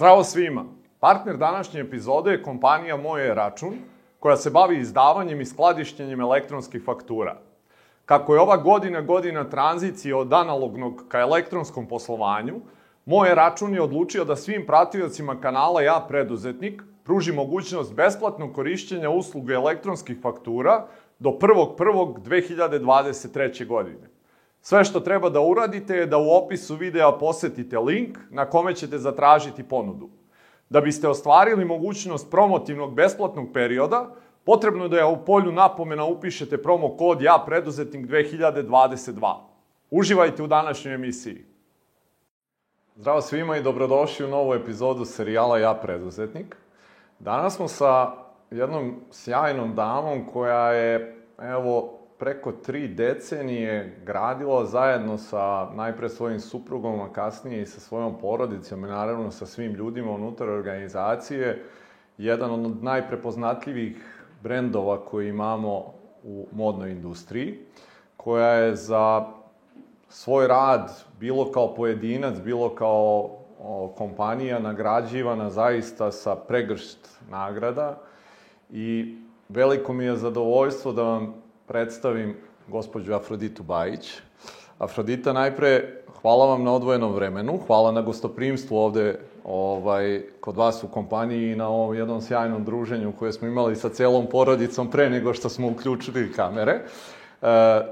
Zdravo 0.00 0.24
svima! 0.24 0.64
Partner 1.00 1.36
današnje 1.36 1.80
epizode 1.80 2.30
je 2.30 2.42
kompanija 2.42 2.96
Moje 2.96 3.34
račun, 3.34 3.74
koja 4.18 4.36
se 4.36 4.50
bavi 4.50 4.78
izdavanjem 4.78 5.40
i 5.40 5.46
skladištenjem 5.46 6.20
elektronskih 6.20 6.82
faktura. 6.84 7.36
Kako 8.04 8.34
je 8.34 8.40
ova 8.40 8.56
godina 8.56 9.00
godina 9.00 9.50
tranzicije 9.50 10.14
od 10.14 10.32
analognog 10.32 11.04
ka 11.08 11.18
elektronskom 11.18 11.88
poslovanju, 11.88 12.54
Moje 13.04 13.34
račun 13.34 13.74
je 13.74 13.82
odlučio 13.82 14.24
da 14.24 14.36
svim 14.36 14.66
pratiocima 14.66 15.40
kanala 15.40 15.82
Ja 15.82 16.04
preduzetnik 16.08 16.82
pruži 17.04 17.32
mogućnost 17.32 17.94
besplatnog 17.94 18.54
korišćenja 18.54 19.10
usluge 19.10 19.54
elektronskih 19.54 20.18
faktura 20.22 20.86
do 21.18 21.30
1.1.2023. 21.30 23.66
godine. 23.66 24.19
Sve 24.62 24.84
što 24.84 25.00
treba 25.00 25.30
da 25.30 25.40
uradite 25.40 25.94
je 25.94 26.06
da 26.06 26.18
u 26.18 26.30
opisu 26.30 26.76
videa 26.76 27.12
posetite 27.12 27.78
link 27.78 28.18
na 28.30 28.46
kome 28.46 28.74
ćete 28.74 28.98
zatražiti 28.98 29.62
ponudu. 29.62 30.08
Da 30.68 30.80
biste 30.80 31.08
ostvarili 31.08 31.64
mogućnost 31.64 32.30
promotivnog 32.30 32.94
besplatnog 32.94 33.48
perioda, 33.54 34.14
potrebno 34.44 34.84
je 34.84 34.88
da 34.88 35.06
u 35.06 35.24
polju 35.24 35.52
napomena 35.52 36.04
upišete 36.04 36.62
promo 36.62 36.96
kod 36.96 37.22
Ja 37.22 37.42
preduzetnik 37.46 38.06
2022. 38.06 39.34
Uživajte 39.90 40.42
u 40.42 40.46
današnjoj 40.46 40.94
emisiji. 40.94 41.44
Zdravo 42.96 43.20
svima 43.20 43.56
i 43.56 43.62
dobrodošli 43.62 44.26
u 44.26 44.28
novu 44.28 44.54
epizodu 44.54 45.04
serijala 45.04 45.58
Ja 45.58 45.74
preduzetnik. 45.74 46.56
Danas 47.18 47.56
smo 47.56 47.68
sa 47.68 48.12
jednom 48.50 49.00
sjajnom 49.10 49.74
damom 49.74 50.26
koja 50.32 50.72
je, 50.72 51.16
evo, 51.38 51.99
preko 52.20 52.52
tri 52.52 52.88
decenije 52.88 53.96
gradila 54.04 54.64
zajedno 54.64 55.18
sa 55.18 55.70
najpre 55.74 56.08
svojim 56.08 56.40
suprugom, 56.40 57.00
a 57.00 57.12
kasnije 57.12 57.62
i 57.62 57.66
sa 57.66 57.80
svojom 57.80 58.18
porodicom 58.20 58.84
i 58.84 58.88
naravno 58.88 59.30
sa 59.30 59.46
svim 59.46 59.72
ljudima 59.72 60.12
unutar 60.12 60.48
organizacije, 60.48 61.64
jedan 62.18 62.50
od 62.50 62.82
najprepoznatljivih 62.82 63.96
brendova 64.42 65.04
koji 65.04 65.28
imamo 65.28 65.94
u 66.24 66.46
modnoj 66.52 66.90
industriji, 66.90 67.58
koja 68.16 68.48
je 68.48 68.76
za 68.76 69.26
svoj 70.08 70.48
rad, 70.48 71.04
bilo 71.20 71.52
kao 71.52 71.74
pojedinac, 71.74 72.38
bilo 72.44 72.74
kao 72.74 73.30
kompanija, 73.96 74.58
nagrađivana 74.58 75.50
zaista 75.50 76.12
sa 76.12 76.36
pregršt 76.36 77.08
nagrada 77.30 77.98
i 78.70 79.16
veliko 79.48 79.92
mi 79.92 80.04
je 80.04 80.16
zadovoljstvo 80.16 80.92
da 80.92 81.02
vam 81.02 81.39
predstavim 81.70 82.34
gospođu 82.68 83.14
Afroditu 83.14 83.62
Bajić. 83.62 84.18
Afrodita, 84.78 85.32
najpre, 85.32 86.02
hvala 86.22 86.46
vam 86.46 86.64
na 86.64 86.72
odvojenom 86.74 87.12
vremenu, 87.14 87.60
hvala 87.66 87.92
na 87.92 88.02
gostoprimstvu 88.02 88.76
ovde 88.76 89.20
ovaj, 89.44 90.22
kod 90.40 90.56
vas 90.56 90.84
u 90.84 90.88
kompaniji 90.88 91.52
i 91.52 91.56
na 91.56 91.68
ovom 91.68 91.94
jednom 91.94 92.20
sjajnom 92.22 92.64
druženju 92.64 93.12
koje 93.18 93.32
smo 93.32 93.48
imali 93.48 93.76
sa 93.76 93.88
celom 93.88 94.26
porodicom 94.26 94.90
pre 94.90 95.10
nego 95.10 95.34
što 95.34 95.48
smo 95.48 95.68
uključili 95.68 96.32
kamere. 96.32 96.72
E, 96.72 96.82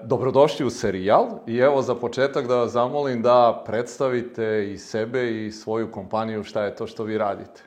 dobrodošli 0.05 0.67
u 0.67 0.71
serijal 0.71 1.27
i 1.47 1.59
evo 1.59 1.83
za 1.83 1.95
početak 1.95 2.47
da 2.47 2.57
vas 2.57 2.73
zamolim 2.73 3.23
da 3.23 3.63
predstavite 3.67 4.73
i 4.73 4.79
sebe 4.79 5.47
i 5.47 5.53
svoju 5.53 5.93
kompaniju 5.93 6.45
šta 6.45 6.65
je 6.65 6.77
to 6.77 6.87
što 6.87 7.05
vi 7.05 7.19
radite. 7.19 7.63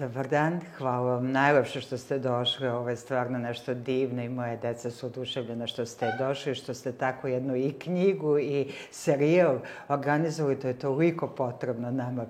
Dobar 0.00 0.28
dan, 0.28 0.60
hvala 0.78 1.14
vam 1.14 1.32
najlepše 1.32 1.80
što 1.80 1.98
ste 1.98 2.18
došli, 2.18 2.68
ovo 2.68 2.88
je 2.88 2.96
stvarno 2.96 3.38
nešto 3.38 3.74
divno 3.74 4.22
i 4.22 4.28
moje 4.28 4.56
deca 4.56 4.90
su 4.90 5.06
oduševljena 5.06 5.66
što 5.66 5.86
ste 5.86 6.12
došli, 6.18 6.54
što 6.54 6.74
ste 6.74 6.92
tako 6.92 7.28
jednu 7.28 7.56
i 7.56 7.72
knjigu 7.72 8.38
i 8.38 8.72
serijal 8.90 9.58
organizovali, 9.88 10.60
to 10.60 10.68
je 10.68 10.78
toliko 10.78 11.28
potrebno 11.28 11.90
nama 11.90 12.26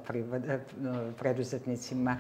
preduzetnicima. 1.19 2.17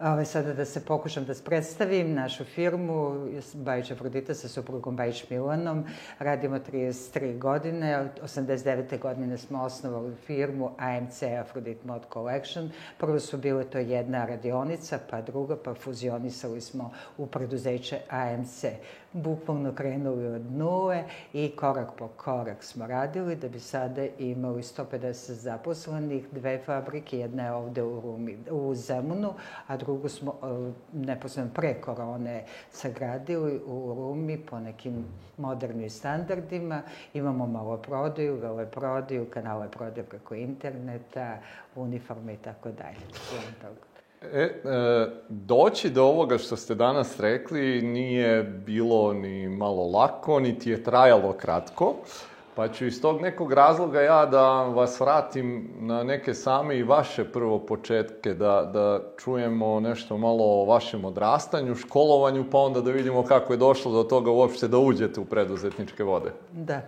Ove, 0.00 0.24
sada 0.24 0.52
da 0.52 0.64
se 0.64 0.84
pokušam 0.84 1.24
da 1.24 1.34
predstavim 1.44 2.14
našu 2.14 2.44
firmu, 2.44 3.28
Bajić 3.54 3.90
Afrodita 3.90 4.34
sa 4.34 4.48
suprugom 4.48 4.96
Bajić 4.96 5.30
Milanom. 5.30 5.84
Radimo 6.18 6.58
33 6.58 7.38
godine, 7.38 8.08
89. 8.22 8.98
godine 9.00 9.38
smo 9.38 9.62
osnovali 9.62 10.14
firmu 10.26 10.70
AMC 10.78 11.22
Aphrodite 11.22 11.80
Mod 11.84 12.02
Collection. 12.12 12.70
Prvo 12.98 13.20
su 13.20 13.38
bile 13.38 13.64
to 13.64 13.78
jedna 13.78 14.26
radionica, 14.26 14.98
pa 15.10 15.22
druga, 15.22 15.56
pa 15.64 15.74
fuzionisali 15.74 16.60
smo 16.60 16.90
u 17.18 17.26
preduzeće 17.26 18.00
AMC 18.08 18.64
bukvalno 19.16 19.72
krenuli 19.74 20.26
od 20.26 20.52
nule 20.52 21.04
i 21.32 21.52
korak 21.56 21.88
po 21.98 22.08
korak 22.08 22.64
smo 22.64 22.86
radili 22.86 23.36
da 23.36 23.48
bi 23.48 23.60
sada 23.60 24.06
imali 24.18 24.62
150 24.62 25.32
zaposlenih, 25.32 26.26
dve 26.32 26.58
fabrike, 26.58 27.18
jedna 27.18 27.44
je 27.44 27.52
ovde 27.52 27.82
u, 27.82 28.00
Rumi, 28.00 28.38
u 28.50 28.74
Zemunu, 28.74 29.34
a 29.66 29.76
drugu 29.76 30.08
smo 30.08 30.34
e, 30.42 30.72
neposledno 30.92 31.50
pre 31.54 31.74
korone 31.80 32.44
sagradili 32.70 33.60
u 33.66 33.94
Rumi 33.94 34.38
po 34.38 34.60
nekim 34.60 35.04
modernim 35.36 35.90
standardima. 35.90 36.82
Imamo 37.14 37.46
malo 37.46 37.76
prodaju, 37.76 38.36
vele 38.36 38.66
prodaju, 38.70 39.30
kanale 39.30 39.70
prodaju 39.70 40.06
preko 40.06 40.34
interneta, 40.34 41.38
uniforme 41.76 42.34
i 42.34 42.36
tako 42.36 42.70
dalje. 42.70 43.00
E, 44.22 44.40
e, 44.40 44.50
doći 45.28 45.90
do 45.90 46.04
ovoga 46.04 46.38
što 46.38 46.56
ste 46.56 46.74
danas 46.74 47.20
rekli 47.20 47.82
nije 47.82 48.42
bilo 48.42 49.12
ni 49.12 49.48
malo 49.48 49.90
lako, 49.90 50.40
niti 50.40 50.70
je 50.70 50.84
trajalo 50.84 51.32
kratko. 51.32 51.94
Pa 52.54 52.68
ću 52.68 52.86
iz 52.86 53.02
tog 53.02 53.20
nekog 53.20 53.52
razloga 53.52 54.00
ja 54.00 54.26
da 54.26 54.62
vas 54.62 55.00
vratim 55.00 55.70
na 55.80 56.02
neke 56.02 56.34
same 56.34 56.78
i 56.78 56.82
vaše 56.82 57.24
prvo 57.24 57.58
početke, 57.58 58.34
da, 58.34 58.70
da 58.72 59.00
čujemo 59.18 59.80
nešto 59.80 60.18
malo 60.18 60.44
o 60.44 60.64
vašem 60.64 61.04
odrastanju, 61.04 61.74
školovanju, 61.74 62.44
pa 62.50 62.58
onda 62.58 62.80
da 62.80 62.90
vidimo 62.90 63.22
kako 63.22 63.52
je 63.52 63.56
došlo 63.56 63.92
do 63.92 64.02
toga 64.02 64.30
uopšte 64.30 64.68
da 64.68 64.78
uđete 64.78 65.20
u 65.20 65.24
preduzetničke 65.24 66.04
vode. 66.04 66.30
Da. 66.52 66.80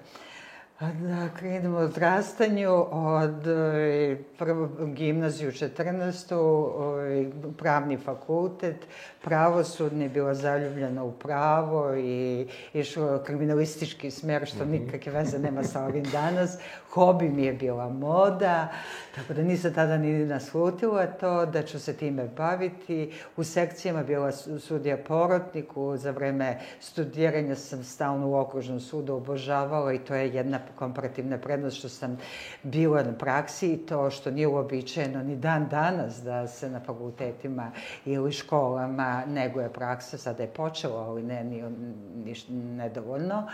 Da 0.81 1.29
krenemo 1.39 1.79
od 1.79 1.99
rastanju, 1.99 2.87
od 2.91 3.47
e, 3.47 4.17
prvo 4.39 4.69
gimnaziju 4.87 5.51
14. 5.51 6.35
Ovaj, 6.35 7.27
pravni 7.59 7.97
fakultet, 7.97 8.87
pravosudni, 9.29 10.09
bila 10.09 10.35
zaljubljena 10.35 11.05
u 11.05 11.13
pravo 11.13 11.95
i 11.97 12.47
išla 12.75 13.25
kriminalistički 13.25 14.11
smer, 14.11 14.47
što 14.47 14.65
mhm. 14.65 14.73
nikakve 14.73 15.13
veze 15.13 15.39
nema 15.39 15.65
sa 15.65 15.85
ovim 15.85 16.05
danas. 16.05 16.59
Hobi 16.91 17.29
mi 17.29 17.45
je 17.45 17.53
bila 17.53 17.89
moda, 17.89 18.69
tako 19.15 19.35
da 19.35 19.43
nisam 19.43 19.75
tada 19.75 19.97
ni 19.99 20.27
naslutila 20.27 21.07
to, 21.07 21.47
da 21.47 21.63
ću 21.63 21.81
se 21.81 21.97
time 21.97 22.29
baviti. 22.37 23.13
U 23.37 23.45
sekcijama 23.45 24.03
bila 24.03 24.33
sudija 24.33 24.97
porotniku, 24.97 25.97
za 25.97 26.11
vreme 26.11 26.59
studiranja 26.81 27.55
sam 27.55 27.85
stalno 27.85 28.29
u 28.29 28.37
okružnom 28.37 28.81
sudu 28.81 29.15
obožavala 29.15 29.93
i 29.93 29.99
to 29.99 30.15
je 30.15 30.35
jedna 30.35 30.59
komparativna 30.75 31.39
prednost 31.39 31.77
što 31.77 31.89
sam 31.89 32.19
bila 32.63 33.03
na 33.03 33.13
praksi 33.13 33.73
i 33.73 33.87
to 33.87 34.11
što 34.11 34.31
nije 34.31 34.47
uobičajeno 34.47 35.23
ni 35.23 35.37
dan 35.37 35.69
danas 35.69 36.23
da 36.23 36.47
se 36.47 36.71
na 36.71 36.81
fakultetima 36.81 37.73
ili 38.05 38.33
školama 38.33 39.18
neguje 39.27 39.73
praksa, 39.73 40.19
sada 40.19 40.43
je 40.43 40.49
počelo, 40.49 40.97
ali 40.97 41.23
ne, 41.23 41.45
ni, 41.45 41.63
ni, 42.25 42.35
nedovoljno. 42.51 43.47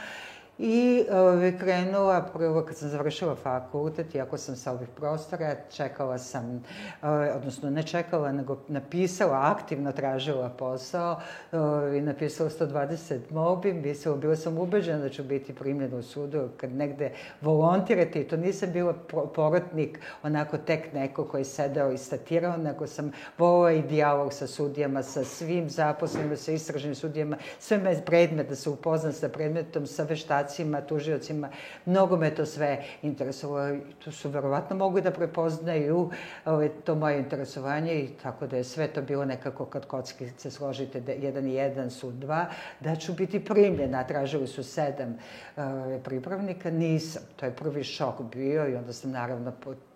I 0.59 1.04
ove, 1.10 1.59
krenula, 1.59 2.22
prvo 2.32 2.62
kad 2.62 2.76
sam 2.76 2.88
završila 2.88 3.34
fakultet, 3.34 4.15
iako 4.15 4.38
sam 4.38 4.56
sa 4.56 4.72
ovih 4.72 4.88
prostora, 4.97 5.54
čekala 5.72 6.19
sam, 6.19 6.62
ove, 7.03 7.32
odnosno 7.32 7.70
ne 7.70 7.82
čekala, 7.82 8.32
nego 8.32 8.59
napisala, 8.69 9.41
aktivno 9.42 9.92
tražila 9.92 10.48
posao 10.48 11.20
i 11.97 12.00
napisala 12.00 12.50
120 12.50 13.19
molbi. 13.31 13.72
Mislila, 13.72 14.16
bila 14.16 14.36
sam 14.36 14.59
ubeđena 14.59 14.98
da 14.98 15.09
ću 15.09 15.24
biti 15.24 15.54
primljena 15.54 15.97
u 15.97 16.03
sudu 16.03 16.48
kad 16.56 16.72
negde 16.72 17.12
volontirati. 17.41 18.24
To 18.24 18.36
nisam 18.36 18.72
bila 18.72 18.95
porotnik, 19.34 20.01
onako 20.22 20.59
tek 20.59 20.92
neko 20.92 21.24
koji 21.24 21.41
je 21.41 21.45
sedao 21.45 21.92
i 21.92 21.98
statirao, 21.98 22.56
nego 22.56 22.86
sam 22.86 23.12
volila 23.39 23.72
i 23.72 23.83
dijalog 23.83 24.33
sa 24.33 24.47
sudijama, 24.47 25.03
sa 25.03 25.24
svim 25.24 25.71
zaposlenima, 25.71 26.36
sa 26.36 26.53
istražnim 26.53 26.95
sudijama, 26.95 27.36
sve 27.59 27.78
me 27.78 28.04
predmet, 28.04 28.48
da 28.48 28.56
se 28.56 28.71
upoznam 28.71 29.12
sa 29.12 29.28
predmetom, 29.28 29.86
sa 29.86 30.03
veštačima 30.03 30.43
advokacima, 30.44 30.80
tužiocima, 30.80 31.48
mnogo 31.86 32.16
me 32.16 32.34
to 32.34 32.46
sve 32.46 32.84
interesovalo. 33.02 33.76
To 34.04 34.12
su 34.12 34.28
verovatno 34.28 34.76
mogli 34.76 35.02
da 35.02 35.10
prepoznaju 35.10 36.10
ovaj, 36.44 36.68
to 36.84 36.94
moje 36.94 37.18
interesovanje 37.18 37.94
i 37.94 38.08
tako 38.22 38.46
da 38.46 38.56
je 38.56 38.64
sve 38.64 38.88
to 38.88 39.02
bilo 39.02 39.24
nekako 39.24 39.64
kad 39.66 39.86
kockice 39.86 40.50
složite 40.50 41.00
da 41.00 41.12
jedan 41.12 41.46
i 41.46 41.54
jedan 41.54 41.91
su 41.91 42.12
dva, 42.12 42.46
da 42.80 42.96
ću 42.96 43.12
biti 43.12 43.44
primljena. 43.44 44.04
Tražili 44.04 44.46
su 44.46 44.62
sedam 44.62 45.16
uh, 45.56 45.64
pripravnika, 46.04 46.70
nisam. 46.70 47.22
To 47.36 47.46
je 47.46 47.56
prvi 47.56 47.84
šok 47.84 48.22
bio 48.22 48.68
i 48.68 48.76
onda 48.76 48.92
sam 48.92 49.10
naravno 49.10 49.52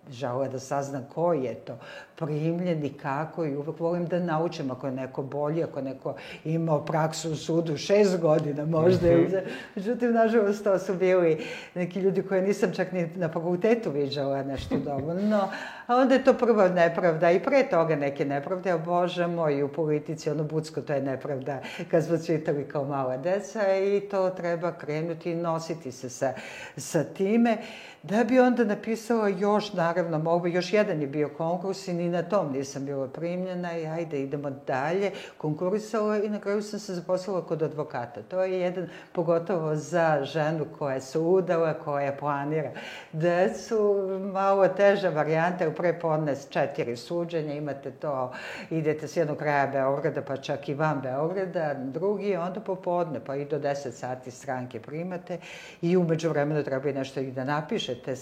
žela 0.09 0.47
da 0.47 0.59
sazna 0.59 1.01
ko 1.13 1.33
je 1.33 1.55
to 1.55 1.77
primljen 2.19 2.85
i 2.85 2.89
kako 2.89 3.45
i 3.45 3.55
uvek 3.55 3.79
volim 3.79 4.05
da 4.05 4.19
naučim 4.19 4.71
ako 4.71 4.87
je 4.87 4.93
neko 4.93 5.21
bolji, 5.21 5.63
ako 5.63 5.79
je 5.79 5.83
neko 5.83 6.15
imao 6.45 6.85
praksu 6.85 7.31
u 7.31 7.35
sudu 7.35 7.77
šest 7.77 8.19
godina 8.19 8.65
možda. 8.65 9.07
Mm 9.07 9.11
-hmm. 9.11 9.41
Međutim, 9.75 10.13
nažalost, 10.13 10.63
to 10.63 10.79
su 10.79 10.93
bili 10.93 11.45
neki 11.75 11.99
ljudi 11.99 12.21
koje 12.21 12.41
nisam 12.41 12.71
čak 12.73 12.91
ni 12.91 13.09
na 13.15 13.29
fakultetu 13.29 13.91
viđala 13.91 14.43
nešto 14.43 14.75
dovoljno. 14.89 15.49
A 15.87 15.95
onda 15.95 16.15
je 16.15 16.23
to 16.23 16.33
prva 16.33 16.67
nepravda 16.67 17.31
i 17.31 17.39
pre 17.39 17.63
toga 17.69 17.95
neke 17.95 18.25
nepravde, 18.25 18.71
a 18.71 18.77
bože 18.77 19.27
moj, 19.27 19.63
u 19.63 19.67
politici, 19.67 20.29
ono 20.29 20.43
Bucko, 20.43 20.81
to 20.81 20.93
je 20.93 21.01
nepravda 21.01 21.61
kad 21.91 22.05
smo 22.05 22.17
čitali 22.17 22.67
kao 22.67 22.85
mala 22.85 23.17
deca 23.17 23.75
i 23.77 23.99
to 23.99 24.29
treba 24.29 24.71
krenuti 24.71 25.31
i 25.31 25.35
nositi 25.35 25.91
se 25.91 26.09
sa, 26.09 26.33
sa 26.77 27.03
time 27.03 27.57
da 28.03 28.23
bi 28.23 28.39
onda 28.39 28.63
napisala 28.63 29.27
još, 29.27 29.73
naravno, 29.73 30.19
mogu, 30.19 30.47
još 30.47 30.73
jedan 30.73 31.01
je 31.01 31.07
bio 31.07 31.29
konkurs 31.29 31.87
i 31.87 31.93
ni 31.93 32.08
na 32.09 32.23
tom 32.23 32.51
nisam 32.51 32.85
bila 32.85 33.07
primljena 33.07 33.77
i 33.77 33.85
ajde, 33.85 34.21
idemo 34.21 34.49
dalje. 34.67 35.11
Konkurisala 35.37 36.17
i 36.17 36.29
na 36.29 36.39
kraju 36.39 36.61
sam 36.61 36.79
se 36.79 36.93
zaposlila 36.93 37.45
kod 37.45 37.63
advokata. 37.63 38.21
To 38.21 38.43
je 38.43 38.59
jedan, 38.59 38.89
pogotovo 39.11 39.75
za 39.75 40.19
ženu 40.23 40.65
koja 40.79 41.01
se 41.01 41.19
udala, 41.19 41.73
koja 41.73 42.15
planira 42.19 42.71
decu, 43.11 43.95
malo 44.33 44.67
teža 44.67 45.09
varijanta, 45.09 45.67
u 45.67 45.73
prepodne 45.73 46.35
četiri 46.49 46.97
suđenja, 46.97 47.53
imate 47.53 47.91
to, 47.91 48.33
idete 48.69 49.07
s 49.07 49.17
jednog 49.17 49.37
kraja 49.37 49.67
Beograda, 49.67 50.21
pa 50.21 50.37
čak 50.37 50.69
i 50.69 50.73
van 50.73 51.01
Beograda, 51.01 51.73
drugi, 51.73 52.35
onda 52.35 52.59
popodne, 52.59 53.19
pa 53.25 53.35
i 53.35 53.45
do 53.45 53.59
10 53.59 53.91
sati 53.91 54.31
stranke 54.31 54.79
primate 54.79 55.37
i 55.81 55.97
umeđu 55.97 56.29
vremenu 56.29 56.63
treba 56.63 56.89
i 56.89 56.93
nešto 56.93 57.19
i 57.19 57.31
da 57.31 57.43
napišete, 57.43 58.15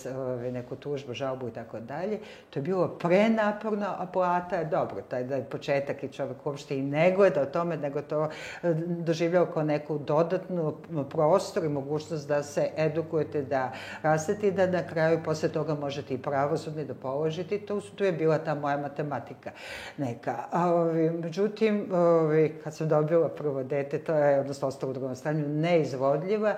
neku 0.51 0.75
tužbu, 0.75 1.13
žalbu 1.13 1.48
i 1.48 1.51
tako 1.51 1.80
dalje. 1.80 2.19
To 2.50 2.60
je 2.60 2.63
bilo 2.63 2.88
prenaporno, 2.88 3.76
a 3.85 4.06
plata 4.13 4.56
je 4.56 4.65
dobro, 4.65 5.01
taj 5.01 5.24
da 5.24 5.35
je 5.35 5.44
početak 5.44 6.03
i 6.03 6.07
čovek 6.07 6.45
uopšte 6.45 6.77
i 6.77 6.81
ne 6.81 7.12
gleda 7.12 7.41
o 7.41 7.45
tome, 7.45 7.77
nego 7.77 8.01
to 8.01 8.29
e, 8.63 8.74
doživljao 8.88 9.45
kao 9.45 9.63
neku 9.63 9.97
dodatnu 9.97 10.75
prostor 11.09 11.63
i 11.63 11.69
mogućnost 11.69 12.27
da 12.27 12.44
se 12.44 12.69
edukujete, 12.77 13.41
da 13.41 13.71
rastete 14.01 14.47
i 14.47 14.51
da 14.51 14.68
na 14.68 14.88
kraju 14.88 15.19
posle 15.25 15.50
toga 15.50 15.75
možete 15.75 16.13
i 16.13 16.21
pravosudni 16.21 16.85
da 16.85 16.94
položite. 16.94 17.59
To, 17.59 17.81
tu 17.95 18.03
je 18.03 18.12
bila 18.12 18.38
ta 18.38 18.56
moja 18.56 18.77
matematika 18.77 19.51
neka. 19.97 20.35
A, 20.51 20.74
ovi, 20.74 21.09
međutim, 21.09 21.88
ovi, 21.94 22.59
kad 22.63 22.75
sam 22.75 22.88
dobila 22.88 23.29
prvo 23.29 23.63
dete, 23.63 24.00
to 24.00 24.13
je, 24.13 24.39
odnosno 24.39 24.68
ostalo 24.68 24.89
u 24.89 24.94
drugom 24.94 25.15
stanju, 25.15 25.47
neizvodljiva 25.47 26.56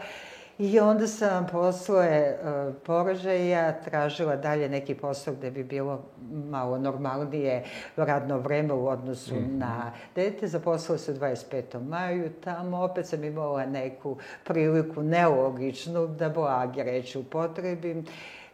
I 0.60 0.80
onda 0.80 1.08
sam 1.08 1.48
posle 1.52 2.34
uh, 2.34 2.76
porođaja 2.86 3.82
tražila 3.82 4.36
dalje 4.36 4.70
neki 4.70 4.96
posao 4.96 5.34
gde 5.34 5.52
bi 5.52 5.64
bilo 5.64 6.06
malo 6.30 6.78
normalnije 6.78 7.64
radno 7.96 8.38
vreme 8.38 8.74
u 8.74 8.88
odnosu 8.88 9.36
mm 9.36 9.38
-hmm. 9.38 9.58
na 9.58 9.92
dete. 10.16 10.48
Zaposlala 10.48 11.00
se 11.00 11.12
u 11.12 11.16
25. 11.16 11.88
maju, 11.88 12.30
tamo 12.44 12.78
opet 12.78 13.08
sam 13.08 13.24
imala 13.24 13.66
neku 13.66 14.18
priliku 14.44 15.04
nelogičnu 15.04 16.08
da 16.08 16.30
blage 16.30 16.84
reći 16.84 17.20
upotrebim 17.20 18.06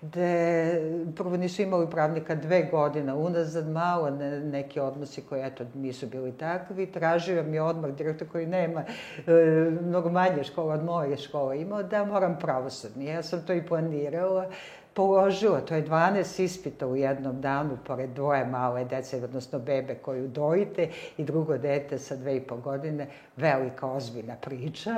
gde 0.05 0.81
prvo 1.15 1.37
nisu 1.37 1.61
imali 1.61 1.89
pravnika 1.89 2.35
dve 2.35 2.63
godine 2.71 3.13
unazad, 3.13 3.67
malo 3.67 4.09
ne, 4.09 4.39
neki 4.39 4.79
odnosi 4.79 5.21
koji, 5.21 5.41
eto, 5.41 5.65
nisu 5.73 6.07
bili 6.07 6.31
takvi. 6.31 6.91
Tražio 6.91 7.43
mi 7.43 7.59
odmah 7.59 7.91
direktor 7.91 8.27
koji 8.27 8.45
nema 8.45 8.83
e, 9.27 9.31
mnogo 9.81 10.09
manje 10.09 10.43
škola 10.43 10.73
od 10.73 10.83
moje 10.83 11.17
škole 11.17 11.61
imao, 11.61 11.83
da 11.83 12.05
moram 12.05 12.39
pravosudni. 12.39 13.05
Ja 13.05 13.23
sam 13.23 13.45
to 13.47 13.53
i 13.53 13.65
planirala 13.65 14.49
položila, 14.95 15.61
to 15.61 15.75
je 15.75 15.85
12 15.85 16.43
ispita 16.43 16.87
u 16.87 16.95
jednom 16.95 17.41
danu, 17.41 17.77
pored 17.87 18.09
dvoje 18.09 18.45
male 18.45 18.85
dece, 18.85 19.23
odnosno 19.23 19.59
bebe 19.59 19.95
koju 19.95 20.27
dojite 20.27 20.89
i 21.17 21.23
drugo 21.23 21.57
dete 21.57 21.99
sa 21.99 22.15
dve 22.15 22.37
i 22.37 22.41
po 22.41 22.55
godine, 22.55 23.07
velika, 23.37 23.87
ozbiljna 23.87 24.35
priča, 24.41 24.95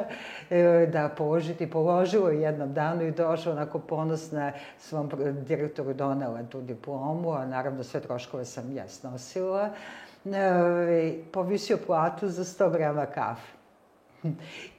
e, 0.50 0.90
da 0.92 1.10
položiti. 1.10 1.70
Položila 1.70 2.30
u 2.30 2.34
jednom 2.34 2.74
danu 2.74 3.04
i 3.04 3.12
došla 3.12 3.52
onako 3.52 3.80
ponosna 3.80 4.52
svom 4.80 5.10
direktoru 5.48 5.94
donela 5.94 6.44
tu 6.44 6.62
diplomu, 6.62 7.32
a 7.32 7.46
naravno 7.46 7.84
sve 7.84 8.00
troškove 8.00 8.46
sam 8.46 8.76
ja 8.76 8.88
snosila. 8.88 9.70
E, 10.26 11.14
povisio 11.32 11.78
platu 11.88 12.30
za 12.30 12.44
100 12.44 12.72
grama 12.72 13.06
kafe. 13.06 13.57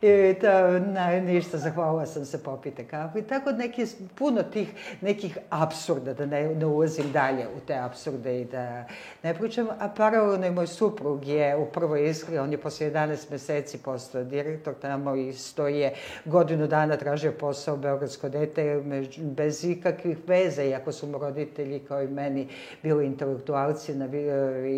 I 0.03 0.35
to, 0.41 0.79
na, 0.79 1.11
ništa, 1.21 1.59
zahvalila 1.59 2.07
sam 2.07 2.25
se 2.25 2.43
popite 2.43 2.85
kafu. 2.85 3.19
I 3.19 3.23
tako 3.23 3.53
neki, 3.53 3.87
puno 4.15 4.43
tih 4.43 4.69
nekih 5.01 5.39
absurda, 5.51 6.15
da 6.15 6.27
ne, 6.27 6.55
ne 6.55 6.67
ulazim 6.67 7.13
dalje 7.13 7.47
u 7.57 7.61
te 7.67 7.75
absurde 7.75 8.41
i 8.41 8.45
da 8.45 8.85
ne 9.23 9.35
pričam. 9.35 9.67
A 9.79 9.89
paralelno 9.89 10.47
i 10.47 10.51
moj 10.51 10.67
suprug 10.67 11.27
je 11.27 11.57
u 11.57 11.67
prvoj 11.67 12.11
iskri, 12.11 12.39
on 12.39 12.53
je 12.53 12.59
posle 12.59 12.91
11 12.91 13.31
meseci 13.31 13.79
postao 13.79 14.25
direktor 14.25 14.75
tamo 14.75 15.15
i 15.15 15.33
stoje 15.33 15.95
godinu 16.25 16.67
dana 16.67 16.97
tražio 16.97 17.33
posao 17.33 17.75
u 17.75 17.79
Beogradsko 17.79 18.29
dete 18.29 18.83
bez 19.19 19.65
ikakvih 19.65 20.19
veza, 20.27 20.63
iako 20.63 20.93
su 20.93 21.19
roditelji 21.19 21.79
kao 21.79 22.03
i 22.03 22.09
meni 22.09 22.49
bili 22.83 23.07
intelektualci 23.07 23.95
na, 23.95 24.07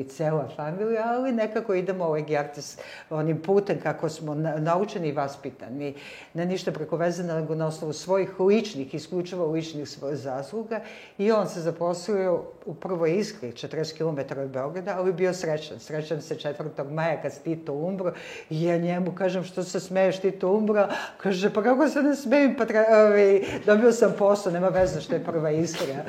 i 0.00 0.04
cela 0.08 0.48
familija, 0.56 1.02
ali 1.06 1.32
nekako 1.32 1.74
idemo 1.74 2.04
ovaj 2.04 2.22
Giartes 2.22 2.78
onim 3.10 3.42
putem 3.42 3.80
kako 3.80 4.08
smo 4.08 4.34
na, 4.34 4.50
naučeni 4.58 5.08
i 5.08 5.12
vaspitani, 5.12 5.94
ne 6.35 6.47
ništa 6.47 6.73
preko 6.73 6.97
veze, 6.97 7.23
nego 7.23 7.55
na 7.55 7.67
osnovu 7.67 7.93
svojih 7.93 8.41
ličnih, 8.41 8.94
isključivo 8.94 9.52
ličnih 9.52 9.88
svojih 9.88 10.19
zasluga 10.19 10.81
i 11.19 11.32
on 11.32 11.49
se 11.49 11.61
zaposlio 11.61 12.43
u 12.67 12.75
prvoj 12.75 13.17
iskri, 13.17 13.52
40 13.52 13.97
km 13.97 14.41
od 14.41 14.49
Beograda, 14.49 14.94
ali 14.99 15.12
bio 15.12 15.35
srećan. 15.35 15.81
Srećan 15.81 16.23
se 16.23 16.35
4. 16.35 16.91
maja 16.91 17.23
kad 17.23 17.43
Tito 17.43 17.73
umro 17.73 18.12
i 18.50 18.62
ja 18.64 18.76
njemu 18.76 19.12
kažem 19.12 19.44
što 19.44 19.62
se 19.62 19.81
smeješ 19.81 20.20
Tito 20.20 20.49
umro, 20.49 20.88
kaže 21.17 21.55
pa 21.55 21.62
kako 21.62 21.88
se 21.88 22.03
ne 22.03 22.17
smejem, 22.17 22.55
pa 22.58 22.64
tra... 22.67 22.85
Ovi, 22.91 23.46
dobio 23.67 23.93
sam 23.93 24.14
posao, 24.19 24.53
nema 24.53 24.69
veze 24.69 25.00
što 25.00 25.14
je 25.14 25.25
prva 25.25 25.50
iskra. 25.50 25.94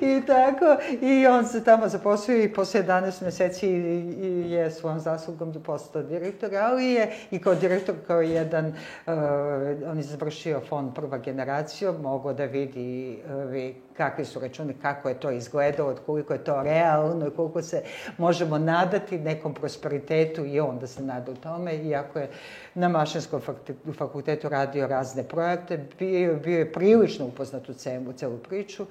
I 0.00 0.22
tako, 0.26 0.76
i 1.00 1.26
on 1.26 1.46
se 1.46 1.64
tamo 1.64 1.88
zaposlio 1.88 2.42
i 2.42 2.52
posle 2.52 2.82
11 2.82 3.24
meseci 3.24 3.68
je 4.48 4.70
svojom 4.70 5.00
zaslugom 5.00 5.52
postao 5.66 6.02
direktor, 6.02 6.50
ali 6.66 6.92
je 6.92 7.10
i 7.30 7.38
kao 7.38 7.54
direktor, 7.54 7.94
kao 8.06 8.20
jedan, 8.20 8.66
uh, 8.66 9.12
on 9.86 9.96
je 9.96 10.02
završio 10.02 10.60
fond 10.68 10.94
prva 10.94 11.18
generacija, 11.18 11.92
mogao 11.92 12.32
da 12.32 12.44
vidi 12.44 13.18
uh, 13.24 13.92
kakvi 13.96 14.24
su 14.24 14.40
računi, 14.40 14.74
kako 14.82 15.08
je 15.08 15.20
to 15.20 15.30
izgledalo, 15.30 15.96
koliko 16.06 16.32
je 16.32 16.44
to 16.44 16.62
realno 16.62 17.26
i 17.26 17.30
koliko 17.30 17.62
se 17.62 17.82
možemo 18.18 18.58
nadati 18.58 19.18
nekom 19.18 19.54
prosperitetu 19.54 20.44
i 20.44 20.60
on 20.60 20.78
da 20.78 20.86
se 20.86 21.02
nada 21.02 21.32
u 21.32 21.34
tome, 21.34 21.76
iako 21.76 22.18
je 22.18 22.28
na 22.74 22.88
Mašinskom 22.88 23.40
fakultetu 23.98 24.48
radio 24.48 24.86
razne 24.86 25.22
projekte, 25.22 25.84
bio, 25.98 26.36
bio 26.36 26.58
je 26.58 26.72
prilično 26.72 27.26
upoznat 27.26 27.68
u 27.68 27.74
celu, 27.74 28.12
celu 28.12 28.38
priču. 28.38 28.86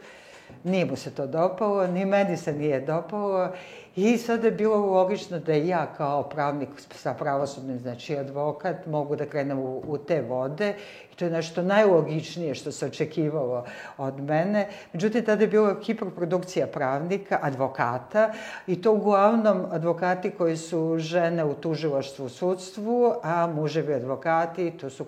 Nije 0.64 0.86
mu 0.86 0.96
se 0.96 1.12
to 1.12 1.28
dopalo, 1.28 1.88
ni 1.88 2.06
meni 2.06 2.38
se 2.38 2.54
nije 2.54 2.82
dopalo 2.82 3.50
I 3.96 4.18
sada 4.18 4.48
je 4.48 4.52
bilo 4.52 4.78
logično 4.78 5.40
da 5.40 5.54
ja 5.54 5.94
kao 5.98 6.24
pravnik 6.24 6.70
sa 6.78 7.14
pravosudnim, 7.14 7.80
znači 7.80 8.18
advokat, 8.18 8.86
mogu 8.86 9.16
da 9.16 9.26
krenem 9.26 9.60
u, 9.60 9.84
u 9.88 9.98
te 9.98 10.22
vode. 10.22 10.74
I 11.14 11.16
to 11.16 11.26
je 11.26 11.32
nešto 11.32 11.62
najlogičnije 11.62 12.56
što 12.56 12.72
se 12.72 12.86
očekivalo 12.86 13.66
od 13.98 14.20
mene. 14.24 14.68
Međutim, 14.94 15.26
tada 15.26 15.44
je 15.44 15.48
bila 15.48 15.76
hiperprodukcija 15.84 16.68
pravnika, 16.68 17.40
advokata, 17.42 18.32
i 18.68 18.82
to 18.82 18.94
uglavnom 18.94 19.66
advokati 19.72 20.32
koji 20.32 20.58
su 20.58 20.96
žene 20.98 21.44
u 21.46 21.54
tužilaštvu 21.54 22.30
sudstvu, 22.30 23.14
a 23.24 23.48
muževi 23.48 23.94
advokati, 23.94 24.72
to 24.72 24.90
su, 24.90 25.06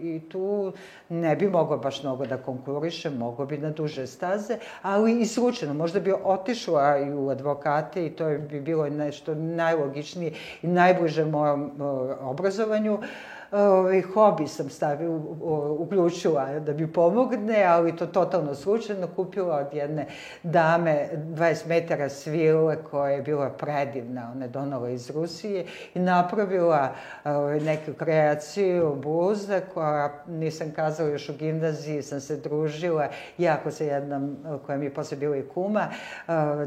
i 0.00 0.20
tu 0.28 0.72
ne 1.08 1.36
bi 1.36 1.48
mogao 1.48 1.78
baš 1.78 2.02
mnogo 2.02 2.26
da 2.26 2.36
konkuriše, 2.36 3.10
mogo 3.10 3.46
bi 3.46 3.58
na 3.58 3.70
duže 3.70 4.06
staze, 4.06 4.58
ali 4.82 5.20
i 5.20 5.26
slučajno, 5.26 5.74
možda 5.74 6.00
bi 6.00 6.12
otišla 6.24 6.98
i 6.98 7.12
u 7.12 7.28
advokate 7.28 8.06
i 8.06 8.10
to 8.10 8.23
to 8.24 8.38
bi 8.48 8.60
bilo 8.60 8.88
nešto 8.88 9.34
najlogičnije 9.34 10.32
i 10.62 10.66
najbliže 10.66 11.24
mojom 11.24 11.70
obrazovanju 12.20 12.98
ovaj, 13.54 14.02
hobi 14.02 14.46
sam 14.46 14.70
stavila, 14.70 15.20
uključila 15.78 16.60
da 16.60 16.72
bi 16.72 16.92
pomogne, 16.92 17.64
ali 17.64 17.96
to 17.96 18.06
totalno 18.06 18.54
slučajno 18.54 19.06
kupila 19.16 19.56
od 19.56 19.74
jedne 19.74 20.06
dame 20.42 21.08
20 21.14 21.68
metara 21.68 22.08
svile 22.08 22.76
koja 22.90 23.10
je 23.10 23.22
bila 23.22 23.50
predivna, 23.50 24.30
ona 24.34 24.44
je 24.44 24.48
donala 24.48 24.90
iz 24.90 25.10
Rusije 25.10 25.64
i 25.94 25.98
napravila 25.98 26.94
ovaj, 27.24 27.60
neku 27.60 27.92
kreaciju 27.92 28.94
bluza 28.94 29.60
koja 29.74 30.24
nisam 30.26 30.72
kazala 30.76 31.10
još 31.10 31.28
u 31.28 31.32
gimnaziji, 31.32 32.02
sam 32.02 32.20
se 32.20 32.36
družila 32.36 33.08
jako 33.38 33.70
sa 33.70 33.84
jednom 33.84 34.36
koja 34.66 34.78
mi 34.78 34.84
je 34.84 34.94
posle 34.94 35.16
bila 35.16 35.36
i 35.36 35.42
kuma, 35.54 35.88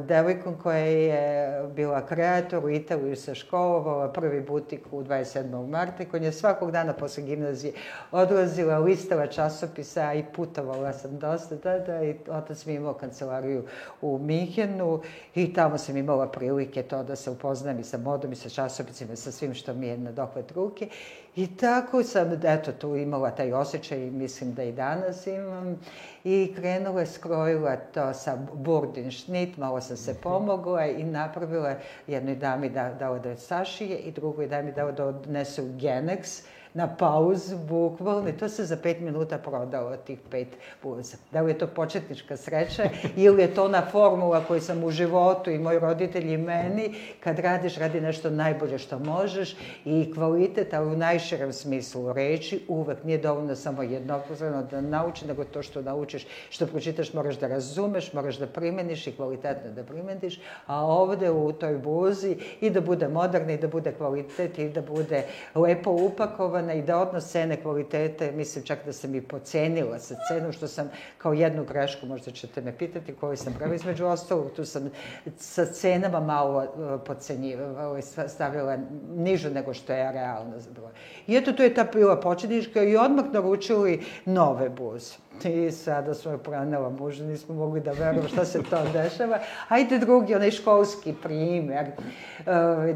devojkom 0.08 0.56
koja 0.64 0.78
je 0.78 1.64
bila 1.76 2.06
kreator 2.06 2.66
u 2.66 2.70
Italiju 2.70 3.16
se 3.16 3.36
školovala, 3.36 4.12
prvi 4.12 4.42
butik 4.42 4.82
u 4.92 5.04
27. 5.04 5.68
marta, 5.68 6.06
koji 6.12 6.24
je 6.24 6.32
svakog 6.32 6.72
dana 6.78 6.94
posle 6.94 7.24
gimnazije 7.24 7.74
odlazila, 8.12 8.80
listala 8.80 9.28
časopisa 9.28 10.14
i 10.14 10.24
putovala 10.36 10.94
sam 10.94 11.20
dosta 11.20 11.58
tada 11.58 12.04
i 12.04 12.16
otac 12.30 12.66
mi 12.66 12.74
imao 12.74 12.94
kancelariju 12.94 13.64
u 14.02 14.18
Mihenu 14.18 15.02
i 15.36 15.54
tamo 15.54 15.78
sam 15.78 15.98
imala 15.98 16.28
prilike 16.28 16.84
to 16.84 17.04
da 17.04 17.16
se 17.16 17.32
upoznam 17.32 17.80
i 17.80 17.84
sa 17.84 17.98
modom 17.98 18.32
i 18.32 18.36
sa 18.36 18.50
časopisima 18.50 19.14
i 19.14 19.16
sa 19.16 19.32
svim 19.32 19.54
što 19.54 19.74
mi 19.74 19.88
je 19.88 19.98
na 19.98 20.12
dohvat 20.12 20.52
ruke. 20.52 20.90
I 21.38 21.58
tako 21.58 22.04
sam, 22.04 22.40
eto, 22.44 22.72
tu 22.72 22.96
imala 22.96 23.32
taj 23.32 23.54
osjećaj 23.54 24.08
i 24.08 24.12
mislim 24.12 24.54
da 24.54 24.64
i 24.64 24.72
danas 24.72 25.28
imam. 25.28 25.80
I 26.24 26.54
krenula 26.56 27.06
skrojila 27.06 27.76
to 27.76 28.14
sa 28.14 28.38
burdin 28.54 29.12
šnit, 29.12 29.58
malo 29.58 29.82
sam 29.82 29.98
se 29.98 30.16
pomogla 30.24 30.86
i 30.86 31.04
napravila 31.04 31.76
jednoj 32.08 32.36
dami 32.36 32.70
da, 32.70 32.94
dala 33.00 33.20
da 33.20 33.36
sašije 33.36 33.98
i 33.98 34.12
drugoj 34.12 34.48
dami 34.48 34.72
dala 34.72 34.92
da 34.92 35.06
odnese 35.06 35.62
u 35.62 35.66
Genex 35.66 36.44
na 36.78 36.88
pauzu, 36.88 37.58
bukvalno, 37.58 38.30
i 38.30 38.38
to 38.38 38.50
se 38.50 38.66
za 38.66 38.78
pet 38.78 39.00
minuta 39.00 39.38
prodalo, 39.38 39.98
tih 39.98 40.20
pet 40.32 40.48
buza. 40.84 41.18
Da 41.32 41.42
li 41.42 41.52
je 41.52 41.58
to 41.58 41.68
početnička 41.68 42.38
sreća 42.38 42.84
ili 43.16 43.42
je 43.42 43.54
to 43.54 43.66
ona 43.66 43.82
formula 43.92 44.44
koju 44.48 44.62
sam 44.62 44.84
u 44.84 44.92
životu 44.92 45.52
i 45.52 45.60
moji 45.60 45.80
roditelji 45.80 46.34
i 46.34 46.38
meni, 46.38 46.94
kad 47.20 47.40
radiš, 47.40 47.78
radi 47.78 48.02
nešto 48.02 48.30
najbolje 48.30 48.78
što 48.78 49.00
možeš 49.00 49.56
i 49.86 50.14
kvalitet, 50.14 50.74
ali 50.74 50.88
u 50.88 50.98
najširem 50.98 51.54
smislu 51.54 52.14
reči, 52.14 52.62
uvek 52.68 53.04
nije 53.04 53.18
dovoljno 53.18 53.56
samo 53.56 53.84
jednoprozorno 53.84 54.64
da 54.64 54.82
nauči, 54.82 55.28
nego 55.28 55.44
to 55.44 55.64
što 55.64 55.82
naučiš, 55.82 56.28
što 56.50 56.68
pročitaš, 56.68 57.14
moraš 57.14 57.40
da 57.40 57.48
razumeš, 57.48 58.14
moraš 58.14 58.38
da 58.38 58.48
primeniš 58.48 59.08
i 59.08 59.16
kvalitetno 59.16 59.72
da 59.72 59.84
primeniš, 59.84 60.40
a 60.66 60.86
ovde 60.86 61.32
u 61.32 61.52
toj 61.52 61.78
buzi 61.78 62.38
i 62.62 62.70
da 62.70 62.82
bude 62.82 63.08
moderna 63.08 63.54
i 63.54 63.58
da 63.58 63.68
bude 63.68 63.92
kvalitet 63.92 64.60
i 64.60 64.70
da 64.70 64.82
bude 64.82 65.24
lepo 65.56 65.92
upakovan 65.92 66.67
i 66.74 66.82
da 66.82 66.98
odnos 66.98 67.32
cene 67.32 67.62
kvalitete, 67.62 68.32
mislim 68.32 68.66
čak 68.66 68.80
da 68.86 68.94
sam 68.94 69.16
i 69.16 69.22
pocenila 69.22 70.00
sa 70.00 70.16
cenom, 70.28 70.52
što 70.52 70.68
sam 70.68 70.90
kao 71.18 71.34
jednu 71.34 71.66
grešku, 71.66 72.06
možda 72.06 72.32
ćete 72.32 72.62
me 72.62 72.78
pitati, 72.78 73.14
koju 73.14 73.38
sam 73.38 73.54
pravila 73.54 73.76
između 73.76 74.06
ostalog, 74.06 74.52
tu 74.56 74.66
sam 74.66 74.92
sa 75.38 75.66
cenama 75.66 76.20
malo 76.20 76.60
uh, 76.60 77.02
pocenjivala, 77.06 78.02
stavila 78.28 78.78
nižu 79.16 79.50
nego 79.50 79.74
što 79.74 79.94
je 79.94 80.12
realno 80.12 80.58
broj. 80.76 80.92
I 81.28 81.36
eto, 81.36 81.52
to 81.52 81.64
je 81.64 81.74
ta 81.74 81.84
bila 81.94 82.20
početnička 82.20 82.84
i 82.84 82.98
odmah 82.98 83.26
naručili 83.32 84.06
nove 84.26 84.70
buze. 84.70 85.16
I 85.44 85.72
sada 85.72 86.14
smo 86.14 86.38
pranela 86.38 86.90
muža, 86.90 87.24
nismo 87.24 87.56
mogli 87.56 87.82
da 87.82 87.92
verujemo 87.92 88.28
šta 88.28 88.46
se 88.46 88.64
to 88.70 88.78
dešava. 88.94 89.40
Ajde 89.68 89.98
drugi, 89.98 90.36
onaj 90.36 90.52
školski 90.52 91.14
primer, 91.24 91.86
uh, 91.88 92.46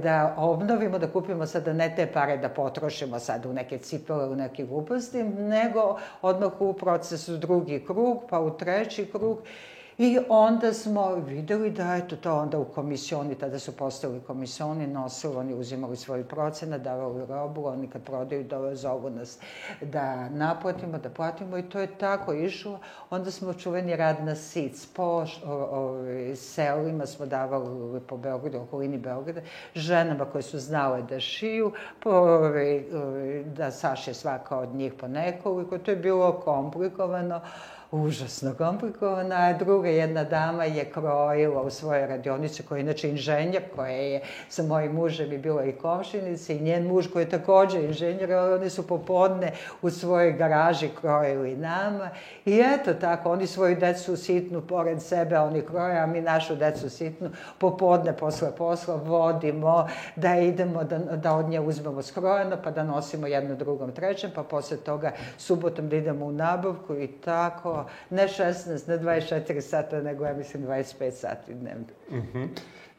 da 0.03 0.35
obnovimo, 0.37 0.99
da 0.99 1.07
kupimo 1.07 1.45
sada 1.45 1.73
ne 1.73 1.93
te 1.95 2.07
pare 2.07 2.37
da 2.37 2.49
potrošimo 2.49 3.19
sad 3.19 3.45
u 3.45 3.50
neke 3.53 3.77
cipele, 3.77 4.25
u 4.29 4.35
neke 4.35 4.65
gluposti, 4.65 5.23
nego 5.23 5.99
odmah 6.21 6.61
u 6.61 6.73
procesu 6.73 7.37
drugi 7.37 7.83
krug, 7.85 8.23
pa 8.29 8.39
u 8.39 8.57
treći 8.57 9.05
krug. 9.11 9.37
I 10.03 10.19
onda 10.29 10.73
smo 10.73 11.15
videli 11.15 11.71
da 11.71 11.95
eto 11.95 12.15
to 12.15 12.35
onda 12.35 12.59
u 12.59 12.65
komisioni, 12.65 13.35
tada 13.35 13.59
su 13.59 13.77
postali 13.77 14.19
komisioni, 14.27 14.87
nosili, 14.87 15.35
oni 15.35 15.53
uzimali 15.53 15.97
svoj 15.97 16.23
procena, 16.23 16.77
davali 16.77 17.25
robu, 17.25 17.65
oni 17.65 17.87
kad 17.87 18.03
prodaju 18.03 18.43
dole 18.43 18.75
zovu 18.75 19.09
nas 19.09 19.37
da 19.81 20.29
naplatimo, 20.29 20.97
da 20.97 21.09
platimo 21.09 21.57
i 21.57 21.69
to 21.69 21.79
je 21.79 21.97
tako 21.97 22.33
išlo. 22.33 22.79
Onda 23.09 23.31
smo 23.31 23.53
čuveni 23.53 23.95
rad 23.95 24.25
na 24.25 24.35
sic, 24.35 24.85
po 24.85 25.03
o, 25.03 25.25
o, 25.45 26.03
selima 26.35 27.05
smo 27.05 27.25
davali 27.25 27.99
po 27.99 28.17
Beogradu, 28.17 28.57
okolini 28.57 28.97
Beograda, 28.97 29.41
ženama 29.75 30.25
koje 30.25 30.41
su 30.41 30.59
znale 30.59 31.01
da 31.01 31.19
šiju, 31.19 31.71
po, 31.99 32.39
da 33.45 33.71
saše 33.71 34.13
svaka 34.13 34.57
od 34.57 34.75
njih 34.75 34.93
po 34.93 35.07
nekoliko, 35.07 35.77
to 35.77 35.91
je 35.91 35.97
bilo 35.97 36.33
komplikovano 36.33 37.41
užasno 37.91 38.53
komplikovana, 38.53 39.35
a 39.35 39.53
druga 39.53 39.89
jedna 39.89 40.23
dama 40.23 40.63
je 40.63 40.85
krojila 40.85 41.61
u 41.61 41.69
svojoj 41.69 42.07
radionici, 42.07 42.63
koja 42.63 42.77
je 42.77 42.81
inače 42.81 43.09
inženjer, 43.09 43.63
koja 43.75 43.91
je 43.91 44.21
sa 44.49 44.63
mojim 44.63 44.91
mužem 44.91 45.33
i 45.33 45.37
bila 45.37 45.65
i 45.65 45.71
komšinica, 45.71 46.53
i 46.53 46.59
njen 46.59 46.87
muž 46.87 47.07
koji 47.13 47.23
je 47.23 47.29
takođe 47.29 47.83
inženjer, 47.83 48.31
ali 48.33 48.53
oni 48.53 48.69
su 48.69 48.87
popodne 48.87 49.51
u 49.81 49.89
svojoj 49.89 50.31
garaži 50.31 50.89
krojili 51.01 51.55
nama. 51.55 52.09
I 52.45 52.63
eto 52.75 52.93
tako, 52.93 53.31
oni 53.31 53.47
svoju 53.47 53.75
decu 53.75 54.17
sitnu 54.17 54.61
pored 54.61 55.01
sebe, 55.01 55.39
oni 55.39 55.61
kroje, 55.61 55.99
a 55.99 56.05
mi 56.05 56.21
našu 56.21 56.55
decu 56.55 56.89
sitnu 56.89 57.29
popodne 57.57 58.13
posle 58.17 58.55
posla 58.57 58.95
vodimo 58.95 59.87
da 60.15 60.35
idemo, 60.35 60.83
da, 60.83 60.97
da 60.97 61.35
od 61.35 61.49
nje 61.49 61.59
uzmemo 61.59 62.01
skrojeno, 62.01 62.57
pa 62.63 62.71
da 62.71 62.83
nosimo 62.83 63.27
jedno 63.27 63.55
drugom 63.55 63.91
trećem, 63.91 64.31
pa 64.35 64.43
posle 64.43 64.77
toga 64.77 65.11
subotom 65.37 65.89
da 65.89 65.95
idemo 65.95 66.25
u 66.25 66.31
nabavku 66.31 66.95
i 66.95 67.07
tako 67.07 67.80
ne 68.09 68.27
16, 68.27 68.87
ne 68.87 68.97
24 68.97 69.61
sata, 69.61 70.01
nego 70.01 70.25
ja 70.25 70.33
mislim 70.33 70.63
25 70.63 71.11
sati 71.11 71.53
dnevno. 71.53 71.85
Uh 72.09 72.15
mhm. 72.15 72.37
-huh. 72.37 72.47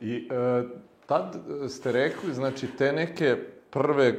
I 0.01 0.29
e, 0.31 0.63
tad 1.07 1.37
ste 1.69 1.93
rekli, 1.93 2.35
znači, 2.35 2.67
te 2.79 2.93
neke 2.93 3.37
prve 3.71 4.15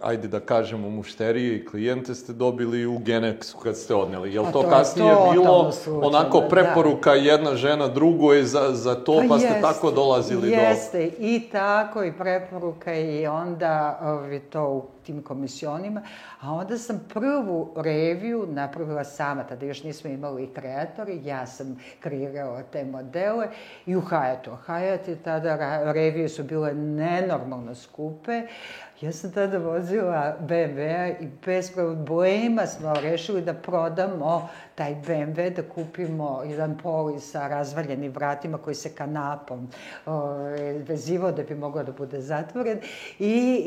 ajde 0.00 0.28
da 0.28 0.40
kažemo, 0.40 0.90
mušterije 0.90 1.56
i 1.56 1.64
klijente 1.64 2.14
ste 2.14 2.32
dobili 2.32 2.86
u 2.86 2.98
Genexu 2.98 3.56
kad 3.62 3.76
ste 3.76 3.94
odneli. 3.94 4.34
Jel 4.34 4.44
to, 4.44 4.62
to 4.62 4.70
kasnije 4.70 5.14
to, 5.14 5.28
bilo 5.32 5.72
slučajno, 5.72 6.06
onako 6.06 6.40
da. 6.40 6.48
preporuka 6.48 7.10
da. 7.10 7.16
jedna 7.16 7.56
žena 7.56 7.88
drugoj 7.88 8.42
za, 8.42 8.70
za 8.72 8.94
to, 8.94 9.16
pa, 9.22 9.28
pa 9.28 9.38
ste 9.38 9.46
jeste, 9.46 9.60
tako 9.60 9.90
dolazili 9.90 10.50
jeste. 10.50 10.98
do... 10.98 11.02
Jeste, 11.02 11.16
i 11.18 11.48
tako, 11.52 12.04
i 12.04 12.12
preporuka 12.12 12.94
i 12.94 13.26
onda 13.26 14.00
ovi, 14.02 14.40
to 14.40 14.68
u 14.68 14.84
tim 15.06 15.22
komisionima, 15.22 16.02
a 16.40 16.52
onda 16.52 16.78
sam 16.78 17.06
prvu 17.14 17.72
reviju 17.76 18.46
napravila 18.50 19.04
sama, 19.04 19.44
tada 19.44 19.66
još 19.66 19.82
nismo 19.82 20.10
imali 20.10 20.50
kreatori, 20.54 21.20
ja 21.24 21.46
sam 21.46 21.78
kreirala 22.00 22.62
te 22.62 22.84
modele 22.84 23.48
i 23.86 23.96
u 23.96 24.00
Hayatu. 24.00 24.56
Hayat 24.66 25.08
je 25.08 25.16
tada, 25.24 25.56
revije 25.92 26.28
su 26.28 26.42
bile 26.42 26.74
nenormalno 26.74 27.74
skupe, 27.74 28.42
Ja 29.00 29.12
sam 29.12 29.32
tada 29.32 29.58
vozila 29.58 30.36
BMW-a 30.40 31.08
i 31.08 31.28
bez 31.46 31.70
problema 31.72 32.66
smo 32.66 32.94
rešili 32.94 33.42
da 33.42 33.54
prodamo 33.54 34.48
taj 34.74 34.94
BMW, 34.96 35.50
da 35.50 35.62
kupimo 35.64 36.42
jedan 36.42 36.78
poli 36.78 37.20
sa 37.20 37.48
razvaljenim 37.48 38.12
vratima 38.12 38.58
koji 38.58 38.74
se 38.74 38.94
kanapom 38.94 39.68
vezivao 40.78 41.32
da 41.32 41.42
bi 41.42 41.54
mogao 41.54 41.82
da 41.82 41.92
bude 41.92 42.20
zatvoren 42.20 42.78
i 43.18 43.64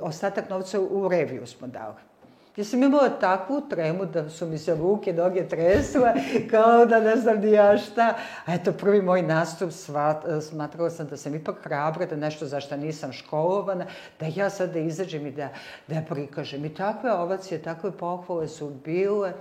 ostatak 0.00 0.50
novca 0.50 0.80
u 0.80 1.08
reviju 1.08 1.46
smo 1.46 1.66
dali. 1.66 2.13
Ja 2.56 2.64
sam 2.64 2.82
imala 2.82 3.08
takvu 3.08 3.60
tremu 3.70 4.06
da 4.06 4.30
su 4.30 4.46
mi 4.46 4.58
se 4.58 4.74
ruke, 4.74 5.12
noge 5.12 5.48
tresle, 5.48 6.12
kao 6.50 6.86
da 6.86 7.00
ne 7.00 7.16
znam 7.16 7.40
ni 7.40 7.52
ja 7.52 7.78
šta. 7.78 8.14
A 8.46 8.54
eto, 8.54 8.72
prvi 8.72 9.02
moj 9.02 9.22
nastup 9.22 9.72
svat, 9.72 10.24
smatrala 10.50 10.90
sam 10.90 11.06
da 11.06 11.16
sam 11.16 11.34
ipak 11.34 11.56
hrabra, 11.62 12.06
da 12.06 12.16
nešto 12.16 12.46
za 12.46 12.60
što 12.60 12.76
nisam 12.76 13.12
školovana, 13.12 13.86
da 14.20 14.26
ja 14.34 14.50
sad 14.50 14.72
da 14.72 14.78
izađem 14.78 15.26
i 15.26 15.30
da, 15.30 15.48
da 15.88 16.02
prikažem. 16.08 16.64
I 16.64 16.74
takve 16.74 17.12
ovacije, 17.12 17.62
takve 17.62 17.90
pohvale 17.90 18.48
su 18.48 18.70
bile. 18.84 19.32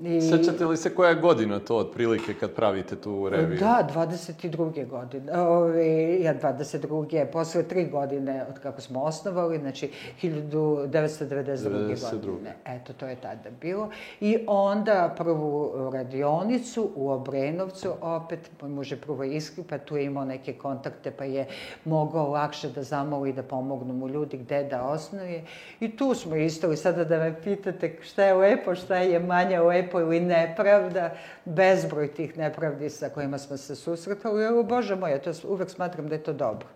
I... 0.00 0.20
Sećate 0.20 0.66
li 0.66 0.76
se 0.76 0.94
koja 0.94 1.10
je 1.10 1.14
godina 1.14 1.58
to 1.58 1.76
otprilike 1.76 2.34
kad 2.34 2.52
pravite 2.52 2.96
tu 2.96 3.28
reviju? 3.28 3.58
Da, 3.58 3.88
22. 3.94 4.88
godine. 4.88 5.40
Ove, 5.40 6.20
ja, 6.20 6.34
22. 6.40 7.26
posle 7.32 7.62
tri 7.62 7.86
godine 7.86 8.44
od 8.48 8.58
kako 8.58 8.80
smo 8.80 9.02
osnovali, 9.02 9.58
znači 9.58 9.90
1992. 10.22 10.88
92. 10.88 12.26
godine. 12.26 12.54
Eto, 12.64 12.92
to 12.92 13.06
je 13.06 13.16
tada 13.16 13.50
bilo. 13.60 13.90
I 14.20 14.38
onda 14.46 15.14
prvu 15.16 15.72
radionicu 15.92 16.90
u 16.94 17.10
Obrenovcu, 17.10 17.92
opet, 18.00 18.50
može 18.62 18.96
prvo 18.96 19.24
iskri, 19.24 19.64
pa 19.68 19.78
tu 19.78 19.96
je 19.96 20.04
imao 20.04 20.24
neke 20.24 20.52
kontakte, 20.52 21.10
pa 21.10 21.24
je 21.24 21.46
mogao 21.84 22.30
lakše 22.30 22.68
da 22.68 22.82
zamoli 22.82 23.32
da 23.32 23.42
pomognu 23.42 23.94
mu 23.94 24.08
ljudi 24.08 24.36
gde 24.36 24.64
da 24.64 24.82
osnuje. 24.82 25.44
I 25.80 25.96
tu 25.96 26.14
smo 26.14 26.36
isto, 26.36 26.72
i 26.72 26.76
sada 26.76 27.04
da 27.04 27.18
me 27.18 27.40
pitate 27.44 27.96
šta 28.02 28.24
je 28.24 28.34
lepo, 28.34 28.74
šta 28.74 28.96
je 28.96 29.20
manje 29.20 29.60
lepo, 29.60 29.87
lepo 29.88 30.00
ili 30.00 30.20
nepravda, 30.20 31.10
bezbroj 31.44 32.08
tih 32.08 32.38
nepravdi 32.38 32.90
sa 32.90 33.08
kojima 33.08 33.38
smo 33.38 33.56
se 33.56 33.76
susretali, 33.76 34.44
evo, 34.44 34.62
Bože 34.62 34.96
moj, 34.96 35.10
ja 35.10 35.18
to 35.18 35.32
uvek 35.48 35.70
smatram 35.70 36.08
da 36.08 36.14
je 36.14 36.22
to 36.22 36.32
dobro. 36.32 36.68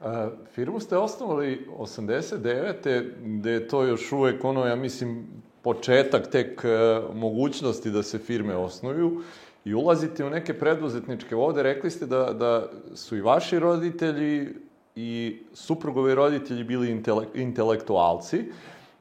A, 0.00 0.30
firmu 0.54 0.80
ste 0.80 0.96
osnovali 0.96 1.66
89. 1.78 3.10
gde 3.22 3.50
je 3.50 3.68
to 3.68 3.82
još 3.82 4.12
uvek 4.12 4.44
ono, 4.44 4.66
ja 4.66 4.76
mislim, 4.76 5.26
početak 5.62 6.30
tek 6.30 6.64
e, 6.64 7.00
mogućnosti 7.14 7.90
da 7.90 8.02
se 8.02 8.18
firme 8.18 8.56
osnuju 8.56 9.22
i 9.64 9.74
ulazite 9.74 10.24
u 10.24 10.30
neke 10.30 10.58
preduzetničke 10.58 11.34
vode. 11.34 11.62
Rekli 11.62 11.90
ste 11.90 12.06
da, 12.06 12.32
da 12.32 12.70
su 12.94 13.16
i 13.16 13.20
vaši 13.20 13.58
roditelji 13.58 14.48
i 14.96 15.38
suprugovi 15.52 16.14
roditelji 16.14 16.64
bili 16.64 16.90
intele, 16.90 17.26
intelektualci. 17.34 18.44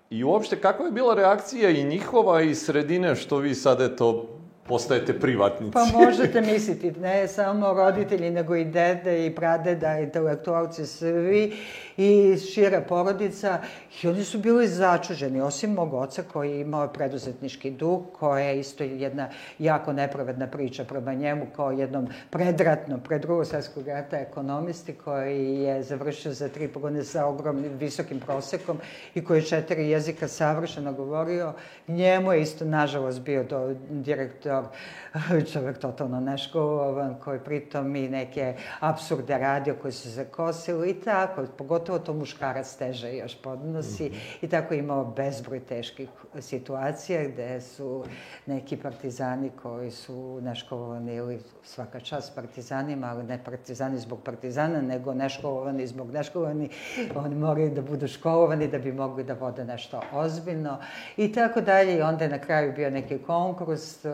I 0.09 0.23
uopšte, 0.23 0.55
kakva 0.61 0.85
je 0.85 0.91
bila 0.91 1.13
reakcija 1.13 1.69
i 1.69 1.83
njihova 1.83 2.41
i 2.41 2.55
sredine, 2.55 3.15
što 3.15 3.37
vi 3.37 3.55
sad, 3.55 3.81
eto, 3.81 4.37
postajete 4.67 5.19
privatnici. 5.19 5.74
Pa 5.74 5.86
možete 6.05 6.41
misliti, 6.41 6.91
ne 6.91 7.27
samo 7.27 7.74
roditelji, 7.74 8.29
nego 8.29 8.55
i 8.55 8.65
dede 8.65 9.25
i 9.25 9.36
pradeda, 9.36 10.00
intelektualci, 10.00 10.86
svi 10.86 11.53
i 11.97 12.38
šira 12.53 12.81
porodica. 12.81 13.59
I 14.03 14.07
oni 14.07 14.24
su 14.24 14.39
bili 14.39 14.67
začuženi, 14.67 15.41
osim 15.41 15.74
mog 15.74 15.93
oca 15.93 16.24
koji 16.33 16.51
je 16.51 16.62
imao 16.62 16.88
preduzetnički 16.88 17.71
duh, 17.71 18.01
koja 18.19 18.45
je 18.45 18.59
isto 18.59 18.83
jedna 18.83 19.29
jako 19.59 19.93
nepravedna 19.93 20.47
priča 20.47 20.83
prema 20.83 21.13
njemu 21.13 21.45
kao 21.55 21.71
jednom 21.71 22.07
predratnom, 22.29 23.00
pred 23.00 23.21
drugog 23.21 23.45
svjetskog 23.45 23.88
rata 23.88 24.17
ekonomisti 24.17 24.93
koji 24.93 25.59
je 25.59 25.83
završio 25.83 26.33
za 26.33 26.50
tri 26.50 26.67
pogone 26.67 27.03
sa 27.03 27.25
ogromnim 27.25 27.71
visokim 27.79 28.19
prosekom 28.19 28.77
i 29.15 29.24
koji 29.24 29.38
je 29.38 29.45
četiri 29.45 29.89
jezika 29.89 30.27
savršeno 30.27 30.93
govorio. 30.93 31.53
Njemu 31.88 32.33
je 32.33 32.41
isto, 32.41 32.65
nažalost, 32.65 33.21
bio 33.21 33.43
do, 33.43 33.75
direktor 33.89 34.56
job. 34.57 34.73
čovjek 35.53 35.77
totalno 35.77 36.19
neškolovan, 36.19 37.15
koji 37.23 37.39
pritom 37.39 37.95
i 37.95 38.09
neke 38.09 38.55
absurde 38.79 39.37
radio 39.37 39.75
koji 39.81 39.91
su 39.91 40.11
se 40.11 40.25
kosili 40.25 40.89
i 40.89 41.01
tako, 41.01 41.45
pogotovo 41.57 41.99
to 41.99 42.13
muškarac 42.13 42.75
teže 42.75 43.13
još 43.13 43.41
podnosi. 43.41 44.09
Mm 44.09 44.13
-hmm. 44.13 44.37
i 44.41 44.47
tako 44.49 44.73
imao 44.73 45.05
bezbroj 45.05 45.59
teških 45.59 46.09
situacija 46.39 47.27
gde 47.27 47.61
su 47.61 48.03
neki 48.45 48.77
partizani 48.77 49.49
koji 49.63 49.91
su 49.91 50.39
neškolovani 50.41 51.15
ili 51.15 51.39
svaka 51.63 51.99
čast 51.99 52.35
partizanima, 52.35 53.07
ali 53.07 53.23
ne 53.23 53.43
partizani 53.43 53.97
zbog 53.97 54.23
partizana, 54.23 54.81
nego 54.81 55.13
neškolovani 55.13 55.87
zbog 55.87 56.11
neškolovani, 56.11 56.69
oni 57.15 57.35
moraju 57.35 57.69
da 57.69 57.81
budu 57.81 58.07
školovani 58.07 58.67
da 58.67 58.79
bi 58.79 58.91
mogli 58.91 59.23
da 59.23 59.33
vode 59.33 59.65
nešto 59.65 60.01
ozbiljno. 60.13 60.77
I 61.17 61.33
tako 61.33 61.61
dalje. 61.61 61.97
I 61.97 62.01
onda 62.01 62.23
je 62.23 62.29
na 62.29 62.39
kraju 62.39 62.73
bio 62.75 62.89
neki 62.89 63.17
konkurs, 63.17 64.05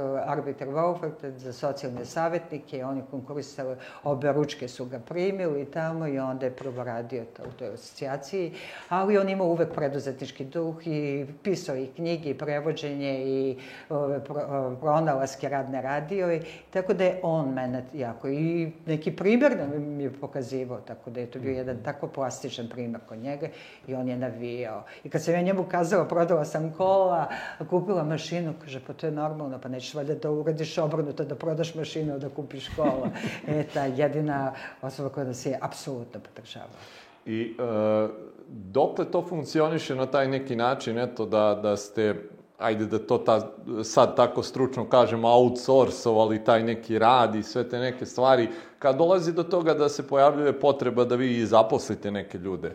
arbiter 0.83 1.03
Wolfert 1.03 1.37
za 1.37 1.53
socijalne 1.53 2.05
savjetnike, 2.05 2.85
oni 2.85 3.01
konkurisali, 3.11 3.75
obe 4.03 4.31
ručke 4.31 4.67
su 4.67 4.85
ga 4.85 4.99
primili 4.99 5.65
tamo 5.65 6.07
i 6.07 6.19
onda 6.19 6.45
je 6.45 6.55
prvo 6.55 6.83
radio 6.83 7.25
to, 7.37 7.43
u 7.43 7.51
toj 7.51 7.73
asocijaciji, 7.73 8.53
ali 8.89 9.17
on 9.17 9.29
ima 9.29 9.43
uvek 9.43 9.73
preduzetnički 9.73 10.45
duh 10.45 10.87
i 10.87 11.25
pisao 11.43 11.75
i 11.75 11.87
knjige 11.95 12.29
i 12.29 12.37
prevođenje 12.37 13.23
i 13.25 13.57
ove, 13.89 14.23
pro, 14.23 14.75
pronalaske 14.79 15.49
radne 15.49 15.81
radio 15.81 16.33
i 16.35 16.41
tako 16.69 16.93
da 16.93 17.03
je 17.03 17.19
on 17.23 17.53
mene 17.53 17.83
jako 17.93 18.27
i 18.27 18.71
neki 18.85 19.15
primjer 19.15 19.57
da 19.57 19.79
mi 19.79 20.03
je 20.03 20.13
pokazivao, 20.13 20.81
tako 20.81 21.09
da 21.09 21.19
je 21.19 21.31
to 21.31 21.39
bio 21.39 21.51
jedan 21.51 21.83
tako 21.83 22.07
plastičan 22.07 22.69
primjer 22.69 23.01
kod 23.09 23.17
njega 23.17 23.47
i 23.87 23.95
on 23.95 24.09
je 24.09 24.17
navijao. 24.17 24.83
I 25.03 25.09
kad 25.09 25.23
sam 25.23 25.33
ja 25.33 25.41
njemu 25.41 25.63
kazala, 25.63 26.05
prodala 26.05 26.45
sam 26.45 26.73
kola, 26.77 27.29
kupila 27.69 28.03
mašinu, 28.03 28.53
kaže, 28.61 28.81
pa 28.87 28.93
to 28.93 29.07
je 29.07 29.11
normalno, 29.11 29.59
pa 29.61 29.69
nećeš 29.69 29.93
valjda 29.93 30.15
da 30.15 30.31
uradiš 30.31 30.73
obrnuto, 30.82 31.24
da 31.24 31.36
prodaš 31.36 31.75
mašinu, 31.75 32.20
da 32.20 32.30
kupiš 32.30 32.70
kola. 32.75 33.10
e, 33.48 33.63
ta 33.74 33.86
jedina 33.86 34.53
osoba 34.82 35.10
koja 35.10 35.34
se 35.34 35.50
je 35.50 35.60
apsolutno 35.62 36.20
podržava. 36.20 36.77
I 37.25 37.56
e, 37.60 38.08
dokle 38.48 39.06
to 39.06 39.25
funkcioniše 39.30 39.96
na 39.96 40.06
taj 40.06 40.27
neki 40.27 40.56
način, 40.56 41.00
eto, 41.00 41.25
da, 41.25 41.60
da 41.63 41.77
ste 41.77 42.15
ajde 42.58 42.86
da 42.86 43.00
to 43.00 43.18
ta, 43.18 43.51
sad 43.84 44.15
tako 44.15 44.44
stručno 44.44 44.86
kažem, 44.89 45.25
outsourcovali 45.25 46.44
taj 46.44 46.63
neki 46.63 47.00
rad 47.00 47.36
i 47.36 47.44
sve 47.44 47.70
te 47.70 47.80
neke 47.80 48.06
stvari, 48.06 48.48
kad 48.80 48.98
dolazi 48.98 49.34
do 49.34 49.44
toga 49.44 49.74
da 49.74 49.89
se 49.89 50.08
pojavljuje 50.08 50.60
potreba 50.60 51.06
da 51.06 51.15
vi 51.15 51.46
zaposlite 51.46 52.12
neke 52.12 52.38
ljude? 52.38 52.72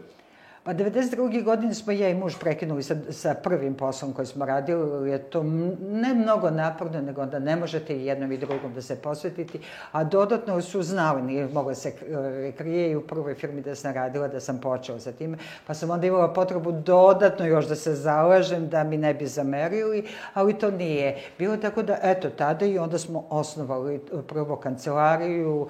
Pa 0.69 0.75
92. 0.75 1.45
godine 1.45 1.75
smo 1.75 1.93
ja 1.93 2.09
i 2.09 2.15
muž 2.15 2.35
prekinuli 2.41 2.83
sa, 2.83 2.95
sa 3.11 3.35
prvim 3.35 3.75
poslom 3.75 4.13
koji 4.13 4.27
smo 4.27 4.47
radili, 4.47 5.11
je 5.11 5.19
to 5.19 5.43
ne 5.91 6.15
mnogo 6.15 6.51
naporno, 6.51 7.01
nego 7.01 7.27
da 7.27 7.39
ne 7.39 7.57
možete 7.57 7.97
i 7.97 8.07
jednom 8.07 8.33
i 8.33 8.39
drugom 8.39 8.75
da 8.75 8.83
se 8.83 8.97
posvetiti, 8.97 9.61
a 9.93 10.05
dodatno 10.05 10.61
su 10.63 10.83
znali, 10.83 11.23
nije 11.23 11.49
mogla 11.49 11.75
se 11.75 11.89
e, 11.89 12.53
krije 12.53 12.91
i 12.91 12.97
u 12.97 13.07
prvoj 13.07 13.35
firmi 13.35 13.61
da 13.61 13.75
sam 13.75 13.95
radila, 13.95 14.29
da 14.29 14.41
sam 14.41 14.61
počela 14.61 15.01
sa 15.01 15.13
time, 15.13 15.39
pa 15.67 15.75
sam 15.75 15.91
onda 15.91 16.07
imala 16.07 16.33
potrebu 16.33 16.73
dodatno 16.73 17.47
još 17.47 17.67
da 17.67 17.75
se 17.75 17.95
zalažem, 17.95 18.69
da 18.69 18.85
mi 18.85 18.97
ne 18.97 19.15
bi 19.15 19.27
zamerili, 19.27 20.07
ali 20.35 20.59
to 20.59 20.71
nije 20.71 21.17
bilo 21.39 21.57
tako 21.57 21.83
da, 21.83 21.99
eto, 22.03 22.31
tada 22.31 22.67
i 22.67 22.79
onda 22.79 22.99
smo 22.99 23.27
osnovali 23.31 24.01
prvo 24.29 24.57
kancelariju, 24.57 25.69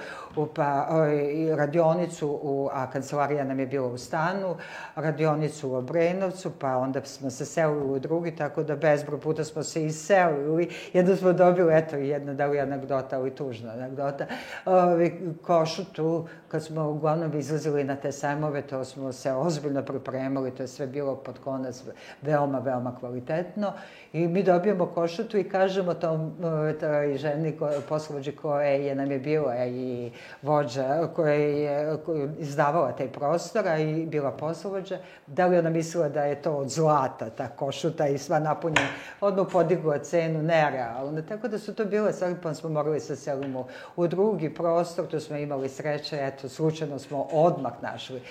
pa 0.55 0.89
i 1.35 1.55
radionicu, 1.55 2.71
a 2.73 2.91
kancelarija 2.91 3.45
nam 3.45 3.61
je 3.61 3.67
bila 3.67 3.87
u 3.87 3.99
stanu, 3.99 4.57
radionicu 5.01 5.71
u 5.71 5.75
Obrenovcu, 5.75 6.51
pa 6.59 6.77
onda 6.77 7.01
smo 7.05 7.31
se 7.31 7.45
selili 7.45 7.93
u 7.93 7.99
drugi, 7.99 8.37
tako 8.37 8.63
da 8.63 8.77
bezbroj 8.77 9.21
puta 9.21 9.45
smo 9.45 9.63
se 9.63 9.85
iselili. 9.85 10.69
Jedno 10.93 11.17
smo 11.17 11.33
dobili, 11.33 11.75
eto, 11.75 11.97
jedna 11.97 12.35
da 12.35 12.47
li 12.47 12.61
anegdota, 12.61 13.17
ali 13.17 13.31
tužna 13.31 13.73
anegdota, 13.73 14.27
ovi, 14.65 15.35
košutu, 15.43 16.27
kad 16.49 16.65
smo 16.65 16.89
uglavnom 16.89 17.39
izlazili 17.39 17.85
na 17.85 17.97
te 17.97 18.13
sajmove, 18.13 18.63
to 18.63 18.85
smo 18.85 19.13
se 19.13 19.33
ozbiljno 19.33 19.83
pripremali, 19.83 20.51
to 20.51 20.63
je 20.63 20.69
sve 20.69 20.87
bilo 20.87 21.17
pod 21.17 21.39
konac 21.45 21.83
veoma, 22.23 22.59
veoma 22.59 22.97
kvalitetno. 23.01 23.73
I 24.13 24.29
mi 24.29 24.43
dobijemo 24.43 24.87
košutu 24.87 25.39
i 25.39 25.49
kažemo 25.49 25.95
tom 25.95 26.33
toj 26.81 27.17
ženi, 27.17 27.59
poslovođi 27.89 28.33
koje 28.33 28.87
je 28.87 28.95
nam 28.95 29.11
je 29.11 29.19
bila 29.19 29.67
i 29.67 30.13
vođa 30.43 31.09
koja 31.17 31.35
je 31.35 31.97
koja 32.07 32.29
izdavala 32.39 32.93
taj 32.93 33.09
prostor, 33.09 33.69
a 33.69 33.79
i 33.79 34.07
bila 34.07 34.31
poslovođa, 34.31 34.88
da 35.27 35.47
li 35.47 35.59
ona 35.59 35.71
mislila 35.71 36.09
da 36.09 36.25
je 36.25 36.43
to 36.43 36.53
od 36.53 36.69
zlata, 36.69 37.31
ta 37.31 37.49
košuta 37.49 38.07
i 38.07 38.19
sva 38.19 38.39
napunjena, 38.39 38.89
odmah 39.21 39.47
podigla 39.53 39.99
cenu 39.99 40.43
nerealno. 40.43 41.23
Tako 41.23 41.49
da 41.49 41.59
su 41.59 41.75
to 41.75 41.85
bile 41.85 42.13
stvari, 42.13 42.35
pa 42.43 42.55
smo 42.55 42.71
morali 42.71 43.01
se 43.01 43.17
selimo 43.17 43.67
u 43.97 44.07
drugi 44.07 44.55
prostor, 44.55 45.07
tu 45.07 45.21
smo 45.21 45.37
imali 45.37 45.69
sreće, 45.69 46.19
eto, 46.21 46.49
slučajno 46.49 46.99
smo 46.99 47.23
odmah 47.33 47.73
našli, 47.83 48.23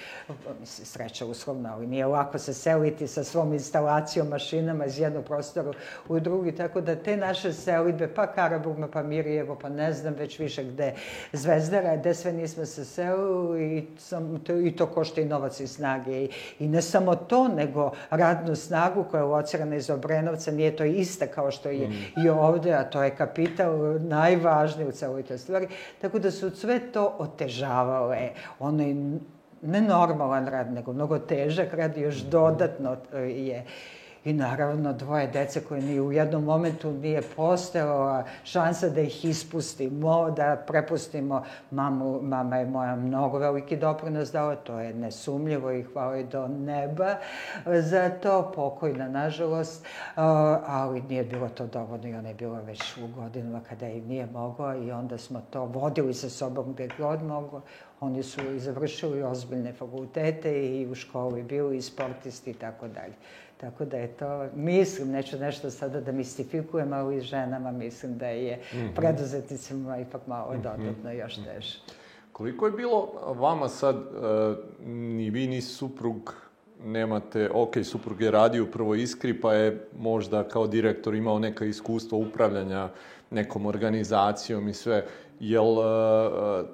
mislim, 0.60 0.86
sreća 0.86 1.26
uslovna, 1.26 1.74
ali 1.74 1.88
nije 1.88 2.06
lako 2.06 2.38
se 2.38 2.54
seliti 2.54 3.08
sa 3.08 3.24
svom 3.24 3.54
instalacijom, 3.54 4.28
mašinama 4.28 4.86
iz 4.86 5.00
jednog 5.00 5.26
prostora 5.26 5.74
u 6.08 6.20
drugi, 6.20 6.56
tako 6.56 6.82
da 6.82 6.96
te 6.96 7.18
naše 7.18 7.54
selitbe, 7.54 8.08
pa 8.14 8.28
Karaburma, 8.28 8.88
pa 8.88 9.04
Mirjevo, 9.04 9.58
pa 9.62 9.70
ne 9.70 9.94
znam 9.94 10.14
već 10.14 10.40
više 10.40 10.64
gde, 10.64 10.94
Zvezdara, 11.34 11.98
gde 11.98 12.14
sve 12.14 12.34
nismo 12.34 12.66
se 12.66 12.86
selili 12.86 13.78
i, 13.78 13.88
sam, 14.00 14.40
to, 14.40 14.54
i 14.54 14.76
to 14.76 14.86
košta 14.86 15.22
i 15.22 15.26
novac 15.26 15.60
i 15.60 15.68
snage. 15.68 16.24
I, 16.24 16.30
I 16.60 16.68
ne 16.68 16.82
samo 16.82 17.16
to, 17.16 17.48
nego 17.48 17.92
radnu 18.10 18.56
snagu 18.56 19.04
koja 19.12 19.22
je 19.22 19.26
locirana 19.26 19.76
iz 19.76 19.90
Obrenovca, 19.90 20.52
nije 20.52 20.76
to 20.76 20.84
ista 20.84 21.28
kao 21.28 21.52
što 21.52 21.70
je 21.70 21.88
mm. 21.88 21.94
i 22.26 22.30
ovde, 22.30 22.74
a 22.74 22.84
to 22.84 23.04
je 23.04 23.16
kapital 23.16 24.00
najvažniji 24.02 24.88
u 24.88 24.92
celoj 24.92 25.24
toj 25.24 25.38
stvari. 25.38 25.68
Tako 26.02 26.20
da 26.20 26.32
su 26.32 26.50
sve 26.50 26.92
to 26.92 27.16
otežavale 27.20 28.30
onaj 28.60 28.96
nenormalan 29.62 30.48
rad, 30.48 30.74
nego 30.74 30.94
mnogo 30.94 31.20
težak 31.20 31.74
rad 31.74 31.98
još 31.98 32.16
dodatno 32.16 32.98
je 33.14 33.66
I 34.28 34.34
naravno 34.34 34.94
dvoje 34.94 35.28
dece 35.28 35.62
koje 35.64 35.82
ni 35.82 36.00
u 36.00 36.12
jednom 36.12 36.44
momentu 36.44 36.92
nije 36.92 37.22
postojala 37.36 38.24
šansa 38.44 38.90
da 38.90 39.02
ih 39.02 39.26
ispustimo, 39.26 40.32
da 40.32 40.64
prepustimo 40.68 41.44
mamu. 41.72 42.22
Mama 42.22 42.58
je 42.58 42.66
moja 42.66 42.96
mnogo 42.96 43.38
veliki 43.38 43.78
doprinos 43.78 44.32
dala, 44.32 44.56
to 44.56 44.80
je 44.80 44.94
nesumljivo 44.94 45.72
i 45.72 45.84
hvala 45.84 46.18
i 46.18 46.24
do 46.24 46.48
neba 46.48 47.16
za 47.66 48.10
to, 48.10 48.52
pokojna 48.56 49.08
nažalost, 49.08 49.86
ali 50.66 51.02
nije 51.02 51.24
bilo 51.24 51.50
to 51.50 51.68
dovoljno 51.68 52.08
i 52.08 52.16
ona 52.16 52.28
je 52.28 52.36
bila 52.36 52.60
već 52.60 52.98
u 52.98 53.08
godinama 53.08 53.62
kada 53.70 53.88
im 53.88 54.08
nije 54.08 54.26
mogla 54.26 54.76
i 54.76 54.92
onda 54.92 55.18
smo 55.18 55.42
to 55.50 55.66
vodili 55.66 56.14
sa 56.14 56.30
sobom 56.30 56.74
gde 56.74 56.90
god 56.98 57.24
moglo. 57.24 57.62
Oni 58.00 58.24
su 58.24 58.42
i 58.52 58.60
završili 58.60 59.24
ozbiljne 59.24 59.74
fakultete 59.74 60.66
i 60.66 60.88
u 60.88 60.96
školi 60.96 61.44
bili 61.44 61.78
i 61.78 61.82
sportisti 61.82 62.52
i 62.52 62.54
tako 62.54 62.88
dalje. 62.88 63.14
Tako 63.58 63.86
da 63.86 63.98
je 63.98 64.08
to, 64.08 64.48
mislim, 64.56 65.12
neću 65.12 65.38
nešto 65.38 65.70
sada 65.70 66.02
da 66.02 66.12
mistifikujem, 66.12 66.94
ali 66.94 67.22
ženama 67.22 67.72
mislim 67.72 68.18
da 68.18 68.28
je 68.28 68.58
mm 68.58 68.78
-hmm. 68.78 68.96
preduzetnicima 68.96 69.98
ipak 69.98 70.28
malo 70.28 70.54
mhm. 70.54 70.62
dodatno 70.62 71.12
još 71.12 71.36
teže. 71.36 71.80
Koliko 72.32 72.66
je 72.66 72.72
bilo 72.72 73.12
vama 73.40 73.70
sad, 73.70 73.96
uh, 73.96 74.58
ni 74.86 75.30
vi 75.30 75.48
ni 75.48 75.62
suprug 75.62 76.34
nemate, 76.86 77.50
ok, 77.54 77.74
suprug 77.84 78.22
je 78.22 78.32
radio 78.32 78.66
prvo 78.66 78.96
Iskri, 78.96 79.42
pa 79.42 79.54
je 79.54 79.88
možda 80.00 80.48
kao 80.48 80.68
direktor 80.68 81.16
imao 81.16 81.40
neka 81.40 81.66
iskustva 81.66 82.18
upravljanja 82.18 82.90
nekom 83.32 83.66
organizacijom 83.66 84.68
i 84.68 84.74
sve. 84.74 85.06
Jel 85.40 85.66
uh, 85.66 85.86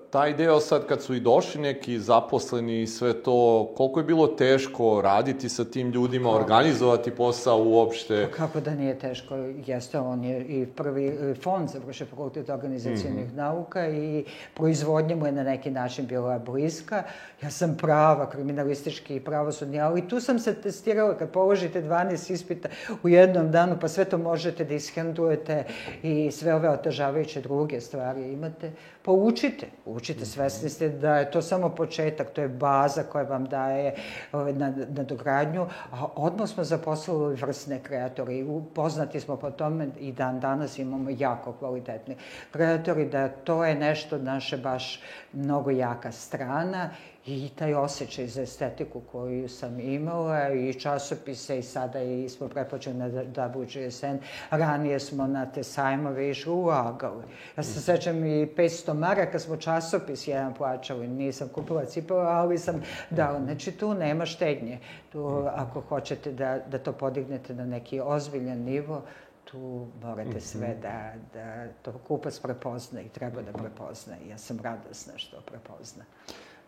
taj 0.09 0.33
deo 0.33 0.59
sad 0.59 0.87
kad 0.87 1.01
su 1.01 1.13
i 1.13 1.19
došli 1.19 1.61
neki 1.61 1.99
zaposleni 1.99 2.81
i 2.81 2.87
sve 2.87 3.13
to, 3.13 3.69
koliko 3.77 3.99
je 3.99 4.03
bilo 4.03 4.27
teško 4.27 5.01
raditi 5.01 5.49
sa 5.49 5.65
tim 5.65 5.89
ljudima, 5.91 6.29
organizovati 6.29 7.11
posao 7.11 7.63
uopšte? 7.63 8.27
Pa 8.31 8.37
kako 8.37 8.59
da 8.59 8.75
nije 8.75 8.99
teško, 8.99 9.35
jeste, 9.65 9.99
on 9.99 10.23
je 10.23 10.45
i 10.45 10.65
prvi 10.65 11.35
fond 11.43 11.69
za 11.69 11.79
vrše 11.85 12.05
fakultet 12.05 12.49
organizacijenih 12.49 13.25
mm 13.25 13.31
-hmm. 13.31 13.35
nauka 13.35 13.89
i 13.89 14.25
proizvodnja 14.53 15.15
mu 15.15 15.25
je 15.25 15.31
na 15.31 15.43
neki 15.43 15.71
način 15.71 16.07
bila 16.07 16.39
bliska. 16.39 17.03
Ja 17.41 17.49
sam 17.49 17.77
prava, 17.77 18.29
kriminalistički 18.29 19.15
i 19.15 19.19
pravosudni, 19.19 19.81
ali 19.81 20.07
tu 20.07 20.19
sam 20.19 20.39
se 20.39 20.53
testirala 20.53 21.17
kad 21.17 21.31
položite 21.31 21.81
12 21.81 22.33
ispita 22.33 22.69
u 23.03 23.09
jednom 23.09 23.51
danu, 23.51 23.75
pa 23.81 23.87
sve 23.87 24.05
to 24.05 24.17
možete 24.17 24.65
da 24.65 24.73
ishendujete 24.73 25.63
i 26.03 26.31
sve 26.31 26.55
ove 26.55 26.69
otežavajuće 26.69 27.41
druge 27.41 27.81
stvari 27.81 28.31
imate 28.33 28.52
imate, 28.53 28.71
pa 29.03 29.11
učite, 29.11 29.67
učite, 29.85 30.25
svesni 30.25 30.69
ste 30.69 30.89
da 30.89 31.17
je 31.17 31.31
to 31.31 31.41
samo 31.41 31.69
početak, 31.69 32.29
to 32.29 32.41
je 32.41 32.47
baza 32.47 33.03
koja 33.03 33.23
vam 33.23 33.45
daje 33.45 33.95
ovaj, 34.31 34.53
na, 34.53 34.73
na 34.89 35.03
dogradnju, 35.03 35.65
a 35.91 36.05
odmah 36.15 36.49
smo 36.49 36.63
zaposlili 36.63 37.35
vrsne 37.35 37.79
kreatori, 37.83 38.45
poznati 38.75 39.19
smo 39.19 39.35
po 39.35 39.51
tome 39.51 39.87
i 39.99 40.11
dan 40.11 40.39
danas 40.39 40.79
imamo 40.79 41.09
jako 41.17 41.53
kvalitetni 41.53 42.15
kreatori, 42.51 43.05
da 43.05 43.29
to 43.29 43.65
je 43.65 43.75
nešto 43.75 44.17
naše 44.17 44.57
baš 44.57 45.01
mnogo 45.33 45.71
jaka 45.71 46.11
strana 46.11 46.89
i 47.25 47.49
taj 47.55 47.73
osjećaj 47.73 48.27
za 48.27 48.41
estetiku 48.41 49.01
koju 49.11 49.49
sam 49.49 49.79
imala 49.79 50.49
i 50.49 50.73
časopise 50.73 51.59
i 51.59 51.63
sada 51.63 52.01
i 52.01 52.29
smo 52.29 52.47
prepočeli 52.47 52.95
na 52.95 53.07
WGSN. 53.07 54.17
Ranije 54.49 54.99
smo 54.99 55.27
na 55.27 55.45
te 55.45 55.63
sajmove 55.63 56.29
išli 56.29 56.51
ulagali. 56.51 57.23
Ja 57.57 57.63
se 57.63 57.81
sećam 57.81 58.25
i 58.25 58.45
500 58.45 58.93
maraka 58.93 59.39
smo 59.39 59.57
časopis 59.57 60.27
jedan 60.27 60.53
plaćali. 60.53 61.07
Nisam 61.07 61.49
kupila 61.49 61.85
cipela, 61.85 62.23
ali 62.23 62.57
sam 62.57 62.81
dala. 63.09 63.41
Znači 63.43 63.71
tu 63.71 63.93
nema 63.93 64.25
štednje. 64.25 64.79
Tu 65.11 65.47
ako 65.55 65.81
hoćete 65.81 66.31
da, 66.31 66.59
da 66.71 66.77
to 66.77 66.91
podignete 66.91 67.53
na 67.53 67.65
neki 67.65 67.99
ozbiljan 67.99 68.59
nivo, 68.59 69.01
tu 69.43 69.87
morate 70.01 70.41
sve 70.41 70.67
mhm. 70.67 70.81
da, 70.81 71.13
da 71.33 71.67
to 71.81 71.93
kupac 72.07 72.39
prepozna 72.39 73.01
i 73.01 73.09
treba 73.09 73.41
da 73.41 73.51
prepozna. 73.51 74.15
Ja 74.29 74.37
sam 74.37 74.59
radosna 74.59 75.13
što 75.17 75.41
prepozna. 75.41 76.03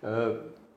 E, 0.03 0.07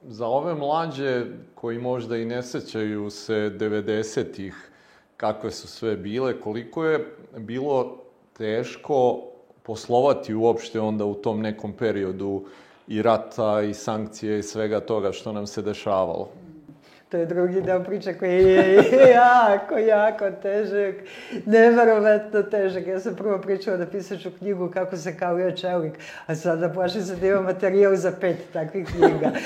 za 0.02 0.26
ove 0.26 0.54
mlađe 0.54 1.24
koji 1.54 1.78
možda 1.78 2.16
i 2.16 2.24
ne 2.24 2.42
sećaju 2.42 3.10
se 3.10 3.34
90-ih 3.34 4.70
kakve 5.16 5.50
su 5.50 5.68
sve 5.68 5.96
bile, 5.96 6.40
koliko 6.40 6.84
je 6.84 7.16
bilo 7.36 7.96
teško 8.36 9.22
poslovati 9.62 10.34
uopšte 10.34 10.80
onda 10.80 11.04
u 11.04 11.14
tom 11.14 11.40
nekom 11.40 11.72
periodu 11.72 12.44
i 12.88 13.02
rata 13.02 13.62
i 13.62 13.74
sankcije 13.74 14.38
i 14.38 14.42
svega 14.42 14.80
toga 14.80 15.12
što 15.12 15.32
nam 15.32 15.46
se 15.46 15.62
dešavalo? 15.62 16.28
To 17.08 17.16
je 17.16 17.26
drugi 17.26 17.62
deo 17.62 17.84
priče 17.84 18.14
koji 18.14 18.44
je 18.44 18.84
jako, 19.12 19.78
jako 19.78 20.30
težak, 20.42 20.94
neverovatno 21.46 22.42
težak. 22.42 22.86
Ja 22.86 23.00
sam 23.00 23.16
prvo 23.16 23.38
pričala 23.38 23.76
da 23.76 23.86
pisaću 23.86 24.30
knjigu 24.38 24.70
kako 24.70 24.96
se 24.96 25.16
kalio 25.16 25.52
čelik, 25.52 25.92
a 26.26 26.34
sada 26.34 26.68
plašim 26.68 27.02
se 27.02 27.16
da 27.16 27.26
imam 27.26 27.44
materijal 27.44 27.96
za 27.96 28.12
pet 28.20 28.36
takvih 28.52 28.86
knjiga. 28.86 29.30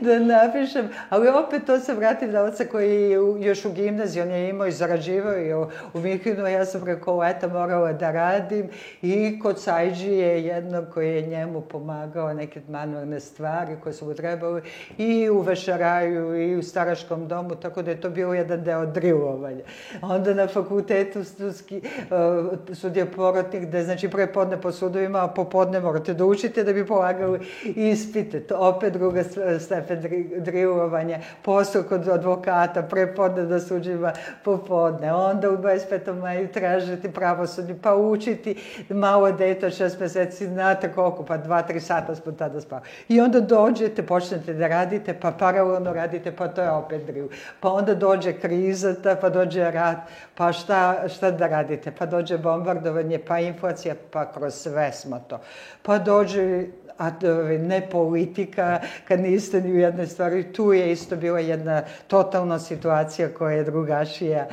Da 0.00 0.18
napišem. 0.18 0.88
Ali 1.10 1.28
opet 1.28 1.62
to 1.66 1.80
se 1.80 1.94
vratim 1.94 2.30
na 2.30 2.42
oca 2.42 2.64
koji 2.64 3.02
je 3.02 3.18
još 3.40 3.64
u 3.64 3.72
gimnaziji, 3.72 4.22
on 4.22 4.30
je 4.30 4.48
imao 4.48 4.66
i 4.66 4.72
zarađivao 4.72 5.38
i 5.38 5.54
u, 5.54 5.68
Mihinu, 5.94 6.46
ja 6.46 6.64
sam 6.64 6.80
preko 6.80 7.16
leta 7.16 7.48
morala 7.48 7.92
da 7.92 8.10
radim. 8.10 8.68
I 9.02 9.38
kod 9.42 9.60
Sajđi 9.60 10.12
je 10.12 10.44
jedno 10.44 10.84
koji 10.94 11.14
je 11.14 11.22
njemu 11.22 11.60
pomagao 11.60 12.32
neke 12.32 12.60
manualne 12.68 13.20
stvari 13.20 13.76
koje 13.82 13.92
su 13.92 14.06
mu 14.06 14.14
trebali 14.14 14.62
i 14.98 15.30
u 15.30 15.40
Vešaraju 15.40 16.23
i 16.34 16.56
u 16.56 16.62
staračkom 16.62 17.28
domu, 17.28 17.54
tako 17.54 17.82
da 17.82 17.90
je 17.90 18.00
to 18.00 18.10
bio 18.10 18.32
jedan 18.32 18.64
deo 18.64 18.86
drilovanja. 18.86 19.64
Onda 20.02 20.34
na 20.34 20.46
fakultetu 20.46 21.24
sudski, 21.24 21.76
uh, 21.78 22.74
sudija 22.74 23.06
porotnik, 23.06 23.62
gde 23.62 23.82
znači 23.82 24.08
prepodne 24.08 24.60
po 24.60 24.72
sudovima, 24.72 25.24
a 25.24 25.28
popodne 25.28 25.80
morate 25.80 26.14
da 26.14 26.24
učite 26.24 26.64
da 26.64 26.72
bi 26.72 26.86
polagali 26.86 27.40
ispite. 27.64 28.40
To 28.40 28.56
opet 28.58 28.92
druga 28.92 29.22
stepen 29.60 30.02
drilovanja. 30.36 31.18
Posao 31.42 31.82
kod 31.82 32.08
advokata, 32.08 32.82
prepodne 32.82 33.42
da 33.42 33.60
suđima 33.60 34.12
popodne. 34.44 35.12
Onda 35.12 35.50
u 35.50 35.56
25. 35.56 36.20
maju 36.20 36.48
tražiti 36.52 37.12
pravosudni, 37.12 37.74
pa 37.82 37.94
učiti 37.94 38.56
malo 38.88 39.32
dete 39.32 39.66
od 39.66 39.72
šest 39.74 40.00
meseci, 40.00 40.46
znate 40.46 40.92
koliko, 40.92 41.24
pa 41.24 41.36
dva, 41.36 41.62
tri 41.62 41.80
sata 41.80 42.14
smo 42.14 42.32
tada 42.32 42.60
spavali. 42.60 42.88
I 43.08 43.20
onda 43.20 43.40
dođete, 43.40 44.02
počnete 44.02 44.54
da 44.54 44.68
radite, 44.68 45.14
pa 45.20 45.30
paralelno 45.30 45.92
radite 45.92 46.13
radite, 46.14 46.36
pa 46.36 46.48
to 46.48 46.62
je 46.62 46.70
opet 46.70 47.06
driv. 47.06 47.28
Pa 47.60 47.72
onda 47.72 47.94
dođe 47.94 48.32
kriza, 48.32 48.94
pa 49.20 49.28
dođe 49.28 49.70
rat, 49.70 49.98
pa 50.34 50.52
šta, 50.52 51.08
šta 51.08 51.30
da 51.30 51.46
radite? 51.46 51.92
Pa 51.98 52.06
dođe 52.06 52.38
bombardovanje, 52.38 53.18
pa 53.18 53.38
inflacija, 53.38 53.94
pa 54.10 54.32
kroz 54.32 54.54
sve 54.54 54.92
smo 54.92 55.18
to. 55.28 55.40
Pa 55.82 55.98
dođe 55.98 56.66
a 56.98 57.10
ne 57.58 57.88
politika, 57.90 58.80
kad 59.08 59.20
niste 59.20 59.60
ni 59.60 59.72
u 59.72 59.76
jednoj 59.76 60.06
stvari. 60.06 60.52
Tu 60.52 60.72
je 60.72 60.92
isto 60.92 61.16
bila 61.16 61.40
jedna 61.40 61.82
totalna 62.06 62.58
situacija 62.58 63.28
koja 63.28 63.56
je 63.56 63.64
drugačija. 63.64 64.46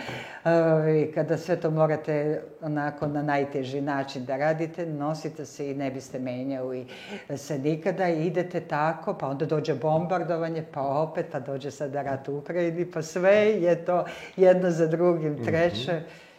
Kada 1.13 1.37
sve 1.37 1.55
to 1.55 1.71
morate 1.71 2.41
onako 2.61 3.07
na 3.07 3.23
najteži 3.23 3.81
način 3.81 4.25
da 4.25 4.37
radite, 4.37 4.85
nosite 4.85 5.45
se 5.45 5.71
i 5.71 5.75
ne 5.75 5.91
biste 5.91 6.19
menjali 6.19 6.87
se 7.35 7.59
nikada 7.59 8.09
i 8.09 8.25
idete 8.25 8.59
tako, 8.59 9.13
pa 9.13 9.27
onda 9.27 9.45
dođe 9.45 9.73
bombardovanje, 9.73 10.63
pa 10.73 10.81
opet, 10.81 11.25
pa 11.31 11.39
dođe 11.39 11.71
sada 11.71 12.01
rat 12.01 12.27
u 12.27 12.37
Ukrajini, 12.37 12.91
pa 12.91 13.01
sve 13.01 13.35
je 13.35 13.85
to 13.85 14.05
jedno 14.37 14.71
za 14.71 14.87
drugim, 14.87 15.33
mhm. 15.33 15.43
treće. 15.43 15.93
Mm 15.93 15.95
-hmm 15.95 16.30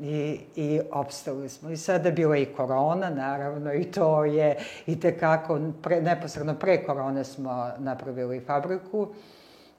i, 0.00 0.40
i 0.56 0.80
opstali 0.92 1.48
smo. 1.48 1.70
I 1.70 1.76
sada 1.76 2.10
bila 2.10 2.36
i 2.36 2.46
korona, 2.46 3.10
naravno, 3.10 3.74
i 3.74 3.84
to 3.84 4.24
je 4.24 4.56
i 4.86 5.00
tekako, 5.00 5.60
pre, 5.82 6.00
neposredno 6.02 6.54
pre 6.54 6.84
korone 6.84 7.24
smo 7.24 7.70
napravili 7.78 8.40
fabriku, 8.40 9.08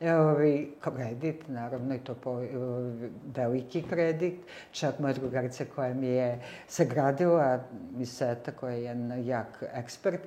Ovi, 0.01 0.75
kredit, 0.81 1.47
naravno, 1.47 1.95
i 1.95 1.99
to 1.99 2.13
po, 2.15 2.41
veliki 3.35 3.81
kredit. 3.81 4.39
Čak 4.71 4.99
moja 4.99 5.13
drugarica 5.13 5.65
koja 5.75 5.93
mi 5.93 6.07
je 6.07 6.39
sagradila, 6.67 7.59
Miseta, 7.97 8.51
koja 8.51 8.73
je 8.73 8.83
jedan 8.83 9.25
jak 9.25 9.63
ekspert, 9.73 10.21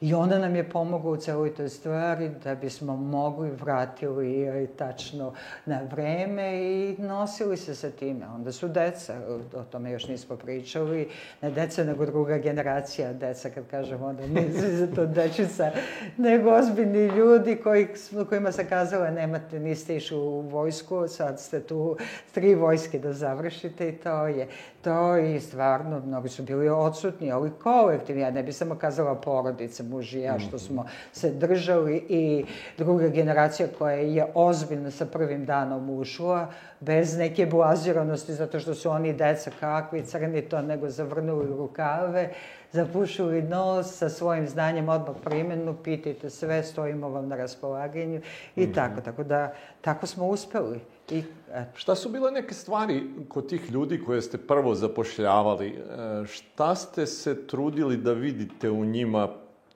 I 0.00 0.14
ona 0.14 0.38
nam 0.38 0.56
je 0.56 0.68
pomogla 0.68 1.10
u 1.10 1.16
celoj 1.16 1.54
toj 1.54 1.68
stvari 1.68 2.30
da 2.44 2.54
bismo 2.54 2.96
mogli 2.96 3.50
vratili 3.50 4.68
tačno 4.76 5.32
na 5.66 5.80
vreme 5.90 6.62
i 6.62 6.96
nosili 6.98 7.56
se 7.56 7.74
sa 7.74 7.90
time. 7.90 8.26
Onda 8.34 8.52
su 8.52 8.68
deca, 8.68 9.14
o 9.54 9.64
tome 9.64 9.90
još 9.90 10.08
nismo 10.08 10.36
pričali, 10.36 11.08
ne 11.42 11.50
deca 11.50 11.84
nego 11.84 12.06
druga 12.06 12.38
generacija 12.38 13.12
deca, 13.12 13.50
kad 13.50 13.66
kažemo 13.70 14.06
onda 14.06 14.26
nisi 14.26 14.76
za 14.80 14.86
to 14.94 15.06
dečica, 15.06 15.70
nego 16.16 16.50
ozbiljni 16.50 17.06
ljudi 17.06 17.56
koji, 17.56 17.88
kojima 18.28 18.52
se 18.52 18.68
kazala 18.68 19.10
nemate, 19.10 19.58
niste 19.60 19.96
išli 19.96 20.18
u 20.18 20.40
vojsku, 20.40 21.08
sad 21.08 21.40
ste 21.40 21.60
tu 21.60 21.96
tri 22.32 22.54
vojske 22.54 22.98
da 22.98 23.12
završite 23.12 23.88
i 23.88 23.96
to 23.96 24.26
je. 24.26 24.48
To 24.84 25.16
i 25.16 25.40
stvarno, 25.40 26.02
mnogi 26.06 26.28
su 26.28 26.42
bili 26.42 26.68
odsutni, 26.68 27.32
ali 27.32 27.50
kolektivni, 27.62 28.22
ja 28.22 28.30
ne 28.30 28.42
bi 28.42 28.52
samo 28.52 28.74
kazala 28.74 29.14
porodice, 29.14 29.89
muž 29.90 30.14
i 30.14 30.20
ja, 30.20 30.38
što 30.38 30.56
mhm. 30.56 30.64
smo 30.64 30.86
se 31.12 31.30
držali 31.30 32.04
i 32.08 32.44
druga 32.78 33.08
generacija 33.08 33.68
koja 33.78 33.96
je 33.96 34.26
ozbiljno 34.34 34.90
sa 34.90 35.06
prvim 35.06 35.44
danom 35.44 35.90
ušla, 35.90 36.50
bez 36.80 37.16
neke 37.16 37.46
buaziranosti, 37.46 38.34
zato 38.34 38.60
što 38.60 38.74
su 38.74 38.90
oni 38.90 39.12
deca 39.12 39.50
kakvi, 39.60 40.02
crni 40.02 40.42
to, 40.42 40.62
nego 40.62 40.88
zavrnuli 40.88 41.46
rukave, 41.46 42.30
zapušili 42.72 43.42
nos 43.42 43.98
sa 43.98 44.08
svojim 44.08 44.48
znanjem 44.48 44.88
odmah 44.88 45.16
primenu, 45.24 45.76
pitajte 45.84 46.30
sve, 46.30 46.62
stojimo 46.62 47.08
vam 47.08 47.28
na 47.28 47.36
raspolaganju 47.36 48.20
i 48.56 48.66
mm 48.66 48.70
-hmm. 48.70 48.74
tako. 48.74 49.00
Tako 49.00 49.24
da, 49.24 49.52
tako 49.80 50.06
smo 50.06 50.28
uspeli. 50.28 50.80
I, 51.10 51.22
eto. 51.52 51.70
Šta 51.78 51.94
su 51.94 52.08
bile 52.08 52.30
neke 52.30 52.54
stvari 52.54 53.02
kod 53.28 53.48
tih 53.48 53.70
ljudi 53.70 54.04
koje 54.04 54.22
ste 54.22 54.38
prvo 54.38 54.74
zapošljavali? 54.74 55.68
E, 55.68 56.26
šta 56.26 56.74
ste 56.74 57.06
se 57.06 57.46
trudili 57.46 57.96
da 57.96 58.12
vidite 58.12 58.70
u 58.70 58.84
njima 58.84 59.28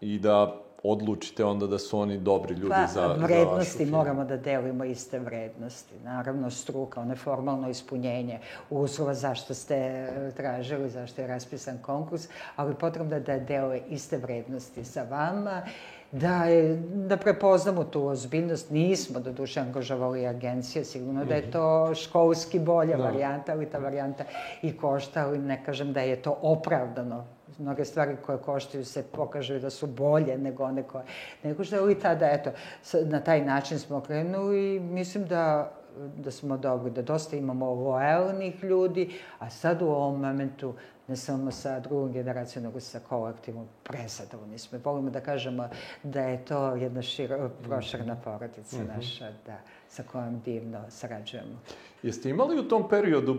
i 0.05 0.19
da 0.19 0.65
odlučite 0.83 1.45
onda 1.45 1.67
da 1.67 1.79
su 1.79 1.99
oni 1.99 2.19
dobri 2.19 2.55
ljudi 2.55 2.71
pa, 2.71 2.87
za, 2.87 3.07
vrednosti, 3.07 3.87
za 3.87 3.97
moramo 3.97 4.25
da 4.25 4.37
delimo 4.37 4.85
iste 4.85 5.19
vrednosti. 5.19 5.95
Naravno, 6.05 6.51
struka, 6.51 7.01
ono 7.01 7.17
formalno 7.17 7.69
ispunjenje 7.69 8.39
uslova 8.71 9.15
zašto 9.15 9.55
ste 9.55 9.75
e, 9.77 10.31
tražili, 10.37 10.91
zašto 10.91 11.23
je 11.23 11.29
raspisan 11.29 11.79
konkurs, 11.83 12.29
ali 12.57 12.75
potrebno 12.75 13.21
da 13.21 13.39
dele 13.39 13.81
iste 13.89 14.17
vrednosti 14.17 14.85
sa 14.85 15.07
vama 15.11 15.63
da, 16.13 16.45
je, 16.45 16.77
da 16.95 17.17
prepoznamo 17.17 17.85
tu 17.85 18.07
ozbiljnost. 18.07 18.71
Nismo 18.71 19.21
do 19.21 19.33
duše 19.33 19.61
angažavali 19.61 20.27
agencije, 20.27 20.85
sigurno 20.85 21.25
da 21.25 21.35
je 21.35 21.51
to 21.51 21.95
školski 21.95 22.59
bolja 22.59 22.97
da. 22.97 23.05
varijanta, 23.05 23.53
ali 23.53 23.67
ta 23.67 23.79
varijanta 23.79 24.25
i 24.63 24.77
košta, 24.77 25.27
ali 25.27 25.39
ne 25.39 25.65
kažem 25.65 25.93
da 25.93 26.01
je 26.01 26.23
to 26.23 26.39
opravdano 26.43 27.25
mnoge 27.59 27.85
stvari 27.85 28.17
koje 28.27 28.39
koštaju 28.39 28.85
se 28.85 29.03
pokažu 29.03 29.59
da 29.59 29.71
su 29.71 29.87
bolje 29.87 30.39
nego 30.39 30.65
one 30.65 30.83
koje... 30.83 31.05
Nego 31.43 31.65
što 31.65 31.91
i 31.91 31.95
tada, 31.95 32.31
eto, 32.31 32.51
na 33.05 33.21
taj 33.21 33.45
način 33.45 33.79
smo 33.79 34.01
krenuli 34.01 34.77
i 34.77 34.81
mislim 34.81 35.27
da 35.27 35.73
da 36.17 36.31
smo 36.31 36.57
dobri, 36.57 36.91
da 36.91 37.03
dosta 37.03 37.37
imamo 37.37 37.75
lojalnih 37.75 38.65
ljudi, 38.65 39.15
a 39.39 39.51
sad 39.51 39.83
u 39.83 39.87
ovom 39.87 40.21
momentu 40.21 40.75
ne 41.09 41.17
samo 41.17 41.51
sa 41.51 41.81
drugom 41.81 42.13
generacijom, 42.13 42.65
nego 42.65 42.81
sa 42.81 43.01
kolektivom 43.09 43.67
prezadovoljni 43.83 44.59
smo. 44.59 44.79
Volimo 44.85 45.11
da 45.11 45.21
kažemo 45.21 45.69
da 46.03 46.21
je 46.21 46.45
to 46.45 46.75
jedna 46.75 47.03
širo, 47.03 47.51
prošarna 47.63 48.17
porodica 48.25 48.77
mm 48.77 48.81
-hmm. 48.81 48.97
naša, 48.97 49.31
da, 49.47 49.59
sa 49.95 50.03
kojom 50.03 50.41
divno 50.41 50.85
sarađujemo. 50.89 51.61
Jeste 52.03 52.31
imali 52.31 52.59
u 52.61 52.69
tom 52.69 52.89
periodu 52.89 53.39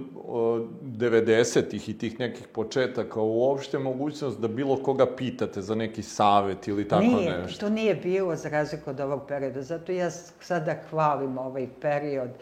90-ih 0.81 1.89
i 1.89 1.97
tih 1.97 2.19
nekih 2.19 2.47
početaka 2.47 3.21
uopšte 3.21 3.79
mogućnost 3.79 4.39
da 4.39 4.47
bilo 4.47 4.83
koga 4.83 5.15
pitate 5.15 5.61
za 5.61 5.75
neki 5.75 6.03
savet 6.03 6.67
ili 6.67 6.87
tako 6.87 7.03
nije, 7.03 7.37
nešto? 7.37 7.65
to 7.65 7.69
nije 7.69 7.95
bilo 7.95 8.35
za 8.35 8.49
razliku 8.49 8.89
od 8.89 8.99
ovog 8.99 9.21
perioda. 9.27 9.61
Zato 9.61 9.91
ja 9.91 10.11
sada 10.39 10.75
hvalim 10.89 11.37
ovaj 11.37 11.67
period 11.81 12.29
uh, 12.29 12.35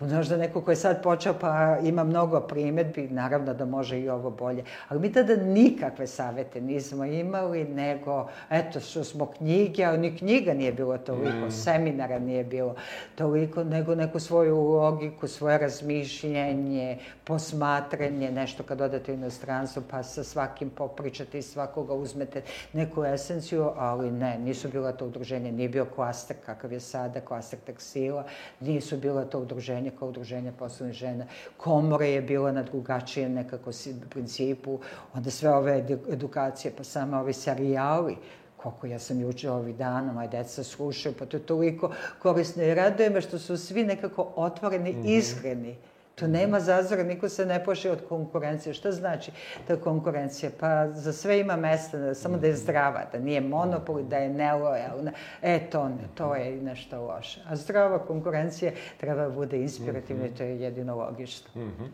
Možda 0.00 0.36
neko 0.36 0.60
ko 0.60 0.70
je 0.70 0.76
sad 0.76 1.02
počeo 1.02 1.34
pa 1.40 1.78
ima 1.82 2.04
mnogo 2.04 2.40
primetbi, 2.40 3.08
naravno 3.08 3.54
da 3.54 3.64
može 3.64 4.00
i 4.00 4.08
ovo 4.08 4.30
bolje. 4.30 4.64
Ali 4.88 5.00
mi 5.00 5.12
tada 5.12 5.36
nikakve 5.36 6.06
savete 6.06 6.60
nismo 6.60 7.04
imali, 7.04 7.64
nego, 7.64 8.28
eto, 8.50 8.80
što 8.80 9.04
smo 9.04 9.26
knjige, 9.26 9.84
ali 9.84 9.98
ni 9.98 10.16
knjiga 10.16 10.54
nije 10.54 10.72
bilo 10.72 10.98
toliko, 10.98 11.46
mm. 11.46 11.50
seminara 11.50 12.18
nije 12.18 12.44
bilo 12.44 12.74
toliko, 13.14 13.64
nego 13.64 13.94
neku 13.94 14.20
svoju 14.20 14.56
logiku, 14.56 15.28
svoje 15.28 15.58
razmišljenje, 15.58 16.98
posmatranje, 17.24 18.30
nešto 18.30 18.62
kad 18.62 18.80
odete 18.80 19.12
u 19.12 19.14
inostranstvo, 19.14 19.82
pa 19.90 20.02
sa 20.02 20.24
svakim 20.24 20.70
popričate 20.70 21.38
i 21.38 21.42
svakoga 21.42 21.94
uzmete 21.94 22.42
neku 22.72 23.04
esenciju, 23.04 23.70
ali 23.76 24.10
ne, 24.10 24.38
nisu 24.38 24.68
bila 24.68 24.92
to 24.92 25.06
udruženje, 25.06 25.52
nije 25.52 25.68
bio 25.68 25.84
klaster 25.84 26.36
kakav 26.46 26.72
je 26.72 26.80
sada, 26.80 27.20
klaster 27.20 27.58
teksila, 27.66 28.24
nisu 28.60 28.96
bila 28.96 29.24
to 29.24 29.38
udruženje 29.84 29.98
kao 29.98 30.08
udruženja 30.08 30.52
poslovnih 30.58 30.96
žena. 30.96 31.26
Komore 31.56 32.08
je 32.08 32.22
bila 32.22 32.52
na 32.52 32.62
drugačijem 32.62 33.32
nekako 33.32 33.70
principu, 34.10 34.78
onda 35.14 35.30
sve 35.30 35.50
ove 35.50 35.84
edukacije, 36.10 36.72
pa 36.76 36.84
samo 36.84 37.20
ovi 37.20 37.32
serijali, 37.32 38.16
koliko 38.56 38.86
ja 38.86 38.98
sam 38.98 39.20
juče 39.20 39.50
ovih 39.50 39.76
dana, 39.76 40.12
moje 40.12 40.28
deca 40.28 40.64
slušaju, 40.64 41.14
pa 41.18 41.26
to 41.26 41.36
je 41.36 41.46
toliko 41.46 41.90
korisno 42.18 42.62
i 42.62 42.74
raduje 42.74 43.10
me 43.10 43.20
što 43.20 43.38
su 43.38 43.56
svi 43.56 43.84
nekako 43.84 44.32
otvoreni, 44.36 44.92
mm 44.92 45.02
-hmm. 45.02 45.18
iskreni. 45.18 45.76
Tu 46.14 46.28
nema 46.28 46.60
zazora, 46.60 47.02
niko 47.02 47.28
se 47.28 47.46
ne 47.46 47.64
poše 47.64 47.90
od 47.90 47.98
konkurencije. 48.08 48.74
Šta 48.74 48.92
znači 48.92 49.30
ta 49.66 49.76
konkurencija? 49.76 50.50
Pa 50.60 50.90
za 50.90 51.12
sve 51.12 51.40
ima 51.40 51.56
mesta, 51.56 52.14
samo 52.14 52.38
da 52.38 52.46
je 52.46 52.56
zdrava, 52.56 53.04
da 53.12 53.18
nije 53.18 53.40
monopol, 53.40 54.02
da 54.02 54.16
je 54.16 54.28
nelojalna. 54.28 55.12
E, 55.42 55.70
to 55.70 55.88
ne, 55.88 56.08
to 56.14 56.34
je 56.34 56.56
nešto 56.62 57.02
loše. 57.02 57.40
A 57.48 57.56
zdrava 57.56 57.98
konkurencija 57.98 58.72
treba 59.00 59.30
bude 59.30 59.60
inspirativna 59.60 60.26
i 60.26 60.34
to 60.34 60.42
je 60.42 60.60
jedino 60.60 60.96
logično. 60.96 61.50
Mm 61.54 61.68
-hmm. 61.68 61.88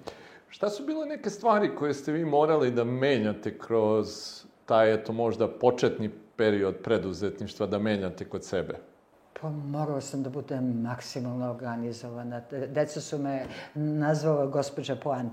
Šta 0.48 0.68
su 0.68 0.86
bile 0.86 1.06
neke 1.06 1.30
stvari 1.30 1.74
koje 1.78 1.94
ste 1.94 2.12
vi 2.12 2.24
morali 2.24 2.70
da 2.70 2.84
menjate 2.84 3.58
kroz 3.58 4.08
taj, 4.66 4.94
eto, 4.94 5.12
možda 5.12 5.48
početni 5.48 6.10
period 6.36 6.76
preduzetništva 6.82 7.66
da 7.66 7.78
menjate 7.78 8.24
kod 8.24 8.44
sebe? 8.44 8.74
Pa 9.40 9.48
morala 9.48 10.00
sam 10.00 10.22
da 10.22 10.30
budem 10.30 10.82
maksimalno 10.82 11.50
organizovana. 11.50 12.40
Deca 12.50 13.00
su 13.00 13.18
me 13.18 13.44
nazvala 13.74 14.46
gospođa 14.46 14.96
Plan. 14.96 15.30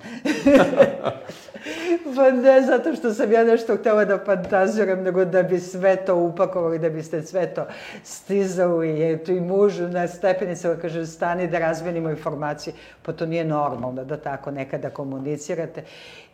pa 2.16 2.32
ne 2.32 2.62
zato 2.62 2.96
što 2.96 3.14
sam 3.14 3.32
ja 3.32 3.44
nešto 3.44 3.78
htela 3.78 4.06
da 4.06 4.20
fantaziram, 4.26 5.04
nego 5.04 5.26
da 5.26 5.44
bi 5.44 5.60
sve 5.60 6.06
to 6.06 6.16
upakovali, 6.16 6.80
da 6.80 6.90
biste 6.90 7.22
sve 7.22 7.54
to 7.54 7.66
stizali. 8.04 9.00
Je 9.00 9.24
tu 9.24 9.32
i 9.32 9.42
muž 9.42 9.80
na 9.80 10.08
stepenicama 10.08 10.76
kaže, 10.76 11.06
stani 11.06 11.48
da 11.48 11.60
razmenimo 11.60 12.10
informacije. 12.10 12.74
Pa 13.02 13.14
to 13.14 13.26
nije 13.26 13.46
normalno 13.46 14.04
da 14.04 14.18
tako 14.18 14.52
nekada 14.52 14.90
komunicirate. 14.90 15.84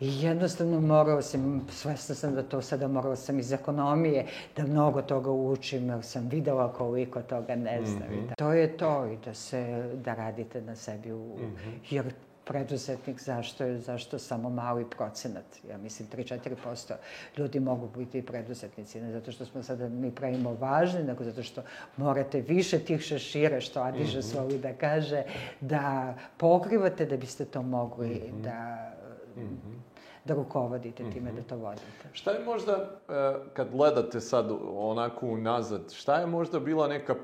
I 0.00 0.22
jednostavno 0.22 0.80
morala 0.80 1.22
sam, 1.22 1.66
svesna 1.70 2.14
sam 2.14 2.34
da 2.34 2.42
to 2.42 2.62
sada 2.62 2.88
morala 2.88 3.16
sam 3.16 3.38
iz 3.38 3.52
ekonomije, 3.52 4.26
da 4.56 4.66
mnogo 4.66 5.02
toga 5.02 5.30
učim, 5.30 5.88
jer 5.88 6.02
sam 6.02 6.28
videla 6.28 6.72
koliko 6.72 7.22
toga 7.22 7.63
ne 7.64 7.86
znam. 7.86 8.08
Mm 8.08 8.14
-hmm. 8.14 8.34
To 8.36 8.52
je 8.52 8.76
to 8.76 9.06
i 9.06 9.16
da 9.24 9.34
se, 9.34 9.90
da 9.94 10.14
radite 10.14 10.60
na 10.60 10.76
sebi, 10.76 11.12
u, 11.12 11.36
mm 11.38 11.40
-hmm. 11.40 11.78
jer 11.90 12.12
preduzetnik, 12.44 13.20
zašto 13.20 13.64
je, 13.64 13.78
zašto 13.78 14.18
samo 14.18 14.50
mali 14.50 14.84
procenat? 14.90 15.44
Ja 15.70 15.78
mislim 15.78 16.08
3-4% 16.08 16.94
ljudi 17.36 17.60
mogu 17.60 17.88
biti 17.96 18.26
preduzetnici, 18.26 19.00
ne 19.00 19.12
zato 19.12 19.32
što 19.32 19.44
smo 19.44 19.62
sada 19.62 19.88
mi 19.88 20.10
pravimo 20.10 20.54
važni, 20.54 21.04
nego 21.04 21.24
zato 21.24 21.42
što 21.42 21.62
morate 21.96 22.40
više 22.40 22.78
tih 22.78 23.00
šešira, 23.00 23.60
što 23.60 23.80
Adiže 23.80 24.18
mm 24.18 24.22
-hmm. 24.22 24.32
svoli 24.32 24.58
da 24.58 24.72
kaže, 24.72 25.22
da 25.60 26.14
pokrivate 26.36 27.06
da 27.06 27.16
biste 27.16 27.44
to 27.44 27.62
mogli 27.62 28.08
mm 28.08 28.36
-hmm. 28.36 28.42
da... 28.42 28.92
Mm 29.36 29.40
-hmm 29.40 29.94
da 30.24 30.34
rukovodite 30.34 31.10
time, 31.12 31.30
mm 31.30 31.34
-hmm. 31.34 31.36
da 31.36 31.42
to 31.42 31.56
vodite. 31.56 32.08
Šta 32.12 32.30
je 32.30 32.44
možda, 32.44 32.72
e, 33.08 33.34
kad 33.52 33.70
gledate 33.70 34.20
sad 34.20 34.50
onako 34.76 35.26
unazad, 35.26 35.92
šta 35.92 36.20
je 36.20 36.26
možda 36.26 36.60
bila 36.60 36.88
neka 36.88 37.14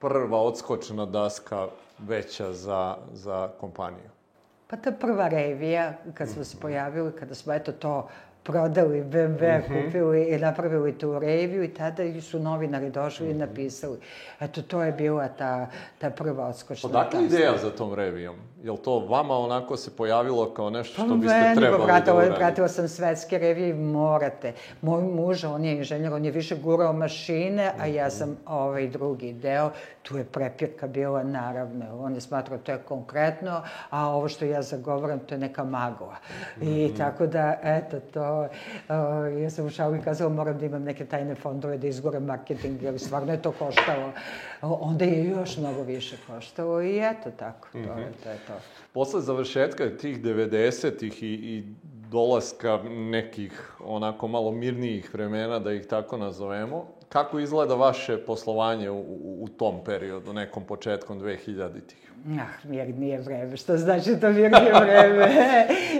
prva 0.00 0.38
odskočna 0.38 1.06
daska 1.06 1.68
veća 1.98 2.52
za, 2.52 2.96
za 3.12 3.48
kompaniju? 3.60 4.10
Pa 4.66 4.76
ta 4.76 4.92
prva 4.92 5.28
revija, 5.28 5.92
kad 6.14 6.28
smo 6.28 6.44
se 6.44 6.56
pojavili, 6.60 7.12
kada 7.18 7.34
smo 7.34 7.52
eto 7.52 7.72
to 7.72 8.08
prodali 8.42 9.02
BMW, 9.02 9.58
mm 9.58 9.62
-hmm. 9.62 9.84
kupili 9.84 10.24
i 10.24 10.38
napravili 10.38 10.98
tu 10.98 11.18
reviju 11.18 11.64
i 11.64 11.74
tada 11.74 12.20
su 12.20 12.38
novinari 12.38 12.90
došli 12.90 13.26
mm 13.26 13.30
-hmm. 13.30 13.34
i 13.34 13.38
napisali. 13.38 13.98
Eto, 14.40 14.62
to 14.62 14.82
je 14.82 14.92
bila 14.92 15.28
ta, 15.28 15.66
ta 15.98 16.10
prva 16.10 16.46
odskočna 16.46 16.90
Odakle 16.90 17.24
ideja 17.24 17.56
za 17.56 17.70
tom 17.70 17.94
revijom? 17.94 18.36
Je 18.64 18.70
li 18.70 18.78
to 18.78 18.98
vama 18.98 19.38
onako 19.38 19.76
se 19.76 19.90
pojavilo 19.96 20.50
kao 20.50 20.70
nešto 20.70 21.02
što 21.02 21.16
biste 21.16 21.40
meni, 21.40 21.56
trebali 21.56 21.84
pratila, 21.84 22.14
da 22.14 22.14
uradite? 22.14 22.38
Pratila 22.38 22.68
sam 22.68 22.88
svetske 22.88 23.38
revije 23.38 23.70
i 23.70 23.74
morate. 23.74 24.52
Moj 24.82 25.02
muž, 25.02 25.44
on 25.44 25.64
je 25.64 25.76
inženjer, 25.76 26.12
on 26.12 26.24
je 26.24 26.30
više 26.30 26.56
gurao 26.56 26.92
mašine, 26.92 27.72
a 27.78 27.86
ja 27.86 28.06
mhm. 28.06 28.16
sam 28.16 28.36
ovaj 28.46 28.88
drugi 28.88 29.32
deo. 29.32 29.70
Tu 30.02 30.18
je 30.18 30.24
prepirka 30.24 30.86
bila, 30.86 31.22
naravno. 31.22 31.84
On 32.00 32.14
je 32.14 32.20
smatrao 32.20 32.58
to 32.58 32.72
je 32.72 32.78
konkretno, 32.78 33.62
a 33.90 34.08
ovo 34.08 34.28
što 34.28 34.44
ja 34.44 34.62
zagovaram, 34.62 35.18
to 35.18 35.34
je 35.34 35.38
neka 35.38 35.64
magla. 35.64 36.16
I 36.60 36.64
mm 36.64 36.68
-hmm. 36.68 36.96
tako 36.98 37.26
da, 37.26 37.58
eto, 37.62 38.00
to... 38.00 38.40
Uh, 38.40 39.42
ja 39.42 39.50
sam 39.50 39.66
u 39.66 39.70
šalu 39.70 39.96
i 39.96 40.00
kazala, 40.00 40.30
moram 40.30 40.58
da 40.58 40.66
imam 40.66 40.82
neke 40.82 41.04
tajne 41.06 41.34
fondove 41.34 41.78
da 41.78 41.86
izgoram 41.86 42.24
marketing, 42.24 42.82
jer 42.82 43.00
stvarno 43.00 43.32
je 43.32 43.42
to 43.42 43.52
koštalo. 43.52 44.12
Onda 44.62 45.04
je 45.04 45.24
još 45.24 45.56
mnogo 45.56 45.82
više 45.82 46.16
koštalo 46.26 46.82
i 46.82 46.98
eto 46.98 47.30
tako, 47.36 47.68
to, 47.72 47.78
mm 47.78 47.82
-hmm. 47.82 48.24
to 48.24 48.30
je 48.30 48.38
to. 48.52 48.60
Posle 48.92 49.20
završetka 49.20 49.96
tih 49.96 50.22
90-ih 50.22 51.22
i, 51.22 51.26
i 51.26 51.64
dolaska 52.10 52.82
nekih 52.88 53.72
onako 53.84 54.28
malo 54.28 54.52
mirnijih 54.52 55.14
vremena, 55.14 55.58
da 55.58 55.72
ih 55.72 55.86
tako 55.86 56.16
nazovemo, 56.16 56.86
kako 57.08 57.38
izgleda 57.38 57.74
vaše 57.74 58.18
poslovanje 58.18 58.90
u, 58.90 58.98
u, 58.98 59.44
u 59.44 59.48
tom 59.48 59.84
periodu, 59.84 60.32
nekom 60.32 60.66
početkom 60.66 61.20
2000-ih? 61.20 62.09
Ah, 62.28 62.68
mirnije 62.68 63.18
vreme. 63.20 63.56
Što 63.56 63.76
znači 63.76 64.20
to 64.20 64.30
mirnije 64.30 64.72
vreme? 64.80 65.28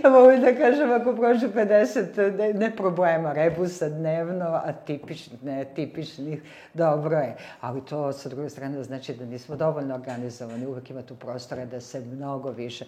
Mogu 0.12 0.40
da 0.40 0.54
kažem, 0.54 0.92
ako 0.92 1.16
prođe 1.16 1.48
50, 1.48 2.38
ne, 2.38 2.52
ne 2.54 2.76
problema, 2.76 3.33
rebusa 3.33 3.88
dnevno, 3.88 4.44
a 4.44 4.72
tipičnih, 4.72 5.44
ne 5.44 5.64
tipičnih, 5.64 6.42
dobro 6.74 7.16
je. 7.16 7.37
Ali 7.61 7.85
to, 7.85 8.12
sa 8.12 8.28
druge 8.28 8.50
strane, 8.50 8.83
znači 8.85 9.14
da 9.14 9.24
nismo 9.24 9.56
dovoljno 9.56 9.94
organizovani. 9.94 10.66
Uvek 10.66 10.90
ima 10.90 11.02
tu 11.02 11.16
prostora 11.16 11.64
da 11.64 11.80
se 11.80 12.00
mnogo 12.00 12.50
više 12.50 12.85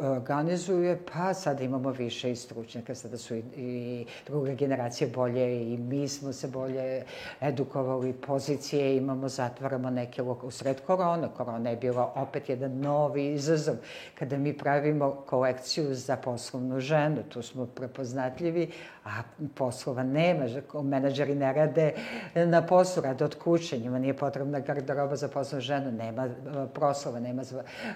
organizuje, 0.00 0.98
pa 1.12 1.34
sada 1.34 1.64
imamo 1.64 1.90
više 1.90 2.30
i 2.30 2.36
stručnjaka, 2.36 2.94
sada 2.94 3.18
su 3.18 3.34
i, 3.34 3.42
i 3.56 4.06
druge 4.26 4.54
generacije 4.54 5.10
bolje 5.14 5.72
i 5.72 5.78
mi 5.78 6.08
smo 6.08 6.32
se 6.32 6.48
bolje 6.48 7.04
edukovali, 7.40 8.12
pozicije 8.12 8.96
imamo, 8.96 9.28
zatvaramo 9.28 9.90
neke 9.90 10.22
u 10.22 10.50
sred 10.50 10.80
korona. 10.86 11.28
Korona 11.28 11.70
je 11.70 11.76
bila 11.76 12.12
opet 12.30 12.48
jedan 12.48 12.78
novi 12.80 13.32
izazov. 13.32 13.74
Kada 14.18 14.38
mi 14.38 14.52
pravimo 14.58 15.10
kolekciju 15.26 15.94
za 15.94 16.16
poslovnu 16.16 16.80
ženu, 16.80 17.22
tu 17.28 17.42
smo 17.42 17.66
prepoznatljivi, 17.66 18.70
a 19.04 19.22
poslova 19.54 20.02
nema, 20.02 20.44
menadžeri 20.82 21.34
ne 21.34 21.52
rade 21.52 21.92
na 22.34 22.62
poslu, 22.66 23.02
rade 23.02 23.24
od 23.24 23.34
kuće, 23.34 23.78
njima 23.78 23.98
nije 23.98 24.16
potrebna 24.16 24.60
garderoba 24.60 25.16
za 25.16 25.28
poslovnu 25.28 25.60
ženu, 25.60 25.92
nema 25.92 26.24
e, 26.26 26.30
proslova, 26.74 27.20
nema 27.20 27.42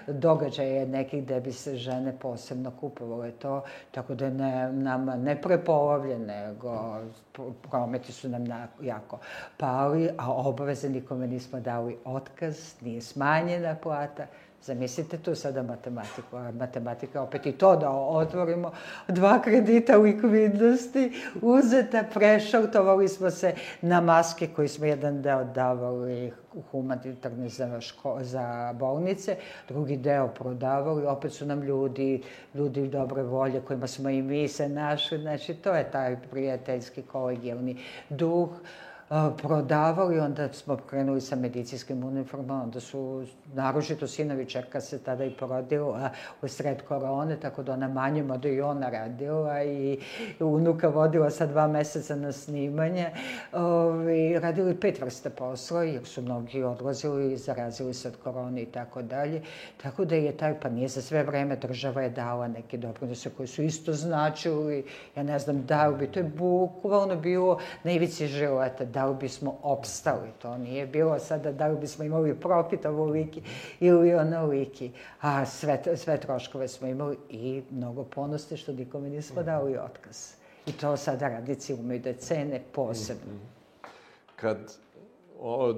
događaja 0.07 0.85
nekih 0.85 1.23
gde 1.23 1.39
bi 1.39 1.51
se 1.51 1.75
žene 1.75 2.19
posebno 2.19 2.71
kupovale 2.79 3.31
to, 3.31 3.63
tako 3.91 4.15
da 4.15 4.29
ne, 4.29 4.71
nama 4.73 5.15
ne 5.15 5.41
prepolovlje, 5.41 6.19
nego 6.19 6.99
prometi 7.69 8.11
su 8.11 8.29
nam 8.29 8.43
na, 8.43 8.67
jako 8.81 9.19
pali, 9.57 10.09
a 10.17 10.31
obaveze 10.33 10.89
nikome 10.89 11.27
nismo 11.27 11.59
dali 11.59 11.97
otkaz, 12.05 12.73
nije 12.81 13.01
smanjena 13.01 13.75
plata, 13.75 14.24
Zamislite 14.65 15.17
tu 15.17 15.35
sada 15.35 15.63
matematiku, 15.63 16.37
a 16.37 16.51
matematika 16.51 17.21
opet 17.21 17.45
i 17.45 17.51
to 17.51 17.75
da 17.75 17.89
otvorimo, 17.89 18.71
dva 19.07 19.41
kredita 19.41 19.97
likvidnosti, 19.97 21.11
uzeta, 21.41 22.03
prešautovali 22.13 23.07
smo 23.07 23.29
se 23.29 23.53
na 23.81 24.01
maske 24.01 24.47
koji 24.47 24.67
smo 24.67 24.85
jedan 24.85 25.21
deo 25.21 25.43
davali 25.43 26.31
humanitarne 26.71 27.49
za, 27.49 27.81
ško, 27.81 28.17
za 28.21 28.73
bolnice, 28.73 29.37
drugi 29.67 29.97
deo 29.97 30.27
prodavali, 30.27 31.05
opet 31.05 31.33
su 31.33 31.45
nam 31.45 31.61
ljudi, 31.61 32.23
ljudi 32.55 32.87
dobre 32.87 33.23
volje 33.23 33.61
kojima 33.61 33.87
smo 33.87 34.09
i 34.09 34.21
mi 34.21 34.47
se 34.47 34.69
našli, 34.69 35.21
znači 35.21 35.53
to 35.53 35.75
je 35.75 35.91
taj 35.91 36.17
prijateljski 36.31 37.01
kolegijalni 37.01 37.77
duh 38.09 38.49
prodavali, 39.41 40.19
onda 40.19 40.53
smo 40.53 40.77
krenuli 40.77 41.21
sa 41.21 41.35
medicinskim 41.35 42.03
uniformama, 42.03 42.63
onda 42.63 42.79
su, 42.79 43.25
naročito 43.53 44.07
sinovi 44.07 44.45
čerka 44.45 44.81
se 44.81 44.99
tada 44.99 45.25
i 45.25 45.31
porodila 45.31 46.09
u 46.41 46.47
sred 46.47 46.81
korone, 46.81 47.39
tako 47.39 47.63
da 47.63 47.73
ona 47.73 47.87
manje 47.87 48.23
moda 48.23 48.49
i 48.49 48.61
ona 48.61 48.89
radila 48.89 49.63
i 49.63 49.99
unuka 50.39 50.87
vodila 50.87 51.29
sa 51.29 51.45
dva 51.45 51.67
meseca 51.67 52.15
na 52.15 52.31
snimanje. 52.31 53.09
I 54.15 54.39
radili 54.39 54.79
pet 54.79 55.01
vrste 55.01 55.29
posla, 55.29 55.83
jer 55.83 56.05
su 56.05 56.21
mnogi 56.21 56.63
odlazili 56.63 57.33
i 57.33 57.37
zarazili 57.37 57.93
se 57.93 58.07
od 58.07 58.15
korone 58.23 58.61
i 58.61 58.65
tako 58.65 59.01
dalje. 59.01 59.41
Tako 59.83 60.05
da 60.05 60.15
je 60.15 60.37
taj, 60.37 60.59
pa 60.59 60.69
nije 60.69 60.87
za 60.87 61.01
sve 61.01 61.23
vreme 61.23 61.55
država 61.55 62.01
je 62.01 62.09
dala 62.09 62.47
neke 62.47 62.77
doprinose 62.77 63.29
koji 63.29 63.47
su 63.47 63.63
isto 63.63 63.93
značili, 63.93 64.85
ja 65.15 65.23
ne 65.23 65.39
znam 65.39 65.65
da 65.65 65.87
li 65.87 65.97
bi, 65.97 66.07
to 66.07 66.19
je 66.19 66.31
bukvalno 66.37 67.15
bilo 67.15 67.59
na 67.83 67.91
ivici 67.91 68.27
života, 68.27 68.85
da 68.95 69.05
li 69.05 69.15
bismo 69.19 69.57
opstali. 69.61 70.29
To 70.41 70.57
nije 70.57 70.87
bilo 70.87 71.19
sada 71.19 71.51
da 71.51 71.67
li 71.67 71.77
bismo 71.77 72.03
imali 72.03 72.35
profit 72.39 72.85
ovoliki 72.85 73.41
ili 73.79 74.13
onoliki. 74.13 74.91
A 75.21 75.45
sve, 75.45 75.83
sve 75.95 76.19
troškove 76.19 76.67
smo 76.67 76.87
imali 76.87 77.17
i 77.29 77.63
mnogo 77.71 78.03
ponosti 78.03 78.57
što 78.57 78.73
nikome 78.73 79.09
nismo 79.09 79.43
dali 79.43 79.77
otkaz. 79.77 80.31
I 80.67 80.71
to 80.71 80.97
sada 80.97 81.27
radnici 81.27 81.73
umeju 81.73 81.99
da 81.99 82.13
cene 82.13 82.63
posebno. 82.71 83.33
Mhm. 83.33 83.43
Kad 84.35 84.57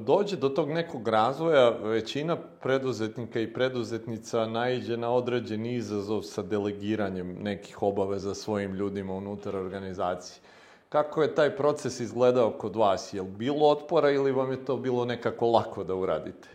dođe 0.06 0.38
do 0.38 0.49
tog 0.49 0.69
nekog 0.69 1.08
razvoja, 1.08 1.69
većina 1.69 2.38
preduzetnika 2.62 3.39
i 3.39 3.53
preduzetnica 3.53 4.45
naiđe 4.45 4.97
na 4.97 5.12
određen 5.12 5.65
izazov 5.65 6.21
sa 6.21 6.41
delegiranjem 6.41 7.38
nekih 7.41 7.84
obaveza 7.84 8.34
svojim 8.34 8.73
ljudima 8.73 9.13
unutar 9.13 9.56
organizacije. 9.56 10.41
Kako 10.89 11.21
je 11.21 11.36
taj 11.36 11.56
proces 11.56 12.00
izgledao 12.00 12.52
kod 12.52 12.76
vas? 12.76 13.13
Je 13.13 13.21
li 13.21 13.28
bilo 13.28 13.69
otpora 13.69 14.12
ili 14.12 14.32
vam 14.32 14.52
je 14.52 14.65
to 14.65 14.78
bilo 14.78 15.06
nekako 15.06 15.47
lako 15.47 15.84
da 15.84 15.95
uradite? 15.95 16.50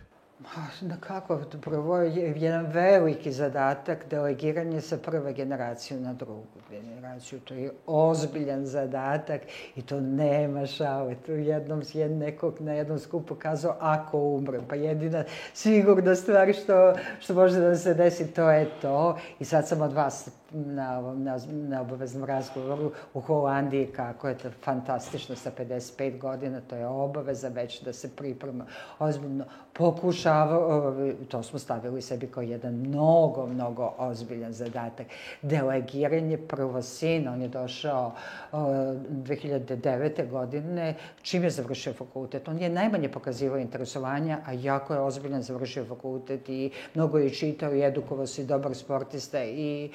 Na 0.81 0.97
kako? 0.99 1.39
Prvo 1.61 1.97
je 1.97 2.33
jedan 2.37 2.65
veliki 2.65 3.31
zadatak 3.31 4.05
delegiranje 4.09 4.81
sa 4.81 4.97
prve 4.97 5.33
generacije 5.33 5.99
na 5.99 6.13
drugu 6.13 6.43
generaciju. 6.69 7.39
To 7.39 7.53
je 7.53 7.71
ozbiljan 7.87 8.65
zadatak 8.65 9.41
i 9.75 9.81
to 9.81 9.99
nema 9.99 10.65
šale. 10.65 11.15
To 11.25 11.31
jednom 11.31 11.81
je 11.93 12.09
nekog 12.09 12.61
na 12.61 12.73
jednom 12.73 12.99
skupu 12.99 13.35
kazao 13.35 13.75
ako 13.79 14.17
umrem. 14.17 14.61
Pa 14.69 14.75
jedina 14.75 15.23
sigurna 15.53 16.15
stvar 16.15 16.53
što, 16.53 16.93
što 17.19 17.33
može 17.33 17.59
da 17.59 17.75
se 17.75 17.93
desi, 17.93 18.33
to 18.33 18.51
je 18.51 18.69
to. 18.81 19.17
I 19.39 19.45
sad 19.45 19.67
sam 19.67 19.81
od 19.81 19.93
vas 19.93 20.29
na, 20.53 21.01
na, 21.01 21.37
na 21.47 21.81
obaveznom 21.81 22.25
razgovoru 22.25 22.91
u 23.13 23.21
Holandiji 23.21 23.87
kako 23.87 24.27
je 24.27 24.37
to 24.37 24.49
fantastično 24.63 25.35
sa 25.35 25.51
55 25.51 26.19
godina, 26.19 26.61
to 26.61 26.75
je 26.75 26.87
obaveza 26.87 27.47
već 27.47 27.81
da 27.81 27.93
se 27.93 28.15
priprema 28.15 28.65
ozbiljno. 28.99 29.45
Pokušava, 29.73 30.93
to 31.27 31.43
smo 31.43 31.59
stavili 31.59 32.01
sebi 32.01 32.27
kao 32.27 32.43
jedan 32.43 32.73
mnogo, 32.73 33.47
mnogo 33.47 33.93
ozbiljan 33.97 34.53
zadatak. 34.53 35.07
Delegiranje 35.41 36.37
prvo 36.37 36.81
sin, 36.81 37.27
on 37.27 37.41
je 37.41 37.47
došao 37.47 38.11
2009. 38.51 40.29
godine, 40.29 40.95
čim 41.21 41.43
je 41.43 41.49
završio 41.49 41.93
fakultet. 41.93 42.47
On 42.47 42.59
je 42.59 42.69
najmanje 42.69 43.09
pokazivao 43.09 43.57
interesovanja, 43.57 44.39
a 44.45 44.53
jako 44.53 44.93
je 44.93 44.99
ozbiljan 44.99 45.41
završio 45.41 45.85
fakultet 45.85 46.49
i 46.49 46.71
mnogo 46.93 47.17
je 47.17 47.29
čitao 47.29 47.75
i 47.75 47.83
edukovao 47.83 48.27
se 48.27 48.43
dobar 48.43 48.75
sportista 48.75 49.43
i 49.43 49.89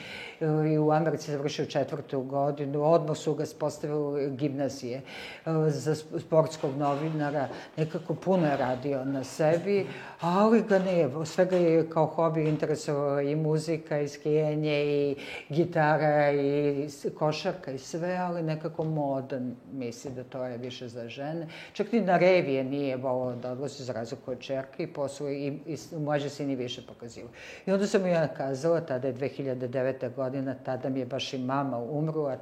i 0.72 0.78
u 0.78 0.90
Americi 0.90 1.30
završio 1.30 1.66
četvrtu 1.66 2.20
godinu, 2.20 2.82
odmah 2.82 3.16
su 3.16 3.34
ga 3.34 3.46
spostavili 3.46 4.30
gimnazije 4.30 4.96
e, 4.96 5.02
za 5.70 5.94
sportskog 5.94 6.76
novinara, 6.76 7.48
nekako 7.76 8.14
puno 8.14 8.46
je 8.46 8.56
radio 8.56 9.04
na 9.04 9.24
sebi, 9.24 9.86
ali 10.20 10.62
ga 10.62 10.78
ne, 10.78 11.10
sve 11.24 11.46
ga 11.46 11.56
je 11.56 11.90
kao 11.90 12.06
hobi 12.06 12.48
interesovao 12.48 13.20
i 13.20 13.36
muzika, 13.36 14.00
i 14.00 14.08
skijenje, 14.08 14.84
i 14.84 15.16
gitara, 15.48 16.32
i 16.32 16.88
košarka, 17.18 17.70
i 17.72 17.78
sve, 17.78 18.16
ali 18.16 18.42
nekako 18.42 18.84
modan 18.84 19.56
misli 19.72 20.10
da 20.10 20.24
to 20.24 20.44
je 20.44 20.58
više 20.58 20.88
za 20.88 21.08
žene. 21.08 21.46
Čak 21.72 21.92
ni 21.92 22.00
na 22.00 22.18
revije 22.18 22.64
nije 22.64 22.96
volao 22.96 23.34
da 23.34 23.52
odlazi 23.52 23.84
za 23.84 23.92
razliku 23.92 24.30
od 24.30 24.40
čerke 24.40 24.82
i 24.82 24.86
posle 24.86 25.34
i, 25.34 25.46
i 25.66 25.76
mlađe 25.96 26.28
se 26.28 26.46
ni 26.46 26.56
više 26.56 26.82
pokazio. 26.86 27.26
I 27.66 27.72
onda 27.72 27.86
sam 27.86 28.06
ja 28.06 28.28
kazala, 28.28 28.80
tada 28.80 29.08
je 29.08 29.14
2009. 29.14 30.14
godina, 30.14 30.37
tada 30.64 30.88
mi 30.88 31.00
je 31.00 31.06
baš 31.06 31.34
i 31.34 31.38
mama 31.38 31.78
umrla, 31.78 32.36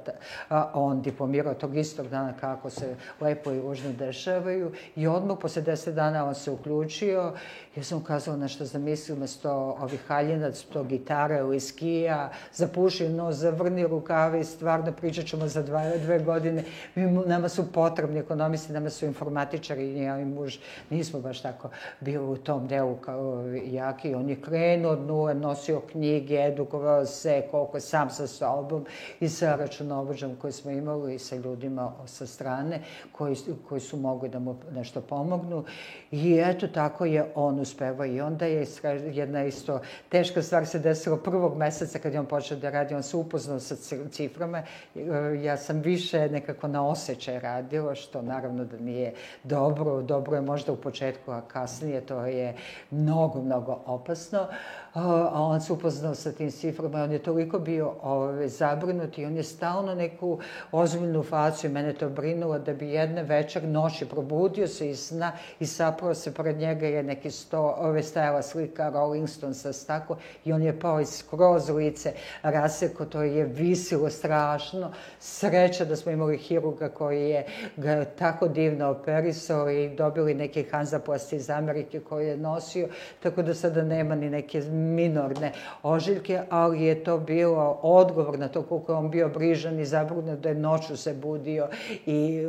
a 0.49 0.71
on 0.73 1.01
diplomirao 1.01 1.53
tog 1.53 1.77
istog 1.77 2.07
dana 2.07 2.33
kako 2.39 2.69
se 2.69 2.95
lepo 3.21 3.51
i 3.51 3.59
užno 3.59 3.91
dešavaju. 3.93 4.71
I 4.95 5.07
odmah 5.07 5.37
posle 5.41 5.61
deset 5.61 5.95
dana 5.95 6.25
on 6.25 6.35
se 6.35 6.51
uključio 6.51 7.33
Ja 7.77 7.83
sam 7.83 7.97
ukazala 7.97 8.37
na 8.37 8.47
što 8.47 8.65
zamisli 8.65 9.13
umesto 9.13 9.51
ovih 9.81 9.99
haljina, 10.07 10.51
to 10.73 10.83
gitare, 10.83 11.43
viskija, 11.43 12.31
zapuši 12.53 13.09
nos, 13.09 13.35
zavrni 13.35 13.87
rukave 13.87 14.39
i 14.39 14.43
stvarno 14.43 14.91
pričat 14.91 15.25
ćemo 15.25 15.47
za 15.47 15.63
dva, 15.63 15.97
dve 15.97 16.19
godine. 16.19 16.63
Mi, 16.95 17.01
nama 17.05 17.49
su 17.49 17.71
potrebni 17.71 18.19
ekonomisti, 18.19 18.73
nama 18.73 18.89
su 18.89 19.05
informatičari 19.05 19.97
ja 19.97 20.19
i 20.19 20.25
muž 20.25 20.57
nismo 20.89 21.19
baš 21.19 21.41
tako 21.41 21.69
bili 21.99 22.25
u 22.25 22.37
tom 22.37 22.67
delu 22.67 22.95
kao 22.95 23.43
jaki. 23.65 24.15
On 24.15 24.29
je 24.29 24.41
krenuo 24.41 24.91
od 24.91 25.01
nule, 25.01 25.33
nosio 25.33 25.81
knjige, 25.91 26.35
edukovao 26.35 27.05
se 27.05 27.43
koliko 27.51 27.79
sam 27.79 28.09
sa 28.09 28.27
sobom 28.27 28.85
i 29.19 29.29
sa 29.29 29.55
računovođom 29.55 30.35
koji 30.35 30.53
smo 30.53 30.71
imali 30.71 31.15
i 31.15 31.19
sa 31.19 31.35
ljudima 31.35 31.93
sa 32.05 32.25
strane 32.25 32.81
koji, 33.11 33.35
koji 33.69 33.81
su 33.81 33.97
mogli 33.97 34.29
da 34.29 34.39
mu 34.39 34.55
nešto 34.71 35.01
pomognu. 35.01 35.63
I 36.11 36.39
eto 36.45 36.67
tako 36.67 37.05
je 37.05 37.31
on 37.35 37.66
uspeva 37.67 38.05
i 38.05 38.21
onda 38.21 38.45
je 38.45 38.65
jedna 39.11 39.43
isto 39.43 39.79
teška 40.09 40.41
stvar 40.41 40.65
se 40.65 40.79
desila 40.79 41.17
prvog 41.17 41.57
meseca 41.57 41.99
kad 41.99 42.13
je 42.13 42.19
on 42.19 42.25
počeo 42.25 42.57
da 42.57 42.69
radi, 42.69 42.95
on 42.95 43.03
se 43.03 43.17
upoznao 43.17 43.59
sa 43.59 43.75
ciframa, 44.11 44.63
e, 44.95 45.01
ja 45.43 45.57
sam 45.57 45.81
više 45.81 46.29
nekako 46.29 46.67
na 46.67 46.87
osjećaj 46.87 47.39
radila, 47.39 47.95
što 47.95 48.21
naravno 48.21 48.65
da 48.65 48.77
nije 48.77 49.13
dobro, 49.43 50.01
dobro 50.01 50.35
je 50.35 50.41
možda 50.41 50.71
u 50.71 50.75
početku, 50.75 51.31
a 51.31 51.41
kasnije 51.41 52.01
to 52.01 52.25
je 52.25 52.55
mnogo, 52.91 53.41
mnogo 53.41 53.81
opasno, 53.85 54.47
a 54.93 55.41
on 55.41 55.61
se 55.61 55.73
upoznao 55.73 56.15
sa 56.15 56.31
tim 56.31 56.51
ciframa, 56.51 57.03
on 57.03 57.11
je 57.11 57.19
toliko 57.19 57.59
bio 57.59 57.93
ove, 58.01 58.47
zabrinut 58.47 59.17
i 59.17 59.25
on 59.25 59.35
je 59.35 59.43
stalno 59.43 59.95
neku 59.95 60.39
ozbiljnu 60.71 61.23
facu 61.23 61.67
i 61.67 61.69
mene 61.69 61.93
to 61.93 62.09
brinulo 62.09 62.59
da 62.59 62.73
bi 62.73 62.89
jedne 62.89 63.23
večer 63.23 63.63
noći 63.63 64.05
probudio 64.05 64.67
se 64.67 64.89
iz 64.89 64.99
sna 64.99 65.31
i 65.59 65.65
sapravo 65.65 66.13
se 66.13 66.33
pored 66.33 66.57
njega 66.57 66.87
je 66.87 67.03
neki 67.03 67.31
sto, 67.31 67.75
ove 67.77 68.03
stajala 68.03 68.41
slika 68.41 68.89
Rolling 68.89 69.29
Stonesa 69.29 69.87
tako 69.87 70.17
i 70.45 70.53
on 70.53 70.61
je 70.63 70.79
pao 70.79 71.01
iz 71.01 71.09
skroz 71.09 71.69
lice 71.69 72.13
raseko, 72.43 73.05
to 73.05 73.21
je 73.21 73.45
visilo 73.45 74.09
strašno. 74.09 74.91
Sreća 75.19 75.85
da 75.85 75.95
smo 75.95 76.11
imali 76.11 76.37
hiruga 76.37 76.89
koji 76.89 77.29
je 77.29 77.45
ga 77.77 78.05
tako 78.05 78.47
divno 78.47 78.89
operisao 78.89 79.69
i 79.69 79.95
dobili 79.95 80.33
neke 80.33 80.65
hanzaplasti 80.71 81.35
iz 81.35 81.49
Amerike 81.49 81.99
koje 81.99 82.27
je 82.27 82.37
nosio, 82.37 82.87
tako 83.23 83.41
da 83.41 83.53
sada 83.53 83.83
nema 83.83 84.15
ni 84.15 84.29
neke 84.29 84.61
minorne 84.77 85.51
ožiljke, 85.83 86.41
ali 86.49 86.83
je 86.83 87.03
to 87.03 87.17
bilo 87.17 87.79
odgovor 87.81 88.39
na 88.39 88.47
to 88.47 88.61
koliko 88.61 88.91
je 88.91 88.97
on 88.97 89.09
bio 89.09 89.29
brižan 89.29 89.79
i 89.79 89.85
zabrunut 89.85 90.39
da 90.39 90.49
je 90.49 90.55
noću 90.55 90.97
se 90.97 91.13
budio 91.13 91.67
i 92.05 92.45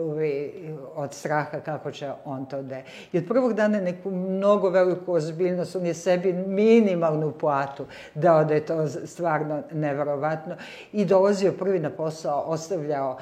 od 0.95 1.15
straha 1.15 1.61
kako 1.61 1.91
će 1.91 2.13
on 2.25 2.47
to 2.47 2.63
da 2.63 2.79
I 3.13 3.19
od 3.19 3.25
prvog 3.29 3.53
dana 3.53 3.81
neku 3.81 4.11
mnogo 4.11 4.71
veliku 4.71 5.13
ozbiljnost, 5.13 5.77
on 5.77 5.87
je 5.87 5.95
sebi 5.95 6.33
minimalnu 6.33 7.33
platu 7.41 7.85
dao 8.15 8.45
da 8.45 8.55
je 8.55 8.67
to 8.67 8.87
stvarno 8.89 9.63
neverovatno 9.73 10.57
i 10.93 11.05
dolazio 11.05 11.53
prvi 11.53 11.79
na 11.79 11.91
posao, 11.91 12.41
ostavljao, 12.41 13.19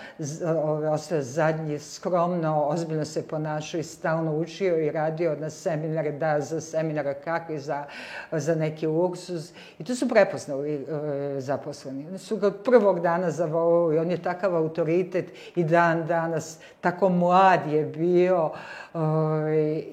ostavljao 0.92 1.22
zadnji, 1.22 1.78
skromno, 1.78 2.64
ozbiljno 2.68 3.04
se 3.04 3.28
ponašao 3.28 3.80
i 3.80 3.82
stalno 3.82 4.36
učio 4.36 4.78
i 4.78 4.90
radio 4.90 5.36
na 5.40 5.50
seminare, 5.50 6.12
da 6.12 6.40
za 6.40 6.60
seminare 6.60 7.14
kakvi, 7.24 7.58
za, 7.58 7.84
za 8.32 8.54
neki 8.54 8.86
luksuz. 8.96 9.52
I 9.78 9.84
to 9.84 9.94
su 9.94 10.08
prepoznali 10.08 10.74
e, 10.74 11.40
zaposleni. 11.40 12.06
Oni 12.08 12.18
su 12.18 12.36
ga 12.36 12.50
prvog 12.50 13.00
dana 13.00 13.30
zavolili, 13.30 13.98
on 13.98 14.10
je 14.10 14.22
takav 14.22 14.56
autoritet 14.56 15.32
i 15.56 15.64
dan 15.64 16.06
danas, 16.06 16.58
tako 16.80 17.08
mlad 17.08 17.60
je 17.72 17.84
bio, 17.84 18.50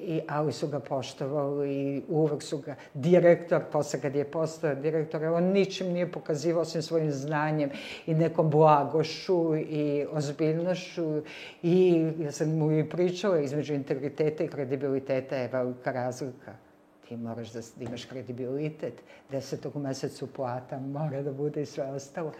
i, 0.06 0.20
ali 0.28 0.52
su 0.52 0.68
ga 0.68 0.80
poštovali 0.80 1.74
i 1.74 2.02
uvek 2.08 2.42
su 2.42 2.58
ga 2.58 2.74
direktor, 2.94 3.62
posle 3.72 4.00
kad 4.00 4.14
je 4.14 4.24
postao 4.24 4.74
direktor, 4.74 5.24
on 5.24 5.44
ničim 5.44 5.92
nije 5.92 6.12
pokazivao 6.12 6.62
osim 6.62 6.82
svojim 6.82 7.10
znanjem 7.10 7.70
i 8.06 8.14
nekom 8.14 8.50
blagošću 8.50 9.56
i 9.56 10.06
ozbiljnošću 10.12 11.22
i 11.62 12.06
ja 12.18 12.32
sam 12.32 12.58
mu 12.58 12.72
i 12.72 12.88
pričala 12.88 13.40
između 13.40 13.74
integriteta 13.74 14.44
i 14.44 14.48
kredibiliteta 14.48 15.36
je 15.36 15.48
velika 15.48 15.92
razlika 15.92 16.63
ti 17.08 17.16
moraš 17.16 17.52
da, 17.52 17.60
da 17.76 17.84
imaš 17.84 18.04
kredibilitet, 18.04 19.02
desetog 19.30 19.76
u 19.76 19.78
mesecu 19.78 20.26
plata 20.26 20.78
mora 20.78 21.22
da 21.22 21.32
bude 21.32 21.62
i 21.62 21.66
sve 21.66 21.84
ostalo. 21.84 22.32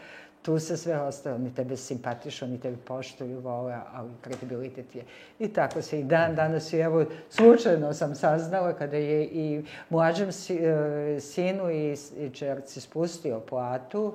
Tu 0.43 0.59
se 0.59 0.77
sve 0.77 1.01
ostalo, 1.01 1.39
ni 1.39 1.55
tebe 1.55 1.77
simpatišu, 1.77 2.47
ni 2.47 2.61
tebe 2.61 2.77
poštuju, 2.85 3.41
vole, 3.41 3.77
ali 3.93 4.11
kredibilitet 4.21 4.97
je. 4.97 5.03
I 5.39 5.49
tako 5.49 5.83
se 5.83 6.01
i 6.01 6.05
dan 6.05 6.35
danas 6.35 6.73
i 6.73 6.77
evo, 6.77 7.05
slučajno 7.31 7.93
sam 7.93 8.15
saznala 8.15 8.73
kada 8.73 8.97
je 8.97 9.25
i 9.25 9.65
mlađem 9.91 10.33
si, 10.33 10.57
e, 10.57 11.21
sinu 11.21 11.71
i, 11.71 11.97
i 12.19 12.31
čerci 12.31 12.81
spustio 12.81 13.41
platu, 13.41 14.13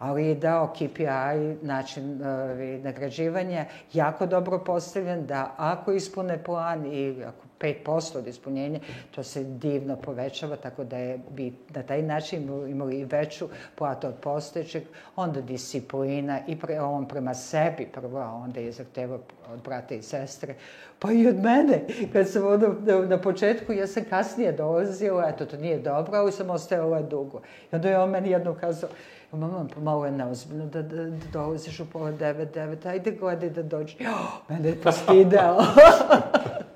ali 0.00 0.26
je 0.26 0.34
dao 0.34 0.72
KPI, 0.72 1.56
način 1.62 2.12
uh, 2.12 2.84
nagrađivanja, 2.84 3.64
jako 3.92 4.26
dobro 4.26 4.58
postavljen, 4.58 5.26
da 5.26 5.54
ako 5.56 5.92
ispune 5.92 6.44
plan 6.44 6.86
i 6.86 7.24
ako 7.24 7.49
5% 7.60 8.18
od 8.18 8.26
ispunjenja, 8.26 8.80
to 9.10 9.22
se 9.22 9.44
divno 9.44 9.96
povećava, 9.96 10.56
tako 10.56 10.84
da 10.84 10.96
je 10.96 11.18
bi 11.30 11.52
na 11.74 11.82
taj 11.82 12.02
način 12.02 12.68
imali 12.68 12.98
i 12.98 13.04
veću 13.04 13.48
platu 13.74 14.06
od 14.06 14.14
postojećeg, 14.14 14.82
onda 15.16 15.40
disciplina 15.40 16.40
i 16.46 16.58
pre, 16.58 16.80
on 16.80 17.08
prema 17.08 17.34
sebi 17.34 17.88
prvo, 17.92 18.18
a 18.18 18.34
onda 18.34 18.60
je 18.60 18.72
zahteva 18.72 19.18
od 19.52 19.62
brata 19.64 19.94
i 19.94 20.02
sestre, 20.02 20.54
pa 20.98 21.12
i 21.12 21.28
od 21.28 21.36
mene. 21.36 21.84
Kad 22.12 22.28
sam 22.28 22.46
ono, 22.46 22.74
na 23.08 23.20
početku, 23.20 23.72
ja 23.72 23.86
sam 23.86 24.04
kasnije 24.10 24.52
dolazila, 24.52 25.28
eto, 25.28 25.46
to 25.46 25.56
nije 25.56 25.78
dobro, 25.78 26.18
ali 26.18 26.32
sam 26.32 26.50
ostajala 26.50 27.02
dugo. 27.02 27.40
I 27.72 27.74
onda 27.74 27.88
je 27.88 27.98
on 27.98 28.10
meni 28.10 28.30
jednom 28.30 28.54
kazao, 28.54 28.90
mama, 29.32 29.66
malo 29.76 30.06
je 30.06 30.12
neozbiljno 30.12 30.66
da, 30.66 30.82
da, 30.82 31.04
da 31.04 31.16
dolaziš 31.32 31.80
u 31.80 31.90
pola 31.90 32.12
devet, 32.12 32.54
devet, 32.54 32.86
ajde 32.86 33.10
gledaj 33.10 33.50
da 33.50 33.62
dođe. 33.62 33.96
Oh, 34.00 34.40
mene 34.48 34.68
je 34.68 34.80
postideo. 34.80 35.56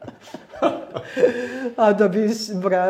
A 1.76 1.92
da 1.92 2.08
bi 2.08 2.30
bra, 2.54 2.86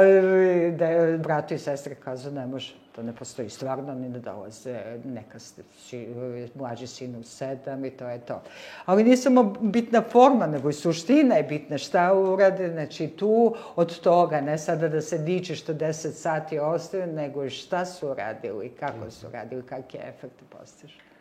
da, 0.70 1.18
brato 1.18 1.54
i 1.54 1.58
sestre 1.58 1.94
kažu 1.94 2.30
ne 2.30 2.46
može, 2.46 2.74
to 2.94 3.02
ne 3.02 3.12
postoji 3.12 3.50
stvarno, 3.50 3.94
ni 3.94 4.08
da 4.08 4.18
dolaze 4.18 4.80
neka 5.04 5.38
si, 5.38 6.08
mlađi 6.54 6.86
sin 6.86 7.16
u 7.16 7.22
sedam 7.22 7.84
i 7.84 7.90
to 7.90 8.08
je 8.08 8.18
to. 8.18 8.42
Ali 8.84 9.04
nije 9.04 9.16
samo 9.16 9.54
bitna 9.60 10.02
forma, 10.02 10.46
nego 10.46 10.70
i 10.70 10.72
suština 10.72 11.34
je 11.34 11.42
bitna, 11.42 11.78
šta 11.78 12.14
urade, 12.14 12.70
znači 12.70 13.08
tu 13.08 13.54
od 13.76 14.00
toga, 14.00 14.40
ne 14.40 14.58
sada 14.58 14.88
da 14.88 15.00
se 15.00 15.18
diče 15.18 15.54
što 15.54 15.74
10 15.74 15.92
sati 16.10 16.58
ostaje, 16.58 17.06
nego 17.06 17.50
šta 17.50 17.84
su 17.84 18.08
uradili, 18.08 18.68
kako 18.80 19.10
su 19.10 19.26
radili, 19.32 19.62
kakve 19.62 20.00
efekte 20.00 20.44
postižu. 20.50 21.13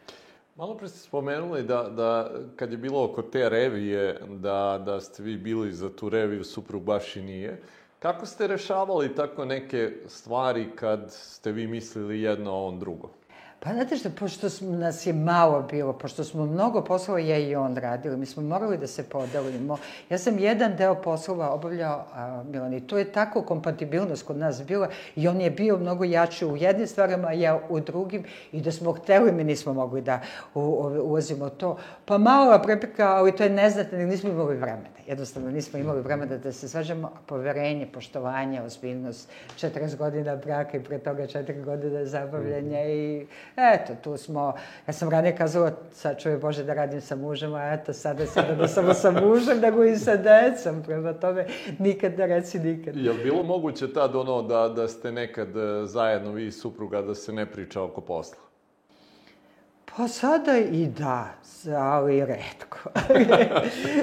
Malo 0.56 0.78
pre 0.78 0.88
ste 0.88 1.00
spomenuli 1.00 1.64
da, 1.64 1.84
da 1.84 2.32
kad 2.56 2.72
je 2.72 2.78
bilo 2.78 3.04
oko 3.04 3.22
te 3.22 3.50
revije, 3.50 4.20
da, 4.30 4.82
da 4.86 5.00
ste 5.02 5.24
vi 5.24 5.38
bili 5.38 5.74
za 5.74 5.90
tu 5.90 6.10
reviju, 6.10 6.44
suprug 6.44 6.84
baš 6.84 7.16
i 7.16 7.22
nije. 7.22 7.62
Kako 8.00 8.26
ste 8.26 8.48
rešavali 8.48 9.16
tako 9.16 9.46
neke 9.46 9.92
stvari 10.08 10.68
kad 10.76 11.06
ste 11.10 11.52
vi 11.52 11.68
mislili 11.68 12.22
jedno, 12.22 12.52
a 12.52 12.64
on 12.64 12.80
drugo? 12.80 13.10
Pa 13.64 13.74
znate 13.74 13.98
što, 13.98 14.10
pošto 14.10 14.48
nas 14.62 15.06
je 15.06 15.14
malo 15.14 15.62
bilo, 15.72 15.94
pošto 15.94 16.24
smo 16.24 16.46
mnogo 16.46 16.84
poslova 16.84 17.20
ja 17.20 17.38
i 17.38 17.56
on 17.56 17.76
radili, 17.76 18.18
mi 18.18 18.26
smo 18.26 18.44
morali 18.44 18.78
da 18.78 18.88
se 18.88 19.04
podelimo. 19.04 19.78
Ja 20.10 20.18
sam 20.18 20.40
jedan 20.40 20.76
deo 20.76 20.96
poslova 20.96 21.54
obavljao 21.54 22.06
a, 22.14 22.44
Milan 22.44 22.74
i 22.74 22.88
to 22.88 22.98
je 22.98 23.12
tako 23.12 23.42
kompatibilnost 23.42 24.26
kod 24.26 24.38
nas 24.38 24.64
bila 24.64 24.90
i 25.16 25.28
on 25.28 25.42
je 25.42 25.52
bio 25.52 25.78
mnogo 25.78 26.04
jači 26.04 26.46
u 26.46 26.58
jednim 26.58 26.88
stvarima, 26.88 27.28
a 27.28 27.34
ja 27.34 27.60
u 27.70 27.80
drugim 27.80 28.24
i 28.52 28.62
da 28.62 28.72
smo 28.72 28.92
hteli, 28.92 29.32
mi 29.32 29.44
nismo 29.44 29.74
mogli 29.74 30.02
da 30.02 30.20
u, 30.54 30.60
u, 30.60 31.10
ulazimo 31.10 31.50
to. 31.50 31.78
Pa 32.06 32.18
mala 32.18 32.60
prepreka, 32.60 33.08
ali 33.08 33.36
to 33.36 33.44
je 33.44 33.50
neznatno, 33.50 33.98
nismo 33.98 34.30
imali 34.30 34.56
vremena. 34.56 34.94
Jednostavno 35.08 35.52
nismo 35.52 35.80
imali 35.80 36.02
vremena 36.02 36.38
da 36.38 36.52
se 36.52 36.70
svađamo. 36.70 37.12
Poverenje, 37.26 37.88
poštovanje, 37.94 38.62
ozbiljnost, 38.62 39.30
40 39.58 39.98
godina 39.98 40.36
braka 40.36 40.78
i 40.78 40.84
pre 40.84 41.00
toga 41.00 41.28
4 41.28 41.64
godine 41.64 42.06
zabavljanja 42.06 42.86
i 42.86 43.28
Eto, 43.56 43.94
tu 44.04 44.18
smo, 44.18 44.54
ja 44.88 44.94
sam 44.94 45.10
ranije 45.10 45.36
kazala, 45.36 45.72
sad 45.92 46.20
čuje 46.20 46.38
Bože 46.38 46.64
da 46.64 46.74
radim 46.74 47.02
sa 47.02 47.16
mužem, 47.16 47.54
a 47.54 47.74
eto, 47.74 47.94
sada 47.94 48.26
sada 48.26 48.56
da 48.56 48.68
samo 48.68 48.94
sa 48.94 49.12
mužem, 49.12 49.60
nego 49.60 49.84
i 49.84 49.98
sa 49.98 50.16
decom, 50.16 50.84
prema 50.84 51.14
tome 51.14 51.46
nikad 51.80 52.18
ne 52.18 52.28
reci 52.28 52.60
nikad. 52.60 52.96
Je 52.96 53.12
li 53.12 53.24
bilo 53.24 53.44
moguće 53.44 53.94
tad 53.94 54.16
ono 54.16 54.42
da, 54.42 54.70
da 54.70 54.88
ste 54.88 55.12
nekad 55.12 55.58
e, 55.58 55.86
zajedno 55.86 56.32
vi 56.32 56.48
i 56.48 56.52
supruga 56.52 57.02
da 57.02 57.16
se 57.16 57.34
ne 57.34 57.46
priča 57.46 57.82
oko 57.82 58.02
posla? 58.02 58.43
Pa 59.98 60.08
sada 60.08 60.58
i 60.58 60.88
da, 60.88 61.34
ali 61.78 62.26
redko. 62.26 62.78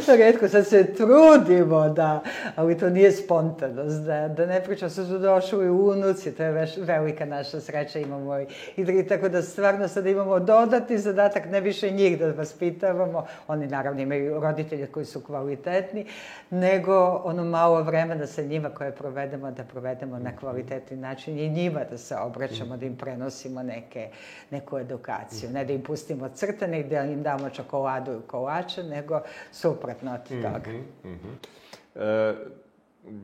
redko, 0.19 0.49
sad 0.49 0.67
se 0.67 0.95
trudimo 0.95 1.89
da, 1.89 2.21
ali 2.57 2.79
to 2.79 2.91
nije 2.91 3.13
spontanost, 3.13 4.05
da, 4.05 4.29
da 4.29 4.47
ne 4.47 4.65
pričam, 4.65 4.91
sad 4.91 5.07
su 5.07 5.19
došli 5.19 5.71
unuci, 5.71 6.33
to 6.33 6.43
je 6.43 6.53
veš, 6.53 6.77
velika 6.77 7.25
naša 7.25 7.61
sreća, 7.61 7.99
imamo 7.99 8.39
i, 8.39 8.47
i 8.77 9.07
tako 9.09 9.29
da 9.29 9.43
stvarno 9.43 9.89
sad 9.89 10.07
imamo 10.07 10.41
dodati 10.41 10.99
zadatak, 10.99 11.47
ne 11.51 11.61
više 11.61 11.91
njih 11.91 12.19
da 12.19 12.33
vas 12.33 12.53
pitavamo, 12.53 13.27
oni 13.49 13.67
naravno 13.67 14.01
imaju 14.01 14.41
roditelje 14.41 14.87
koji 14.87 15.07
su 15.07 15.21
kvalitetni, 15.21 16.07
nego 16.51 17.23
ono 17.25 17.45
malo 17.45 17.83
vremena 17.83 18.27
sa 18.27 18.43
njima 18.43 18.71
koje 18.71 18.93
provedemo, 18.93 19.51
da 19.51 19.65
provedemo 19.65 20.19
na 20.19 20.37
kvalitetni 20.37 20.97
način 20.97 21.39
i 21.39 21.49
njima 21.49 21.81
da 21.91 21.99
se 21.99 22.17
obraćamo, 22.17 22.77
da 22.77 22.87
im 22.87 22.97
prenosimo 22.97 23.63
neke, 23.63 24.09
neku 24.51 24.79
edukaciju, 24.79 25.51
ne 25.51 25.65
da 25.65 25.73
im 25.73 25.80
pustimo 25.83 26.29
crtane, 26.35 26.83
da 26.83 27.05
im 27.05 27.23
damo 27.23 27.51
čokoladu 27.51 28.13
i 28.13 28.27
kolače, 28.27 28.83
nego 28.83 29.21
suprotno 29.53 30.15
od 30.15 30.21
mhm, 30.31 30.43
toga. 30.43 30.71
Mm 30.71 30.87
-hmm, 31.05 31.09
mm 31.09 31.19
-hmm. 31.19 31.61
E, 31.95 32.35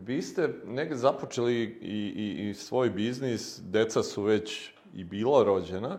vi 0.04 0.22
ste 0.22 0.48
negde 0.66 0.96
započeli 0.96 1.54
i, 1.80 2.12
i, 2.16 2.48
i 2.48 2.54
svoj 2.54 2.90
biznis, 2.90 3.60
deca 3.62 4.02
su 4.02 4.22
već 4.22 4.70
i 4.94 5.04
bila 5.04 5.44
rođena. 5.44 5.98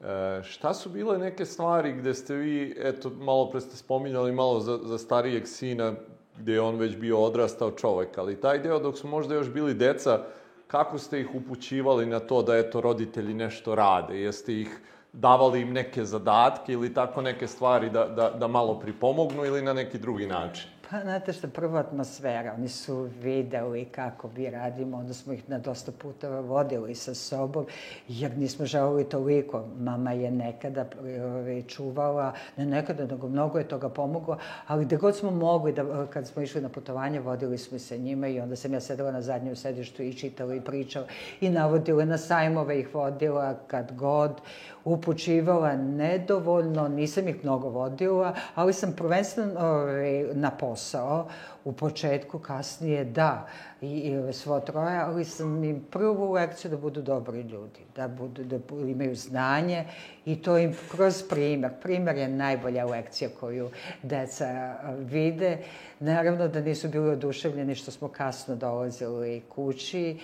E, 0.00 0.42
šta 0.42 0.74
su 0.74 0.90
bile 0.90 1.18
neke 1.18 1.44
stvari 1.44 1.92
gde 1.92 2.14
ste 2.14 2.34
vi, 2.34 2.76
eto, 2.78 3.10
malo 3.10 3.50
pre 3.50 3.60
ste 3.60 3.76
spominjali 3.76 4.32
malo 4.32 4.60
za, 4.60 4.78
za 4.82 4.98
starijeg 4.98 5.46
sina, 5.46 5.94
gde 6.38 6.52
je 6.52 6.60
on 6.60 6.76
već 6.76 6.96
bio 6.96 7.18
odrastao 7.18 7.70
čovek, 7.70 8.18
ali 8.18 8.40
taj 8.40 8.58
deo 8.58 8.78
dok 8.78 8.98
su 8.98 9.08
možda 9.08 9.34
još 9.34 9.50
bili 9.50 9.74
deca, 9.74 10.24
kako 10.66 10.98
ste 10.98 11.20
ih 11.20 11.34
upućivali 11.34 12.06
na 12.06 12.20
to 12.20 12.42
da, 12.42 12.56
eto, 12.56 12.80
roditelji 12.80 13.34
nešto 13.34 13.74
rade? 13.74 14.20
Jeste 14.20 14.60
ih 14.60 14.80
davali 15.12 15.60
im 15.60 15.72
neke 15.72 16.04
zadatke 16.04 16.72
ili 16.72 16.94
tako 16.94 17.22
neke 17.22 17.46
stvari 17.46 17.90
da, 17.90 18.04
da, 18.04 18.30
da 18.30 18.46
malo 18.48 18.80
pripomognu 18.80 19.44
ili 19.44 19.62
na 19.62 19.72
neki 19.72 19.98
drugi 19.98 20.26
način? 20.26 20.69
Pa, 20.90 21.00
znate 21.00 21.32
što, 21.32 21.48
prvo 21.48 21.78
atmosfera. 21.78 22.54
Oni 22.58 22.68
su 22.68 23.08
videli 23.22 23.84
kako 23.84 24.28
vi 24.28 24.50
radimo, 24.50 24.96
onda 24.96 25.14
smo 25.14 25.32
ih 25.32 25.48
na 25.48 25.58
dosta 25.58 25.92
puteva 25.92 26.40
vodili 26.40 26.94
sa 26.94 27.14
sobom, 27.14 27.66
jer 28.08 28.38
nismo 28.38 28.66
želeli 28.66 29.04
toliko. 29.04 29.64
Mama 29.78 30.12
je 30.12 30.30
nekada 30.30 30.84
ovaj, 31.00 31.62
čuvala, 31.62 32.32
ne 32.56 32.66
nekada, 32.66 33.06
nego 33.06 33.28
mnogo 33.28 33.58
je 33.58 33.68
toga 33.68 33.88
pomoglo, 33.88 34.38
ali 34.66 34.84
gde 34.84 34.96
god 34.96 35.16
smo 35.16 35.30
mogli, 35.30 35.72
da, 35.72 36.06
kad 36.06 36.26
smo 36.26 36.42
išli 36.42 36.60
na 36.60 36.68
putovanje, 36.68 37.20
vodili 37.20 37.58
smo 37.58 37.78
se 37.78 37.98
njima 37.98 38.28
i 38.28 38.40
onda 38.40 38.56
sam 38.56 38.74
ja 38.74 38.80
sedela 38.80 39.12
na 39.12 39.22
zadnjem 39.22 39.56
sedištu 39.56 40.02
i 40.02 40.14
čitala 40.14 40.54
i 40.54 40.60
pričala 40.60 41.06
i 41.40 41.50
navodila 41.50 42.04
na 42.04 42.18
sajmove 42.18 42.80
ih 42.80 42.94
vodila 42.94 43.54
kad 43.66 43.92
god 43.92 44.40
upućivala 44.84 45.76
nedovoljno, 45.76 46.88
nisam 46.88 47.28
ih 47.28 47.44
mnogo 47.44 47.68
vodila, 47.68 48.34
ali 48.54 48.72
sam 48.72 48.92
prvenstveno 48.92 49.60
ovaj, 49.60 50.24
na 50.32 50.50
posao, 50.80 51.28
u 51.64 51.72
početku, 51.72 52.38
kasnije 52.38 53.04
da, 53.04 53.46
i, 53.80 53.86
i 53.86 54.32
svo 54.32 54.60
troje, 54.60 54.98
ali 54.98 55.24
sam 55.24 55.64
im 55.64 55.84
prvu 55.90 56.32
lekciju 56.32 56.70
da 56.70 56.76
budu 56.76 57.02
dobri 57.02 57.40
ljudi, 57.40 57.80
da, 57.96 58.08
budu, 58.08 58.44
da 58.44 58.58
imaju 58.86 59.14
znanje 59.14 59.84
i 60.24 60.42
to 60.42 60.58
im 60.58 60.76
kroz 60.90 61.22
primer. 61.28 61.70
Primer 61.82 62.16
je 62.16 62.28
najbolja 62.28 62.86
lekcija 62.86 63.30
koju 63.40 63.70
deca 64.02 64.74
vide. 64.98 65.58
Naravno 66.00 66.48
da 66.48 66.60
nisu 66.60 66.88
bili 66.88 67.10
oduševljeni 67.10 67.74
što 67.74 67.90
smo 67.90 68.08
kasno 68.08 68.56
dolazili 68.56 69.42
kući, 69.48 70.18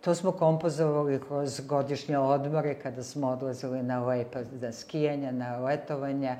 To 0.00 0.14
smo 0.14 0.32
kompozovali 0.32 1.20
kroz 1.28 1.60
godišnje 1.60 2.18
odmore 2.18 2.74
kada 2.74 3.02
smo 3.02 3.28
odlazili 3.28 3.82
na 3.82 4.06
lepa, 4.06 4.38
na 4.60 4.72
skijanja, 4.72 5.32
na 5.32 5.58
letovanja 5.58 6.36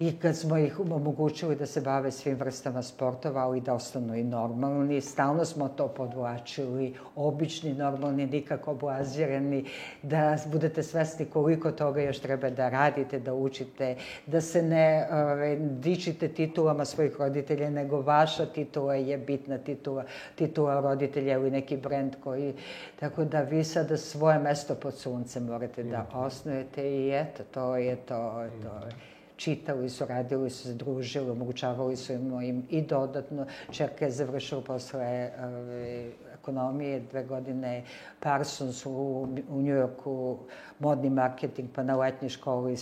I 0.00 0.18
kad 0.18 0.36
smo 0.36 0.58
ih 0.58 0.80
omogućili 0.80 1.56
da 1.56 1.66
se 1.66 1.80
bave 1.80 2.10
svim 2.10 2.36
vrstama 2.36 2.82
sportova, 2.82 3.42
ali 3.42 3.60
da 3.60 3.74
ostanu 3.74 4.14
i 4.14 4.24
normalni, 4.24 5.00
stalno 5.00 5.44
smo 5.44 5.68
to 5.68 5.88
podvlačili, 5.88 6.94
obični, 7.16 7.74
normalni, 7.74 8.26
nikako 8.26 8.74
blazirani, 8.74 9.64
da 10.02 10.36
budete 10.46 10.82
svesni 10.82 11.26
koliko 11.26 11.72
toga 11.72 12.02
još 12.02 12.18
treba 12.18 12.50
da 12.50 12.68
radite, 12.68 13.18
da 13.18 13.34
učite, 13.34 13.96
da 14.26 14.40
se 14.40 14.62
ne 14.62 15.08
ove, 15.12 15.56
dičite 15.56 16.28
titulama 16.28 16.84
svojih 16.84 17.16
roditelja, 17.18 17.70
nego 17.70 18.00
vaša 18.00 18.46
titula 18.46 18.94
je 18.94 19.18
bitna 19.18 19.58
titula, 19.58 20.04
titula 20.34 20.80
roditelja 20.80 21.34
ili 21.34 21.50
neki 21.50 21.76
brend 21.76 22.16
koji... 22.24 22.54
Tako 23.00 23.24
da 23.24 23.40
vi 23.40 23.64
sada 23.64 23.96
svoje 23.96 24.38
mesto 24.38 24.74
pod 24.74 24.94
suncem 24.94 25.44
morate 25.44 25.82
da 25.82 26.06
osnujete 26.14 26.90
i 26.90 27.10
eto, 27.10 27.42
to 27.50 27.76
je 27.76 27.96
to. 27.96 28.32
to 28.62 28.86
je 28.86 29.11
čitali 29.42 29.90
su, 29.90 30.06
radili 30.06 30.50
su 30.50 30.62
se, 30.62 30.74
družili, 30.74 31.30
omogućavali 31.30 31.96
su 31.96 32.12
im, 32.12 32.66
i 32.70 32.82
dodatno. 32.82 33.46
Čerka 33.70 34.04
je 34.04 34.10
završila 34.10 34.62
posle 34.62 35.30
ove, 35.44 36.10
ekonomije, 36.34 37.00
dve 37.00 37.24
godine 37.24 37.84
Parsons 38.20 38.86
u, 38.86 39.28
u 39.48 39.62
Njujorku, 39.62 40.38
modni 40.78 41.10
marketing, 41.10 41.68
pa 41.74 41.82
na 41.82 41.96
letnjoj 41.96 42.28
školi 42.28 42.76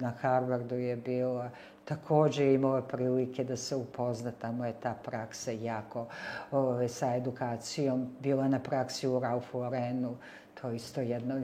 na 0.00 0.10
Harvardu 0.20 0.74
je 0.74 0.96
bila 0.96 1.50
takođe 1.84 2.54
imala 2.54 2.82
prilike 2.82 3.44
da 3.44 3.56
se 3.56 3.76
upozna, 3.76 4.32
tamo 4.38 4.66
je 4.66 4.72
ta 4.82 4.94
praksa 5.04 5.50
jako 5.50 6.06
ove, 6.50 6.88
sa 6.88 7.16
edukacijom, 7.16 8.08
bila 8.20 8.48
na 8.48 8.58
praksi 8.58 9.08
u 9.08 9.18
Ralph 9.20 9.54
Laurenu, 9.54 10.16
to 10.64 10.70
isto 10.70 11.00
jedno 11.00 11.42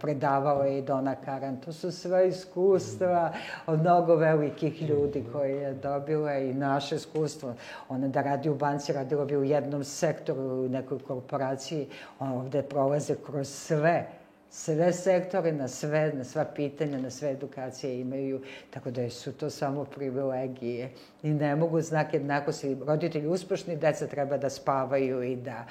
predavala 0.00 0.66
je 0.66 0.82
Dona 0.82 1.14
Karan. 1.14 1.56
To 1.60 1.72
su 1.72 1.90
sve 1.92 2.28
iskustva 2.28 3.32
od 3.66 3.80
mnogo 3.80 4.16
velikih 4.16 4.82
ljudi 4.82 5.24
koje 5.32 5.50
je 5.50 5.74
dobila 5.74 6.38
i 6.38 6.54
naše 6.54 6.96
iskustvo. 6.96 7.54
Ona 7.88 8.08
da 8.08 8.22
radi 8.22 8.48
u 8.48 8.54
banci, 8.54 8.92
radila 8.92 9.24
bi 9.24 9.36
u 9.36 9.44
jednom 9.44 9.84
sektoru, 9.84 10.40
u 10.40 10.68
nekoj 10.68 10.98
korporaciji. 10.98 11.88
Ona 12.18 12.34
ovde 12.34 12.62
prolaze 12.62 13.14
kroz 13.26 13.48
sve 13.48 14.06
sve 14.50 14.92
sektore, 14.92 15.52
na 15.52 15.68
sve, 15.68 16.12
na 16.14 16.24
sva 16.24 16.44
pitanja, 16.44 16.98
na 17.00 17.10
sve 17.10 17.30
edukacije 17.30 18.00
imaju, 18.00 18.42
tako 18.70 18.90
da 18.90 19.10
su 19.10 19.32
to 19.32 19.50
samo 19.50 19.84
privilegije. 19.84 20.90
I 21.22 21.30
ne 21.30 21.56
mogu 21.56 21.80
znak 21.80 22.14
jednakosti. 22.14 22.76
Roditelji 22.86 23.26
uspešni, 23.26 23.76
deca 23.76 24.06
treba 24.06 24.36
da 24.36 24.50
spavaju 24.50 25.22
i 25.22 25.36
da 25.36 25.66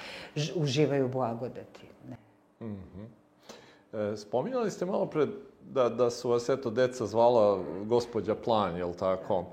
uživaju 0.55 1.07
blagodati. 1.07 1.90
Mm 2.61 2.77
-hmm. 2.95 4.13
e, 4.13 4.17
spominjali 4.17 4.71
ste 4.71 4.85
malo 4.85 5.05
pre 5.05 5.27
da, 5.61 5.89
da 5.89 6.09
su 6.09 6.29
vas, 6.29 6.49
eto, 6.49 6.69
deca 6.69 7.05
zvala 7.05 7.59
gospođa 7.85 8.35
Plan, 8.35 8.77
jel 8.77 8.93
tako? 8.93 9.45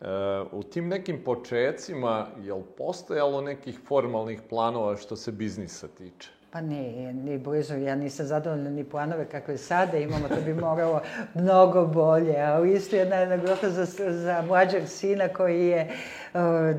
E, 0.00 0.06
u 0.52 0.62
tim 0.62 0.88
nekim 0.88 1.24
počecima, 1.24 2.26
jel 2.42 2.62
postojalo 2.78 3.40
nekih 3.40 3.80
formalnih 3.86 4.40
planova 4.48 4.96
što 4.96 5.16
se 5.16 5.32
biznisa 5.32 5.88
tiče? 5.88 6.30
Pa 6.50 6.60
ne, 6.60 7.12
ni 7.12 7.38
blizu. 7.38 7.74
Ja 7.74 7.94
nisam 7.94 8.26
zadovoljna 8.26 8.70
ni 8.70 8.84
planove 8.84 9.28
kakve 9.28 9.58
sada 9.58 9.96
imamo, 9.96 10.28
to 10.28 10.40
bi 10.44 10.54
moralo 10.54 11.00
mnogo 11.34 11.86
bolje. 11.86 12.36
A 12.36 12.64
isto 12.64 12.96
jedna 12.96 13.16
anegdota 13.16 13.70
za, 13.70 13.84
za 14.10 14.42
mlađeg 14.48 14.88
sina 14.88 15.28
koji 15.28 15.66
je 15.66 15.90
uh, 15.90 16.23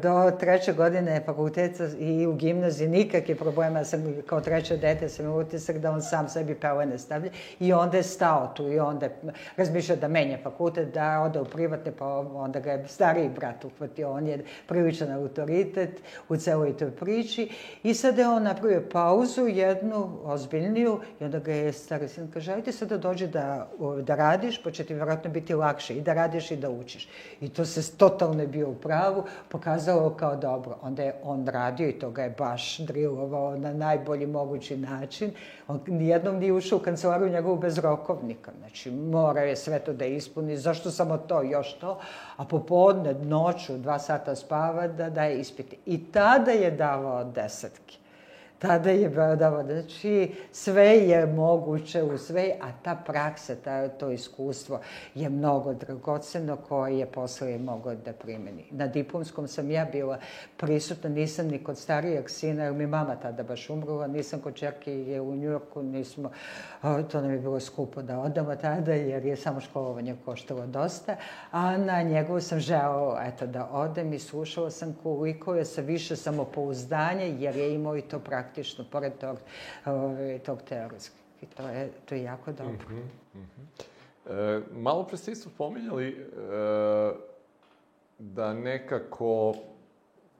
do 0.01 0.32
treće 0.39 0.74
godine 0.74 1.22
fakulteta 1.26 1.88
i 1.99 2.28
u 2.28 2.34
gimnaziji 2.34 2.88
nikakve 2.88 3.36
problema. 3.36 3.80
Ja 3.80 3.86
sam 3.86 4.16
kao 4.26 4.41
treće 4.41 4.78
dete 4.78 5.10
sam 5.10 5.34
utisak 5.34 5.78
da 5.78 5.91
on 5.91 6.01
sam 6.01 6.30
sebi 6.30 6.56
pelene 6.56 6.97
stavlja 6.97 7.32
i 7.60 7.74
onda 7.74 7.97
je 7.97 8.03
stao 8.03 8.51
tu 8.56 8.72
i 8.72 8.80
onda 8.80 9.10
razmišlja 9.58 9.95
da 9.95 10.08
menja 10.08 10.38
fakultet, 10.43 10.93
da 10.93 11.22
ode 11.22 11.41
u 11.41 11.45
privatne, 11.45 11.91
pa 11.97 12.06
onda 12.20 12.60
ga 12.60 12.72
je 12.72 12.88
stariji 12.88 13.30
brat 13.30 13.66
uhvatio. 13.66 14.12
On 14.12 14.28
je 14.28 14.45
priličan 14.68 15.12
autoritet 15.12 16.01
u 16.30 16.38
celoj 16.38 16.78
toj 16.78 16.91
priči 16.91 17.49
i 17.84 17.93
sada 17.93 18.22
je 18.22 18.28
on 18.28 18.43
napravio 18.43 18.84
pauzu, 18.91 19.47
je 19.47 19.58
jednu 19.58 20.20
ozbiljniju 20.24 20.99
i 21.20 21.24
onda 21.24 21.39
ga 21.39 21.53
je 21.53 21.74
stari 21.74 22.08
sin 22.08 22.32
kaže, 22.32 22.53
ajde 22.53 22.72
sad 22.72 22.89
da 22.89 22.97
dođe 22.97 23.28
da, 23.28 23.70
da 24.03 24.16
radiš, 24.16 24.64
pa 24.64 24.72
će 24.72 24.84
ti 24.84 24.93
vjerojatno 24.93 25.32
biti 25.32 25.53
lakše 25.53 25.95
i 25.97 26.01
da 26.01 26.14
radiš 26.14 26.51
i 26.51 26.56
da 26.56 26.70
učiš. 26.70 27.10
I 27.41 27.49
to 27.49 27.66
se 27.66 27.97
totalno 27.97 28.47
bio 28.47 28.70
u 28.70 28.76
pravu, 28.76 29.24
pokazalo 29.50 30.10
kao 30.10 30.36
dobro. 30.36 30.78
Onda 30.82 31.04
je 31.04 31.16
on 31.24 31.48
radio 31.48 31.89
i 31.89 32.00
to 32.00 32.10
ga 32.10 32.24
je 32.24 32.30
baš 32.30 32.78
drilovao 32.78 33.58
na 33.58 33.74
najbolji 33.74 34.28
mogući 34.28 34.78
način. 34.78 35.32
On 35.68 35.80
nijednom 35.88 36.36
nije 36.36 36.54
ušao 36.54 36.78
u 36.78 36.82
kancelariju 36.82 37.30
njegovu 37.30 37.56
bez 37.56 37.78
rokovnika. 37.78 38.52
Znači, 38.60 38.91
mora 38.91 39.41
je 39.41 39.56
sve 39.56 39.80
to 39.80 39.93
da 39.93 40.06
ispuni. 40.06 40.58
Zašto 40.58 40.91
samo 40.91 41.18
to, 41.18 41.41
još 41.41 41.74
to? 41.74 42.00
A 42.38 42.46
popodne, 42.46 43.14
noću, 43.14 43.78
dva 43.78 44.00
sata 44.00 44.36
spava 44.36 44.88
da 44.88 45.10
daje 45.10 45.39
ispite. 45.39 45.76
I 45.86 46.12
tada 46.12 46.52
je 46.52 46.72
davao 46.72 47.24
desetke 47.24 48.05
tada 48.68 48.89
je 48.89 49.09
badava. 49.09 49.63
Znači, 49.63 50.32
sve 50.51 50.86
je 50.86 51.26
moguće 51.26 52.03
u 52.03 52.18
sve, 52.18 52.53
a 52.61 52.72
ta 52.84 52.95
praksa, 53.05 53.55
ta, 53.55 53.88
to 53.88 54.11
iskustvo 54.11 54.80
je 55.16 55.30
mnogo 55.30 55.74
dragoceno 55.74 56.55
koje 56.55 56.99
je 56.99 57.05
posle 57.05 57.57
mogao 57.57 57.95
da 57.95 58.13
primeni. 58.13 58.66
Na 58.72 58.88
diplomskom 58.88 59.47
sam 59.47 59.72
ja 59.72 59.86
bila 59.91 60.20
prisutna, 60.57 61.09
nisam 61.09 61.47
ni 61.47 61.63
kod 61.63 61.78
starijeg 61.78 62.30
sina, 62.30 62.63
jer 62.63 62.74
mi 62.74 62.88
mama 62.88 63.16
tada 63.16 63.43
baš 63.43 63.70
umrla, 63.70 64.07
nisam 64.07 64.39
kod 64.39 64.55
čerke 64.55 64.93
je 64.93 65.22
u 65.22 65.36
Njurku, 65.36 65.84
nismo, 65.84 66.32
to 66.82 67.22
nam 67.22 67.32
je 67.32 67.39
bilo 67.39 67.59
skupo 67.59 68.01
da 68.01 68.20
odamo 68.20 68.55
tada, 68.55 68.93
jer 68.93 69.26
je 69.26 69.36
samo 69.36 69.59
školovanje 69.59 70.16
koštalo 70.26 70.68
dosta, 70.68 71.16
a 71.51 71.78
na 71.78 72.01
njegovu 72.01 72.41
sam 72.41 72.59
želao, 72.59 73.18
eto, 73.22 73.47
da 73.47 73.70
odem 73.72 74.13
i 74.13 74.20
slušala 74.20 74.72
sam 74.72 74.95
koliko 75.03 75.55
je 75.55 75.66
sa 75.66 75.82
više 75.82 76.16
samopouzdanja, 76.16 77.24
jer 77.24 77.55
je 77.55 77.74
imao 77.74 77.97
i 77.97 78.01
to 78.01 78.20
praktično 78.20 78.55
praktično, 78.56 78.86
pored 78.91 79.14
tog, 79.20 79.38
ovaj, 79.86 80.39
tog 80.39 80.62
teoretskog. 80.62 81.18
I 81.41 81.45
to 81.45 81.68
je, 81.68 81.91
to 82.06 82.16
je 82.16 82.24
jako 82.24 82.51
dobro. 82.51 82.88
Mm 82.89 83.10
-hmm, 83.36 83.39
mm 83.39 83.49
-hmm. 83.58 83.84
E, 84.32 84.62
malo 84.72 85.03
pre 85.03 85.18
ste 85.18 85.32
isto 85.32 85.49
pominjali 85.58 86.08
e, 86.08 86.16
da 88.20 88.53
nekako 88.53 89.53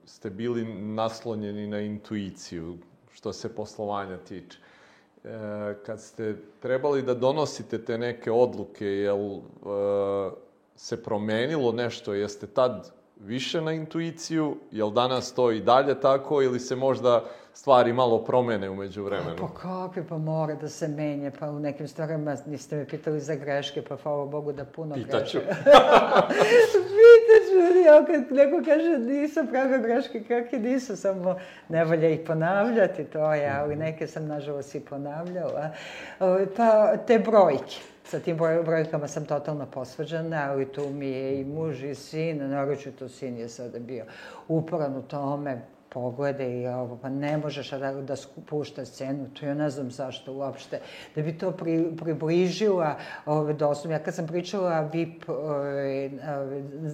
ste 0.04 0.30
bili 0.30 0.64
naslonjeni 0.74 1.66
na 1.66 1.80
intuiciju 1.80 2.78
što 3.12 3.32
se 3.32 3.54
poslovanja 3.54 4.16
tiče. 4.16 4.58
E, 5.24 5.28
kad 5.86 6.00
ste 6.00 6.36
trebali 6.60 7.02
da 7.02 7.14
donosite 7.14 7.84
te 7.84 7.98
neke 7.98 8.30
odluke, 8.32 8.86
jel 8.86 9.36
e, 9.36 9.40
se 10.76 11.02
promenilo 11.02 11.72
nešto? 11.72 12.14
Jeste 12.14 12.46
tad 12.46 12.95
više 13.20 13.60
na 13.60 13.72
intuiciju? 13.72 14.56
Jel 14.70 14.90
danas 14.90 15.34
to 15.34 15.50
i 15.50 15.60
dalje 15.60 16.00
tako 16.00 16.42
ili 16.42 16.60
se 16.60 16.76
možda 16.76 17.24
stvari 17.56 17.92
malo 17.92 18.24
promene 18.24 18.70
umeđu 18.70 19.04
vremenu? 19.04 19.36
Pa 19.40 19.48
kakve, 19.48 20.04
pa 20.08 20.18
mora 20.18 20.54
da 20.54 20.68
se 20.68 20.88
menje, 20.88 21.30
pa 21.38 21.50
u 21.50 21.58
nekim 21.58 21.88
stvarima 21.88 22.36
niste 22.46 22.76
me 22.76 22.88
pitali 22.88 23.20
za 23.20 23.34
greške, 23.34 23.82
pa 23.82 23.96
hvala 23.96 24.26
Bogu 24.26 24.52
da 24.52 24.64
puno 24.64 24.94
Pitaću. 24.94 25.38
greške. 25.38 25.54
Pitaću, 26.96 27.78
ja 27.86 28.04
kad 28.06 28.36
neko 28.36 28.62
kaže 28.64 28.98
nisam 28.98 29.46
pravio 29.46 29.78
greške, 29.78 30.24
kakve 30.28 30.58
nisu, 30.58 30.96
samo 30.96 31.36
ne 31.68 31.84
volja 31.84 32.08
ih 32.08 32.20
ponavljati, 32.26 33.04
to 33.04 33.34
je, 33.34 33.50
ali 33.50 33.74
mhm. 33.74 33.84
neke 33.84 34.06
sam 34.06 34.26
nažalost 34.26 34.74
i 34.74 34.80
ponavljala. 34.80 35.70
Pa 36.56 36.96
te 36.96 37.18
brojke 37.18 37.76
sa 38.06 38.20
tim 38.20 38.36
broj, 38.36 38.62
brojkama 38.62 39.08
sam 39.08 39.24
totalno 39.24 39.66
posvađana, 39.66 40.46
ali 40.50 40.72
tu 40.72 40.88
mi 40.90 41.06
je 41.06 41.40
i 41.40 41.44
muž 41.44 41.82
i 41.82 41.94
sin, 41.94 42.50
naročito 42.50 43.08
sin 43.08 43.36
je 43.36 43.48
sada 43.48 43.78
bio 43.78 44.04
uporan 44.48 44.96
u 44.96 45.02
tome, 45.02 45.62
poglede 45.96 46.60
i 46.60 46.66
ovo, 46.68 46.98
pa 47.02 47.08
ne 47.08 47.36
možeš 47.36 47.70
da, 47.70 47.92
da 47.92 48.14
pušta 48.46 48.84
scenu, 48.84 49.28
to 49.40 49.46
ja 49.46 49.54
ne 49.54 49.70
znam 49.70 49.90
zašto 49.90 50.32
uopšte, 50.32 50.80
da 51.14 51.22
bi 51.22 51.32
to 51.38 51.50
pri, 51.50 51.96
približila 51.96 52.98
ove, 53.26 53.52
doslovno. 53.52 53.96
Ja 53.96 54.02
kad 54.04 54.14
sam 54.14 54.26
pričala 54.26 54.80
VIP 54.92 55.28
ove, 55.28 56.10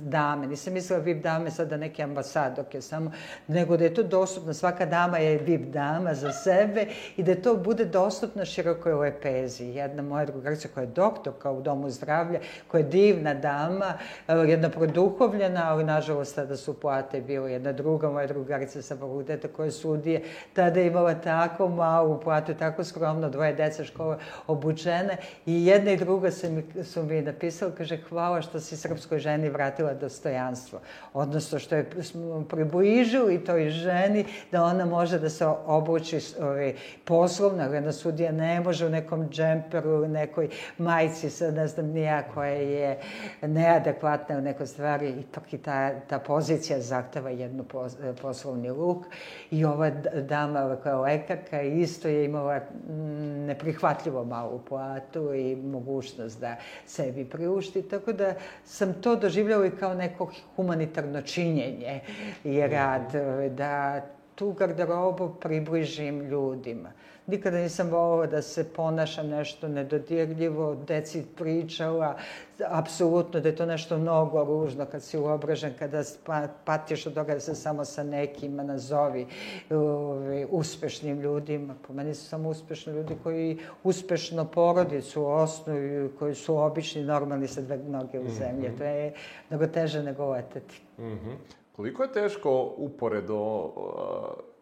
dame, 0.02 0.46
nisam 0.46 0.72
mislila 0.72 1.00
VIP 1.00 1.22
dame 1.22 1.50
sada 1.50 1.76
neke 1.76 2.02
ambasadorke 2.02 2.80
samo, 2.80 3.10
nego 3.48 3.76
da 3.76 3.84
je 3.84 3.94
to 3.94 4.02
dostupno, 4.02 4.54
svaka 4.54 4.86
dama 4.86 5.18
je 5.18 5.38
VIP 5.38 5.66
dama 5.72 6.14
za 6.14 6.32
sebe 6.32 6.86
i 7.16 7.22
da 7.22 7.34
to 7.34 7.56
bude 7.56 7.84
dostupno 7.84 8.44
širokoj 8.44 8.94
lepezi. 8.94 9.64
Jedna 9.64 10.02
moja 10.02 10.26
drugarica 10.26 10.68
koja 10.74 10.84
je 10.84 10.90
doktorka 10.94 11.50
u 11.50 11.62
Domu 11.62 11.90
zdravlja, 11.90 12.40
koja 12.68 12.78
je 12.78 12.88
divna 12.88 13.34
dama, 13.34 13.98
jedna 14.28 14.70
produhovljena, 14.70 15.66
ali 15.72 15.84
nažalost 15.84 16.34
tada 16.34 16.56
su 16.56 16.80
plate 16.80 17.20
bile 17.20 17.52
jedna 17.52 17.72
druga 17.72 18.10
moja 18.10 18.26
drugarica 18.26 18.91
sa 18.92 18.96
fakulteta 18.96 19.48
koje 19.48 19.70
sudije, 19.70 20.22
tada 20.52 20.80
je 20.80 20.86
imala 20.86 21.14
tako 21.14 21.68
malu 21.68 22.20
platu, 22.20 22.54
tako 22.54 22.84
skromno, 22.84 23.30
dvoje 23.30 23.52
deca 23.52 23.84
škole 23.84 24.16
obučene 24.46 25.16
i 25.46 25.66
jedna 25.66 25.90
i 25.90 25.96
druga 25.96 26.30
su 26.30 26.50
mi, 26.50 26.84
su 26.84 27.02
mi 27.02 27.22
napisali, 27.22 27.72
kaže, 27.78 27.98
hvala 28.08 28.42
što 28.42 28.60
si 28.60 28.76
srpskoj 28.76 29.18
ženi 29.18 29.48
vratila 29.48 29.94
dostojanstvo. 29.94 30.80
Odnosno, 31.12 31.58
što 31.58 31.76
je 31.76 31.90
približili 32.48 33.44
toj 33.44 33.70
ženi 33.70 34.24
da 34.52 34.64
ona 34.64 34.84
može 34.84 35.18
da 35.18 35.30
se 35.30 35.46
obuči 35.46 36.18
ovaj, 36.40 36.74
poslovno, 37.04 37.62
jedna 37.62 37.92
sudija 37.92 38.32
ne 38.32 38.60
može 38.60 38.86
u 38.86 38.90
nekom 38.90 39.28
džemperu, 39.28 40.08
nekoj 40.08 40.48
majici, 40.78 41.30
sad 41.30 41.54
ne 41.54 41.66
znam 41.66 41.86
nija 41.86 42.22
koja 42.34 42.52
je 42.52 42.98
neadekvatna 43.42 44.38
u 44.38 44.40
nekoj 44.40 44.66
stvari, 44.66 45.10
ipak 45.10 45.52
i 45.52 45.58
ta, 45.58 46.00
ta 46.00 46.18
pozicija 46.18 46.80
zahteva 46.80 47.30
jednu 47.30 47.64
poslovni 48.22 48.70
luk 48.82 49.06
i 49.50 49.64
ova 49.64 49.90
dama 50.28 50.76
koja 50.82 50.92
je 50.92 50.98
lekarka 51.00 51.62
isto 51.62 52.08
je 52.08 52.24
imala 52.24 52.60
neprihvatljivo 53.46 54.24
malu 54.24 54.60
platu 54.68 55.34
i 55.34 55.56
mogućnost 55.56 56.40
da 56.40 56.56
sebi 56.86 57.24
priušti, 57.24 57.82
tako 57.82 58.12
da 58.12 58.34
sam 58.64 58.94
to 58.94 59.16
doživljala 59.16 59.66
i 59.66 59.70
kao 59.70 59.94
neko 59.94 60.30
humanitarno 60.56 61.22
činjenje 61.22 62.00
i 62.44 62.60
rad, 62.60 63.14
mhm. 63.14 63.54
da 63.54 64.02
tu 64.34 64.52
garderobu 64.52 65.34
približim 65.40 66.20
ljudima. 66.20 66.92
Nikada 67.26 67.58
nisam 67.58 67.90
volila 67.90 68.26
da 68.26 68.42
se 68.42 68.64
ponašam 68.64 69.28
nešto 69.28 69.68
nedodirljivo, 69.68 70.74
deci 70.86 71.24
pričala, 71.36 72.16
apsolutno 72.68 73.40
da 73.40 73.48
je 73.48 73.56
to 73.56 73.66
nešto 73.66 73.98
mnogo 73.98 74.44
ružno 74.44 74.86
kad 74.86 75.02
si 75.02 75.18
uobražen, 75.18 75.72
kada 75.78 76.02
pa, 76.26 76.48
patiš 76.64 77.06
od 77.06 77.14
toga 77.14 77.34
da 77.34 77.40
se 77.40 77.54
samo 77.54 77.84
sa 77.84 78.02
nekima 78.02 78.62
nazovi 78.62 79.26
ove, 79.70 80.46
uspešnim 80.50 81.20
ljudima. 81.20 81.74
Po 81.86 81.92
meni 81.92 82.14
su 82.14 82.28
samo 82.28 82.48
uspešni 82.48 82.92
ljudi 82.92 83.14
koji 83.22 83.58
uspešno 83.84 84.44
porodicu 84.44 85.26
osnuju, 85.26 86.10
koji 86.18 86.34
su 86.34 86.56
obični, 86.56 87.04
normalni 87.04 87.48
sa 87.48 87.60
dve 87.60 87.76
noge 87.78 88.20
u 88.20 88.28
zemlji. 88.28 88.68
Mm 88.68 88.72
-hmm. 88.72 88.78
To 88.78 88.84
je 88.84 89.14
mnogo 89.50 89.66
teže 89.66 90.02
nego 90.02 90.30
leteti. 90.30 90.82
Mm 90.98 91.02
-hmm. 91.02 91.36
Koliko 91.72 92.02
je 92.02 92.12
teško 92.12 92.74
uporedo 92.76 93.36
uh, 93.36 93.72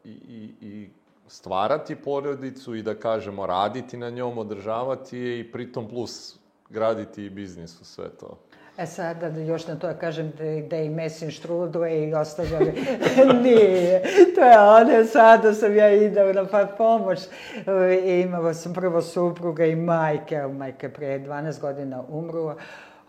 i, 0.05 0.11
i, 0.11 0.67
i 0.67 0.91
stvarati 1.31 1.97
porodicu 1.97 2.75
i 2.75 2.83
da 2.83 2.95
kažemo 2.95 3.47
raditi 3.47 3.97
na 3.97 4.11
njom, 4.11 4.39
održavati 4.39 5.19
je 5.19 5.41
i 5.41 5.53
pritom 5.53 5.89
plus 5.89 6.39
graditi 6.71 7.25
i 7.25 7.31
biznis 7.31 7.81
u 7.81 7.85
sve 7.85 8.09
to. 8.09 8.39
E 8.79 8.87
sada 8.87 9.31
da 9.31 9.41
još 9.41 9.67
na 9.67 9.77
to 9.77 9.87
da 9.87 9.95
kažem 9.95 10.33
da, 10.39 10.69
da 10.69 10.77
i 10.77 10.89
mesim 10.89 11.31
štrudle 11.31 12.01
i 12.01 12.15
ostavljali. 12.15 12.73
Nije. 13.43 14.03
To 14.35 14.41
je 14.41 14.59
one, 14.61 15.05
sada 15.05 15.55
sam 15.55 15.77
ja 15.77 15.91
idao 15.91 16.33
na 16.33 16.47
pa 16.47 16.67
pomoć. 16.79 17.21
I 18.07 18.21
imala 18.21 18.55
sam 18.55 18.75
prvo 18.75 19.03
supruga 19.03 19.67
i 19.67 19.77
majke, 19.77 20.43
majke 20.43 20.89
pre 20.89 21.19
12 21.19 21.61
godina 21.61 22.05
umrula. 22.09 22.57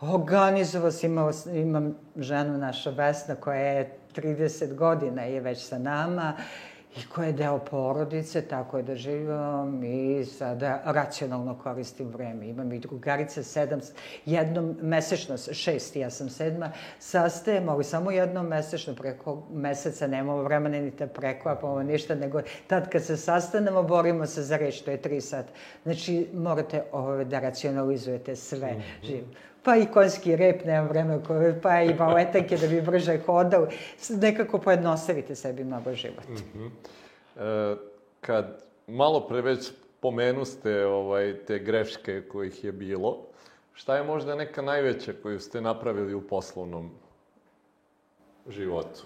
Organizovao 0.02 0.92
sam, 0.92 1.12
imao, 1.12 1.32
imam 1.54 1.96
ženu 2.16 2.58
naša 2.58 2.90
Vesna 2.90 3.36
koja 3.36 3.60
je 3.60 3.98
30 4.16 4.76
godina 4.76 5.22
je 5.22 5.40
već 5.40 5.68
sa 5.68 5.78
nama 5.78 6.34
i 6.98 7.08
koja 7.10 7.28
je 7.28 7.34
deo 7.34 7.60
porodice, 7.60 8.42
tako 8.42 8.78
je 8.78 8.84
da 8.84 8.96
živim 8.96 9.84
i 9.84 10.26
sada 10.26 10.82
racionalno 10.86 11.58
koristim 11.64 12.08
vreme. 12.08 12.48
Imam 12.48 12.74
i 12.74 12.80
drugarice, 12.80 13.44
sedam, 13.44 13.80
jednom 14.26 14.78
mesečno, 14.82 15.38
šest, 15.38 15.96
ja 15.96 16.10
sam 16.10 16.30
sedma, 16.30 16.72
sastajemo, 17.00 17.72
ali 17.72 17.84
samo 17.84 18.12
jednom 18.12 18.48
mesečno, 18.48 18.96
preko 18.96 19.44
meseca 19.54 20.08
nemamo 20.08 20.44
vremena 20.44 20.78
ni 20.78 20.92
te 20.92 21.08
preklapamo 21.08 21.84
ništa, 21.84 22.16
nego 22.16 22.42
tad 22.68 22.90
kad 22.90 23.04
se 23.04 23.18
sastanemo, 23.18 23.84
borimo 23.84 24.26
se 24.26 24.44
za 24.44 24.58
reč, 24.58 24.82
to 24.82 24.92
je 24.92 25.02
tri 25.02 25.22
sat. 25.22 25.46
Znači, 25.84 26.28
morate 26.34 26.84
ove, 26.92 27.26
da 27.26 27.40
racionalizujete 27.40 28.36
sve. 28.36 28.72
Mm 28.72 28.82
-hmm. 28.82 29.08
Živ 29.08 29.24
pa 29.64 29.76
i 29.76 29.86
konjski 29.86 30.36
rep, 30.36 30.66
nemam 30.66 30.88
vremena, 30.88 31.22
pa 31.62 31.82
i 31.82 31.94
baletanke 31.94 32.58
da 32.58 32.68
bi 32.68 32.82
brže 32.82 33.18
hodao. 33.26 33.68
Nekako 34.10 34.58
pojednostavite 34.58 35.36
sebi 35.36 35.64
mnogo 35.64 35.94
život. 35.94 36.28
Mm 36.28 36.60
-hmm. 36.60 36.70
e, 37.74 37.78
kad 38.22 38.64
malo 38.88 39.28
pre 39.28 39.42
već 39.42 39.72
pomenuste 40.00 40.86
ovaj, 40.86 41.36
te 41.48 41.60
greške 41.60 42.22
kojih 42.22 42.64
je 42.64 42.72
bilo, 42.72 43.18
šta 43.74 43.98
je 43.98 44.04
možda 44.04 44.36
neka 44.36 44.62
najveća 44.62 45.14
koju 45.24 45.40
ste 45.40 45.62
napravili 45.62 46.14
u 46.14 46.22
poslovnom 46.28 46.92
životu? 48.48 49.04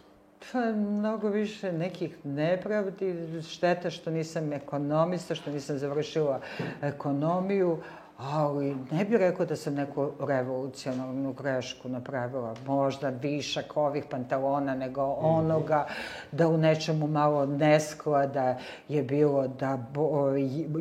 Pa, 0.52 0.60
mnogo 0.72 1.30
više 1.30 1.72
nekih 1.72 2.26
nepravdi, 2.26 3.42
šteta 3.50 3.90
što 3.90 4.12
nisam 4.12 4.54
ekonomista, 4.54 5.36
što 5.36 5.52
nisam 5.52 5.78
završila 5.78 6.42
ekonomiju, 6.82 7.78
ali 8.18 8.76
ne 8.92 9.06
bih 9.06 9.18
rekao 9.18 9.46
da 9.46 9.56
sam 9.56 9.74
neku 9.74 10.12
revolucionalnu 10.20 11.34
grešku 11.34 11.90
napravila. 11.90 12.56
Možda 12.66 13.10
višak 13.10 13.78
ovih 13.78 14.04
pantalona 14.10 14.76
nego 14.76 15.04
onoga, 15.04 15.88
da 16.32 16.48
u 16.48 16.58
nečemu 16.58 17.08
malo 17.08 17.46
nesklada 17.46 18.58
je 18.88 19.04
bilo 19.04 19.48
da 19.48 19.78
bo, 19.94 20.32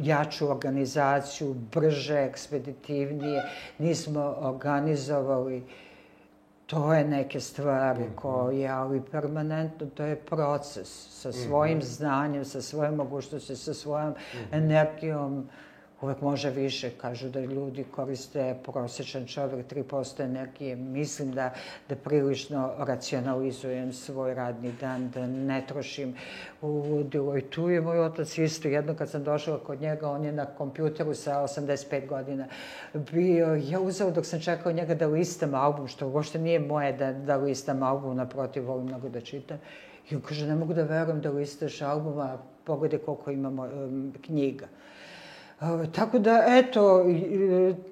jaču 0.02 0.50
organizaciju, 0.50 1.54
brže, 1.54 2.18
ekspeditivnije, 2.18 3.42
nismo 3.78 4.34
organizovali 4.38 5.62
to 6.66 6.94
je 6.94 7.04
neke 7.04 7.40
stvari 7.40 8.04
koje, 8.14 8.68
ali 8.68 9.02
permanentno, 9.10 9.86
to 9.86 10.04
je 10.04 10.16
proces 10.16 10.88
sa 11.20 11.32
svojim 11.32 11.82
znanjem, 11.82 12.44
sa 12.44 12.62
svojom 12.62 12.94
mogućnosti, 12.94 13.56
sa 13.56 13.74
svojom 13.74 14.14
energijom 14.52 15.48
uvek 16.04 16.20
može 16.20 16.50
više. 16.50 16.90
Kažu 17.00 17.28
da 17.28 17.40
ljudi 17.40 17.84
koriste 17.84 18.56
prosječan 18.64 19.26
čovjek 19.26 19.66
3% 19.72 20.24
energije. 20.24 20.76
Mislim 20.76 21.32
da, 21.32 21.50
da 21.88 21.96
prilično 21.96 22.72
racionalizujem 22.78 23.92
svoj 23.92 24.34
radni 24.34 24.72
dan, 24.80 25.10
da 25.10 25.26
ne 25.26 25.64
trošim 25.68 26.14
u 26.62 26.68
ludilo. 26.68 27.38
I 27.38 27.42
tu 27.42 27.70
je 27.70 27.80
moj 27.80 28.00
otac 28.00 28.38
isto. 28.38 28.68
Jedno 28.68 28.94
kad 28.94 29.10
sam 29.10 29.24
došla 29.24 29.58
kod 29.58 29.80
njega, 29.80 30.10
on 30.10 30.24
je 30.24 30.32
na 30.32 30.46
kompjuteru 30.46 31.14
sa 31.14 31.42
85 31.42 32.08
godina 32.08 32.46
bio. 33.12 33.54
Ja 33.54 33.80
uzela 33.80 34.10
dok 34.10 34.26
sam 34.26 34.40
čekao 34.40 34.72
njega 34.72 34.94
da 34.94 35.06
listam 35.06 35.54
album, 35.54 35.88
što 35.88 36.08
uopšte 36.08 36.38
nije 36.38 36.60
moje 36.60 36.92
da, 36.92 37.12
da 37.12 37.36
listam 37.36 37.82
album, 37.82 38.16
naprotiv, 38.16 38.66
volim 38.66 38.86
mnogo 38.86 39.08
da 39.08 39.20
čitam. 39.20 39.58
I 40.10 40.14
on 40.16 40.20
kaže, 40.20 40.46
ne 40.46 40.54
mogu 40.54 40.74
da 40.74 40.82
verujem 40.82 41.20
da 41.20 41.30
listaš 41.30 41.82
albuma, 41.82 42.38
pogledaj 42.64 42.98
koliko 42.98 43.30
imamo 43.30 43.62
um, 43.62 44.12
knjiga. 44.22 44.66
Tako 45.94 46.18
da, 46.18 46.44
eto, 46.46 47.04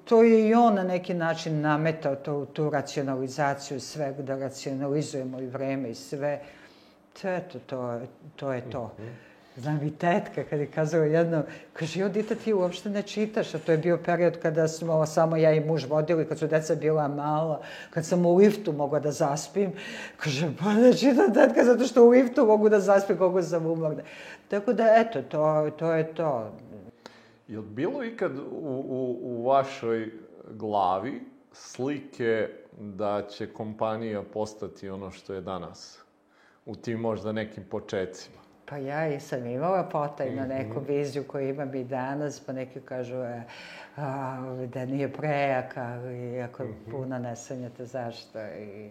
to 0.05 0.23
je 0.23 0.47
i 0.47 0.53
on 0.53 0.75
na 0.75 0.83
neki 0.83 1.13
način 1.13 1.61
nametao 1.61 2.15
to, 2.15 2.45
tu 2.45 2.69
racionalizaciju 2.69 3.79
svega, 3.79 4.21
da 4.21 4.35
racionalizujemo 4.35 5.39
i 5.39 5.47
vreme 5.47 5.89
i 5.89 5.95
sve. 5.95 6.41
Eto, 7.23 7.59
to, 7.59 7.99
to 8.35 8.53
je 8.53 8.69
to. 8.69 8.91
Mhm. 8.99 9.07
Znam 9.57 9.83
i 9.83 9.91
tetka 9.91 10.43
kad 10.43 10.59
je 10.59 10.65
kazala 10.65 11.05
jedno, 11.05 11.43
kaže, 11.73 11.99
jo, 11.99 12.09
dita 12.09 12.35
ti 12.35 12.53
uopšte 12.53 12.89
ne 12.89 13.01
čitaš, 13.01 13.55
a 13.55 13.59
to 13.59 13.71
je 13.71 13.77
bio 13.77 13.97
period 14.05 14.39
kada 14.41 14.67
smo 14.67 15.05
samo 15.05 15.37
ja 15.37 15.51
i 15.53 15.59
muž 15.59 15.85
vodili, 15.85 16.25
kad 16.27 16.39
su 16.39 16.47
deca 16.47 16.75
bila 16.75 17.07
mala, 17.07 17.61
kad 17.89 18.05
sam 18.05 18.25
u 18.25 18.35
liftu 18.35 18.71
mogla 18.71 18.99
da 18.99 19.11
zaspim, 19.11 19.71
kaže, 20.17 20.49
pa 20.59 20.73
ne 20.73 20.93
čitam 20.93 21.33
tetka 21.33 21.63
zato 21.63 21.85
što 21.85 22.03
u 22.03 22.09
liftu 22.09 22.45
mogu 22.45 22.69
da 22.69 22.79
zaspim 22.79 23.17
koliko 23.17 23.41
sam 23.41 23.65
umorna. 23.65 24.01
Tako 24.47 24.73
da, 24.73 24.95
eto, 24.97 25.21
to, 25.21 25.69
to 25.77 25.93
je 25.93 26.13
to. 26.13 26.51
Je 27.53 27.59
li 27.59 27.65
bilo 27.65 28.03
ikad 28.03 28.39
u, 28.39 28.43
u, 28.51 29.19
u 29.21 29.47
vašoj 29.47 30.11
glavi 30.49 31.21
slike 31.51 32.49
da 32.79 33.27
će 33.29 33.53
kompanija 33.53 34.23
postati 34.33 34.89
ono 34.89 35.11
što 35.11 35.33
je 35.33 35.41
danas? 35.41 36.03
U 36.65 36.75
tim 36.75 36.99
možda 36.99 37.31
nekim 37.31 37.63
početcima? 37.69 38.37
Pa 38.65 38.77
ja 38.77 39.07
i 39.07 39.19
sam 39.19 39.45
imala 39.45 39.83
potajno 39.83 40.41
mhm. 40.41 40.49
neku 40.49 40.79
viziju 40.87 41.23
koju 41.27 41.49
imam 41.49 41.75
i 41.75 41.83
danas, 41.83 42.39
pa 42.39 42.53
neki 42.53 42.81
kažu 42.81 43.15
e, 43.15 43.43
a, 43.97 44.65
da 44.73 44.85
nije 44.85 45.13
prejak, 45.13 45.77
ali 45.77 46.41
ako 46.41 46.63
mm 46.63 46.67
-hmm. 46.67 46.91
puno 46.91 47.19
ne 47.19 47.35
sanjate 47.35 47.85
zašto 47.85 48.39
i 48.39 48.89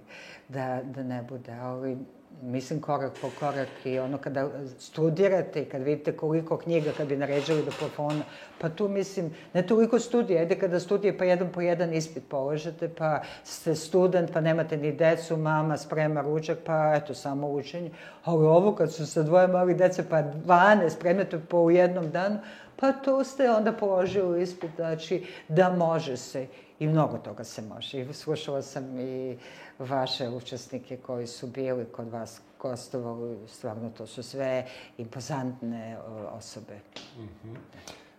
da, 0.48 0.80
da 0.84 1.02
ne 1.02 1.22
bude. 1.22 1.52
Ali 1.52 1.98
mislim, 2.42 2.80
korak 2.80 3.12
po 3.20 3.30
korak 3.40 3.68
i 3.84 3.98
ono 3.98 4.18
kada 4.18 4.48
studirate 4.78 5.62
i 5.62 5.64
kad 5.64 5.82
vidite 5.82 6.16
koliko 6.16 6.56
knjiga 6.56 6.90
kad 6.96 7.08
bi 7.08 7.16
naređali 7.16 7.64
do 7.64 7.70
plafona, 7.78 8.22
pa 8.58 8.68
tu 8.68 8.88
mislim, 8.88 9.30
ne 9.54 9.66
toliko 9.66 9.98
studija, 9.98 10.40
ajde 10.40 10.58
kada 10.58 10.80
studije 10.80 11.18
pa 11.18 11.24
jedan 11.24 11.52
po 11.52 11.60
jedan 11.60 11.94
ispit 11.94 12.22
položete, 12.28 12.88
pa 12.88 13.22
ste 13.44 13.74
student, 13.74 14.32
pa 14.32 14.40
nemate 14.40 14.76
ni 14.76 14.92
decu, 14.92 15.36
mama 15.36 15.76
sprema 15.76 16.20
ručak, 16.20 16.58
pa 16.66 16.94
eto, 16.96 17.14
samo 17.14 17.48
učenje. 17.48 17.90
Ali 18.24 18.46
ovo 18.46 18.74
kad 18.74 18.92
su 18.92 19.06
sa 19.06 19.22
dvoje 19.22 19.48
malih 19.48 19.76
dece, 19.76 20.08
pa 20.08 20.22
12 20.22 20.98
predmeta 21.00 21.38
po 21.48 21.70
jednom 21.70 22.10
danu, 22.10 22.38
pa 22.76 22.92
to 22.92 23.24
ste 23.24 23.50
onda 23.50 23.72
položili 23.72 24.42
ispit, 24.42 24.70
znači 24.76 25.26
da 25.48 25.70
može 25.70 26.16
se 26.16 26.46
i 26.78 26.86
mnogo 26.86 27.18
toga 27.18 27.44
se 27.44 27.62
može. 27.62 28.00
I 28.00 28.12
slušala 28.12 28.62
sam 28.62 29.00
i 29.00 29.38
vaše 29.78 30.28
učesnike 30.28 30.96
koji 30.96 31.26
su 31.26 31.46
bili 31.46 31.84
kod 31.84 32.08
vas, 32.08 32.40
gostovalo, 32.60 33.36
stvarno 33.46 33.90
to 33.90 34.06
su 34.06 34.22
sve 34.22 34.66
impozantne 34.98 35.96
osobe. 36.32 36.78
Mm 37.18 37.28
-hmm. 37.44 37.56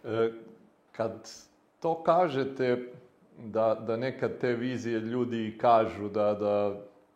e, 0.04 0.32
kad 0.91 1.30
to 1.80 2.04
kažete, 2.04 2.93
da, 3.38 3.76
da 3.76 3.97
nekad 3.97 4.38
te 4.38 4.54
vizije 4.54 4.99
ljudi 4.99 5.58
kažu 5.62 6.10
da, 6.10 6.34
da 6.34 6.76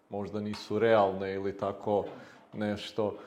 možda 0.09 0.39
nisu 0.39 0.79
realne 0.79 1.33
ili 1.33 1.57
tako 1.57 2.05
nešto, 2.53 3.17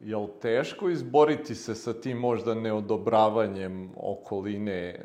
Jel 0.00 0.26
teško 0.42 0.88
izboriti 0.88 1.54
se 1.54 1.74
sa 1.74 1.92
tim 1.92 2.18
možda 2.18 2.54
neodobravanjem 2.54 3.90
okoline, 3.96 4.72
e, 4.72 5.02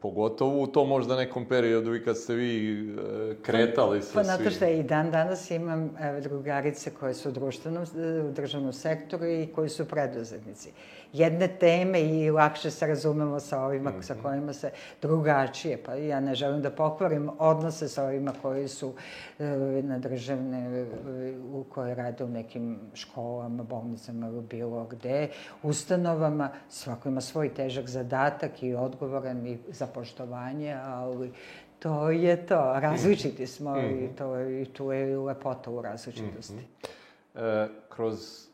pogotovo 0.00 0.62
u 0.62 0.66
tom 0.66 0.88
možda 0.88 1.16
nekom 1.16 1.48
periodu 1.48 1.94
i 1.94 2.04
kad 2.04 2.18
ste 2.18 2.34
vi 2.34 2.72
e, 2.72 3.34
kretali 3.42 4.02
sa 4.02 4.06
pa, 4.14 4.24
svim? 4.24 4.36
Pa, 4.36 4.36
znate 4.36 4.50
što, 4.50 4.64
i 4.64 4.82
dan 4.82 5.10
danas 5.10 5.50
imam 5.50 5.84
e, 5.84 6.20
drugarice 6.20 6.90
koje 6.90 7.14
su 7.14 7.28
u 7.28 7.32
društvenom, 7.32 7.82
u 8.28 8.32
državnom 8.32 8.72
sektoru 8.72 9.26
i 9.26 9.48
koji 9.54 9.68
su 9.68 9.84
preduzetnici 9.84 10.70
jedne 11.14 11.48
teme 11.48 12.00
i 12.00 12.30
lakše 12.30 12.70
se 12.70 12.86
razumemo 12.86 13.40
sa 13.40 13.64
ovima 13.64 13.90
mm 13.90 13.94
-hmm. 13.94 14.02
sa 14.02 14.14
kojima 14.22 14.52
se 14.52 14.70
drugačije. 15.02 15.82
Pa 15.82 15.94
ja 15.94 16.20
ne 16.20 16.34
želim 16.34 16.62
da 16.62 16.70
pokvarim 16.70 17.30
odnose 17.38 17.88
sa 17.88 18.04
ovima 18.04 18.32
koji 18.42 18.68
su 18.68 18.94
e, 19.38 19.44
na 19.82 19.98
državne, 19.98 20.80
e, 20.80 20.86
u 21.52 21.64
koje 21.64 21.94
rade 21.94 22.24
u 22.24 22.28
nekim 22.28 22.78
školama, 22.94 23.62
bolnicama 23.62 24.26
ili 24.26 24.42
bilo 24.42 24.84
gde, 24.84 25.28
ustanovama. 25.62 26.50
Svako 26.68 27.08
ima 27.08 27.20
svoj 27.20 27.54
težak 27.54 27.88
zadatak 27.88 28.62
i 28.62 28.74
odgovoran 28.74 29.46
i 29.46 29.58
za 29.68 29.86
poštovanje, 29.86 30.78
ali 30.84 31.32
to 31.78 32.10
je 32.10 32.46
to. 32.46 32.72
Različiti 32.76 33.46
smo 33.46 33.74
mm 33.74 33.78
-hmm. 33.78 34.04
i, 34.04 34.16
to, 34.16 34.40
i 34.40 34.64
tu 34.64 34.92
je 34.92 35.18
lepota 35.18 35.70
u 35.70 35.82
različitosti. 35.82 36.54
Mm 36.54 36.88
-hmm. 37.34 37.64
e, 37.64 37.68
kroz 37.88 38.53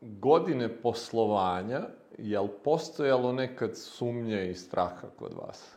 godine 0.00 0.68
poslovanja, 0.82 1.80
je 2.18 2.40
li 2.40 2.48
postojalo 2.64 3.32
nekad 3.32 3.76
sumnje 3.76 4.50
i 4.50 4.54
straha 4.54 5.08
kod 5.18 5.32
vas? 5.32 5.76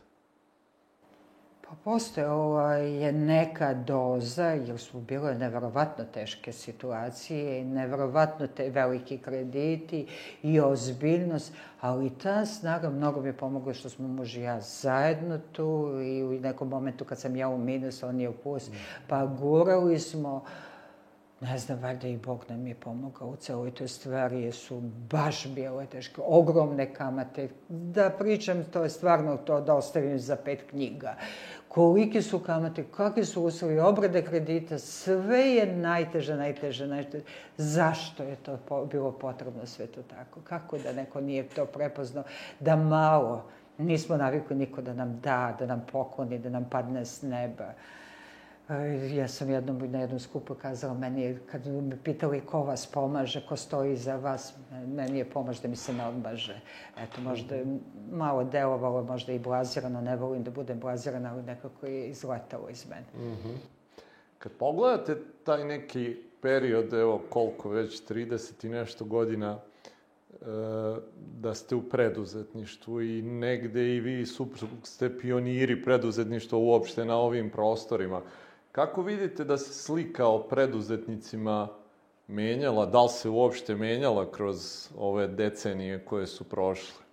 Pa 1.68 1.74
postojala 1.84 2.72
je 2.74 3.12
neka 3.12 3.74
doza, 3.74 4.46
jer 4.46 4.78
su 4.78 5.00
bile 5.00 5.34
neverovatno 5.34 6.04
teške 6.04 6.52
situacije 6.52 7.60
i 7.60 7.64
neverovatno 7.64 8.46
te 8.46 8.70
veliki 8.70 9.18
krediti 9.18 10.06
i 10.42 10.60
ozbiljnost, 10.60 11.52
ali 11.80 12.18
ta 12.18 12.46
snaga 12.46 12.90
mnogo 12.90 13.20
mi 13.20 13.28
je 13.28 13.36
pomogla 13.36 13.72
što 13.72 13.88
smo 13.88 14.08
muž 14.08 14.36
i 14.36 14.40
ja 14.40 14.60
zajedno 14.60 15.38
tu 15.52 16.00
i 16.02 16.22
u 16.22 16.40
nekom 16.40 16.68
momentu 16.68 17.04
kad 17.04 17.20
sam 17.20 17.36
ja 17.36 17.48
u 17.48 17.58
minus, 17.58 18.02
on 18.02 18.20
je 18.20 18.28
u 18.28 18.34
plus, 18.42 18.70
pa 19.08 19.26
gurali 19.26 19.98
smo 19.98 20.44
ne 21.44 21.58
znam, 21.58 21.78
valjda 21.78 22.08
i 22.08 22.16
Bog 22.16 22.44
nam 22.48 22.66
je 22.66 22.74
pomogao 22.74 23.28
u 23.28 23.36
celoj 23.36 23.70
toj 23.70 23.88
stvari, 23.88 24.42
jer 24.42 24.54
su 24.54 24.80
baš 25.10 25.46
bile 25.46 25.86
teške, 25.86 26.20
ogromne 26.24 26.94
kamate. 26.94 27.48
Da 27.68 28.10
pričam, 28.10 28.64
to 28.72 28.82
je 28.82 28.90
stvarno 28.90 29.36
to 29.36 29.60
da 29.60 29.74
ostavim 29.74 30.18
za 30.18 30.36
pet 30.36 30.64
knjiga. 30.70 31.16
Kolike 31.68 32.22
su 32.22 32.38
kamate, 32.38 32.84
kakvi 32.96 33.24
su 33.24 33.42
uslovi 33.42 33.78
obrade 33.78 34.22
kredita, 34.22 34.78
sve 34.78 35.40
je 35.40 35.76
najteže, 35.76 36.36
najteže, 36.36 36.86
najteže. 36.86 37.24
Zašto 37.56 38.22
je 38.22 38.36
to 38.36 38.58
po, 38.68 38.84
bilo 38.86 39.12
potrebno 39.12 39.66
sve 39.66 39.86
to 39.86 40.02
tako? 40.02 40.40
Kako 40.44 40.78
da 40.78 40.92
neko 40.92 41.20
nije 41.20 41.48
to 41.48 41.66
prepoznao? 41.66 42.24
Da 42.60 42.76
malo, 42.76 43.44
nismo 43.78 44.16
navikli 44.16 44.56
niko 44.56 44.82
da 44.82 44.92
nam 44.92 45.20
da, 45.20 45.56
da 45.58 45.66
nam 45.66 45.86
pokloni, 45.92 46.38
da 46.38 46.48
nam 46.48 46.64
padne 46.70 47.04
s 47.04 47.22
neba. 47.22 47.72
Ja 49.14 49.28
sam 49.28 49.50
jednom 49.50 49.90
na 49.90 50.00
jednom 50.00 50.20
skupu 50.20 50.54
kazala, 50.54 50.94
meni 50.94 51.22
je, 51.22 51.38
kad 51.50 51.66
me 51.66 51.96
pitali 52.04 52.40
ko 52.40 52.62
vas 52.62 52.86
pomaže, 52.86 53.42
ko 53.48 53.56
stoji 53.56 53.92
iza 53.92 54.16
vas, 54.16 54.54
meni 54.86 55.18
je 55.18 55.24
pomoć 55.24 55.60
da 55.60 55.68
mi 55.68 55.76
se 55.76 55.92
ne 55.92 56.06
odmaže. 56.06 56.60
Eto, 56.98 57.20
možda 57.20 57.54
je 57.54 57.66
malo 58.10 58.44
delovalo, 58.44 59.02
možda 59.02 59.32
i 59.32 59.38
blazirano, 59.38 60.00
ne 60.00 60.16
volim 60.16 60.42
da 60.42 60.50
budem 60.50 60.80
blazirana, 60.80 61.32
ali 61.32 61.42
nekako 61.42 61.86
je 61.86 62.08
izletalo 62.08 62.68
iz 62.70 62.86
mene. 62.88 63.32
Mm. 63.32 63.58
Kad 64.38 64.52
pogledate 64.52 65.16
taj 65.44 65.64
neki 65.64 66.16
period, 66.42 66.92
evo 66.92 67.22
koliko 67.28 67.68
već, 67.68 68.08
30 68.08 68.66
i 68.66 68.68
nešto 68.68 69.04
godina, 69.04 69.58
e, 70.32 70.36
da 71.40 71.54
ste 71.54 71.74
u 71.74 71.82
preduzetništvu 71.82 73.02
i 73.02 73.22
negde 73.22 73.96
i 73.96 74.00
vi 74.00 74.26
suprug 74.26 74.70
ste 74.82 75.18
pioniri 75.18 75.82
preduzetništva 75.82 76.58
uopšte 76.58 77.04
na 77.04 77.16
ovim 77.16 77.50
prostorima. 77.50 78.22
Kako 78.74 79.02
vidite 79.02 79.44
da 79.44 79.56
se 79.58 79.72
slika 79.72 80.26
o 80.26 80.38
preduzetnicima 80.38 81.68
menjala, 82.26 82.86
da 82.86 83.02
li 83.02 83.08
se 83.08 83.28
uopšte 83.28 83.74
menjala 83.74 84.30
kroz 84.30 84.88
ove 84.98 85.28
decenije 85.28 86.04
koje 86.04 86.26
su 86.26 86.44
prošle? 86.44 87.04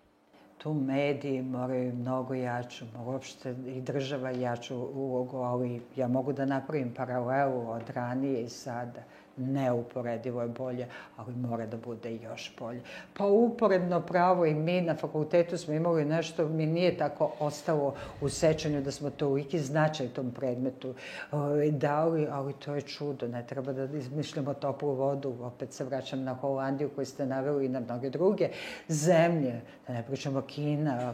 Tu 0.57 0.73
mediji 0.73 1.41
moraju 1.41 1.93
mnogo 1.93 2.33
jaču, 2.33 2.85
uopšte 3.05 3.55
i 3.67 3.81
država 3.81 4.31
jaču 4.31 4.75
ulogu, 4.75 5.37
ali 5.37 5.81
ja 5.95 6.07
mogu 6.07 6.33
da 6.33 6.45
napravim 6.45 6.93
paralelu 6.93 7.69
od 7.69 7.89
ranije 7.89 8.41
i 8.43 8.49
sada 8.49 9.03
neuporedivo 9.37 10.41
je 10.41 10.47
bolje, 10.47 10.87
ali 11.17 11.35
mora 11.35 11.65
da 11.65 11.77
bude 11.77 12.15
još 12.15 12.55
bolje. 12.59 12.81
Pa 13.13 13.25
uporedno 13.25 14.01
pravo 14.01 14.45
i 14.45 14.53
mi 14.53 14.81
na 14.81 14.95
fakultetu 14.95 15.57
smo 15.57 15.73
imali 15.73 16.05
nešto, 16.05 16.47
mi 16.47 16.65
nije 16.65 16.97
tako 16.97 17.31
ostalo 17.39 17.95
u 18.21 18.29
sećanju 18.29 18.81
da 18.81 18.91
smo 18.91 19.09
to 19.09 19.27
uvijek 19.27 19.55
značaj 19.55 20.07
tom 20.07 20.31
predmetu 20.31 20.93
ovaj, 21.31 21.71
dali, 21.71 22.27
ali 22.31 22.53
to 22.53 22.75
je 22.75 22.81
čudo, 22.81 23.27
ne 23.27 23.47
treba 23.47 23.73
da 23.73 23.97
izmišljamo 23.97 24.53
toplu 24.53 24.93
vodu, 24.93 25.35
opet 25.41 25.73
se 25.73 25.83
vraćam 25.83 26.23
na 26.23 26.33
Holandiju 26.33 26.89
koju 26.95 27.05
ste 27.05 27.25
naveli 27.25 27.65
i 27.65 27.69
na 27.69 27.79
mnoge 27.79 28.09
druge 28.09 28.49
zemlje, 28.87 29.61
da 29.87 29.93
ne 29.93 30.03
pričamo 30.03 30.41
Kina, 30.41 31.13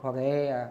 Koreja, 0.00 0.70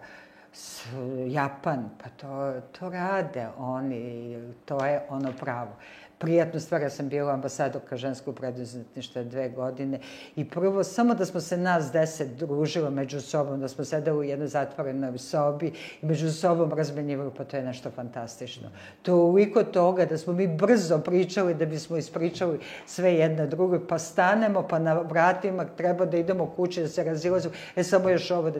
Japan, 1.28 1.89
pa 2.03 2.09
to, 2.09 2.61
to 2.80 2.89
rade 2.89 3.47
oni, 3.57 4.38
to 4.65 4.86
je 4.86 5.01
ono 5.09 5.32
pravo 5.39 5.71
prijatnu 6.20 6.59
stvar. 6.59 6.82
Ja 6.82 6.89
sam 6.89 7.09
bila 7.09 7.34
ambasadorka 7.34 7.97
ženskog 7.97 8.36
preduzetništva 8.36 9.24
dve 9.24 9.49
godine 9.49 9.99
i 10.36 10.49
prvo, 10.49 10.84
samo 10.84 11.16
da 11.16 11.26
smo 11.26 11.39
se 11.39 11.57
nas 11.57 11.91
deset 11.91 12.30
družilo 12.30 12.89
među 12.89 13.22
sobom, 13.22 13.59
da 13.59 13.68
smo 13.68 13.86
sedeli 13.86 14.18
u 14.18 14.24
jednoj 14.24 14.47
zatvorenoj 14.47 15.18
sobi 15.18 15.72
i 16.01 16.05
među 16.05 16.32
sobom 16.32 16.74
razmenjivali, 16.74 17.32
pa 17.38 17.43
to 17.43 17.57
je 17.57 17.64
nešto 17.64 17.91
fantastično. 17.91 18.70
Toliko 19.01 19.64
toga 19.64 20.05
da 20.05 20.18
smo 20.18 20.34
mi 20.34 20.47
brzo 20.47 20.99
pričali 20.99 21.53
da 21.53 21.66
bismo 21.66 21.97
ispričali 21.97 22.59
sve 22.86 23.14
jedno 23.14 23.47
drugo, 23.47 23.80
pa 23.88 23.99
stanemo, 23.99 24.68
pa 24.68 24.80
na 24.80 24.93
vratima 24.93 25.66
treba 25.66 26.05
da 26.05 26.18
idemo 26.18 26.53
kuće, 26.55 26.82
da 26.82 26.88
se 26.88 27.03
razilazimo, 27.03 27.53
e 27.76 27.84
samo 27.84 28.09
još 28.09 28.32
ovo 28.32 28.51
da. 28.51 28.59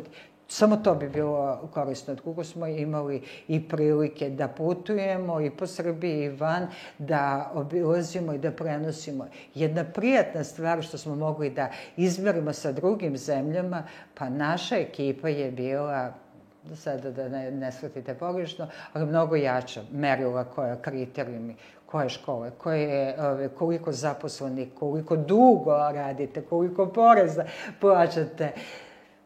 Samo 0.54 0.78
to 0.78 0.95
bi 0.95 1.10
bilo 1.10 1.70
korisno. 1.74 2.16
Drugo 2.16 2.43
smo 2.43 2.68
imali 2.68 3.22
i 3.47 3.68
prilike 3.68 4.30
da 4.30 4.47
putujemo 4.47 5.41
i 5.41 5.49
po 5.49 5.68
Srbiji 5.68 6.24
i 6.24 6.30
van, 6.30 6.68
da 6.97 7.51
obilazimo 7.54 8.34
i 8.34 8.38
da 8.38 8.51
prenosimo. 8.51 9.28
Jedna 9.56 9.84
prijatna 9.84 10.43
stvar 10.43 10.84
što 10.84 10.97
smo 10.97 11.16
mogli 11.16 11.49
da 11.49 11.70
izmerimo 11.97 12.54
sa 12.54 12.72
drugim 12.72 13.18
zemljama, 13.18 13.84
pa 14.14 14.30
naša 14.30 14.76
ekipa 14.76 15.30
je 15.30 15.51
bila 15.51 16.14
sada 16.76 17.12
da 17.12 17.30
ne, 17.30 17.51
ne 17.51 17.72
shvatite 17.72 18.14
pogrešno, 18.14 18.68
ali 18.93 19.06
mnogo 19.06 19.36
jača 19.36 19.82
merila 19.91 20.43
koja 20.43 20.82
kriterijumi, 20.82 21.56
koje 21.86 22.10
škole, 22.10 22.51
koje, 22.51 23.16
ove, 23.22 23.49
koliko 23.49 23.91
zaposlenih, 23.91 24.68
koliko 24.80 25.16
dugo 25.16 25.91
radite, 25.93 26.41
koliko 26.41 26.86
poreza 26.86 27.45
plaćate. 27.80 28.51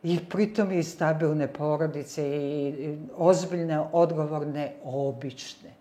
I 0.07 0.19
pritom 0.29 0.71
i 0.71 0.83
stabilne 0.83 1.47
porodice 1.47 2.23
i 2.23 2.97
ozbiljne, 3.17 3.79
odgovorne, 3.91 4.73
obične. 4.83 5.73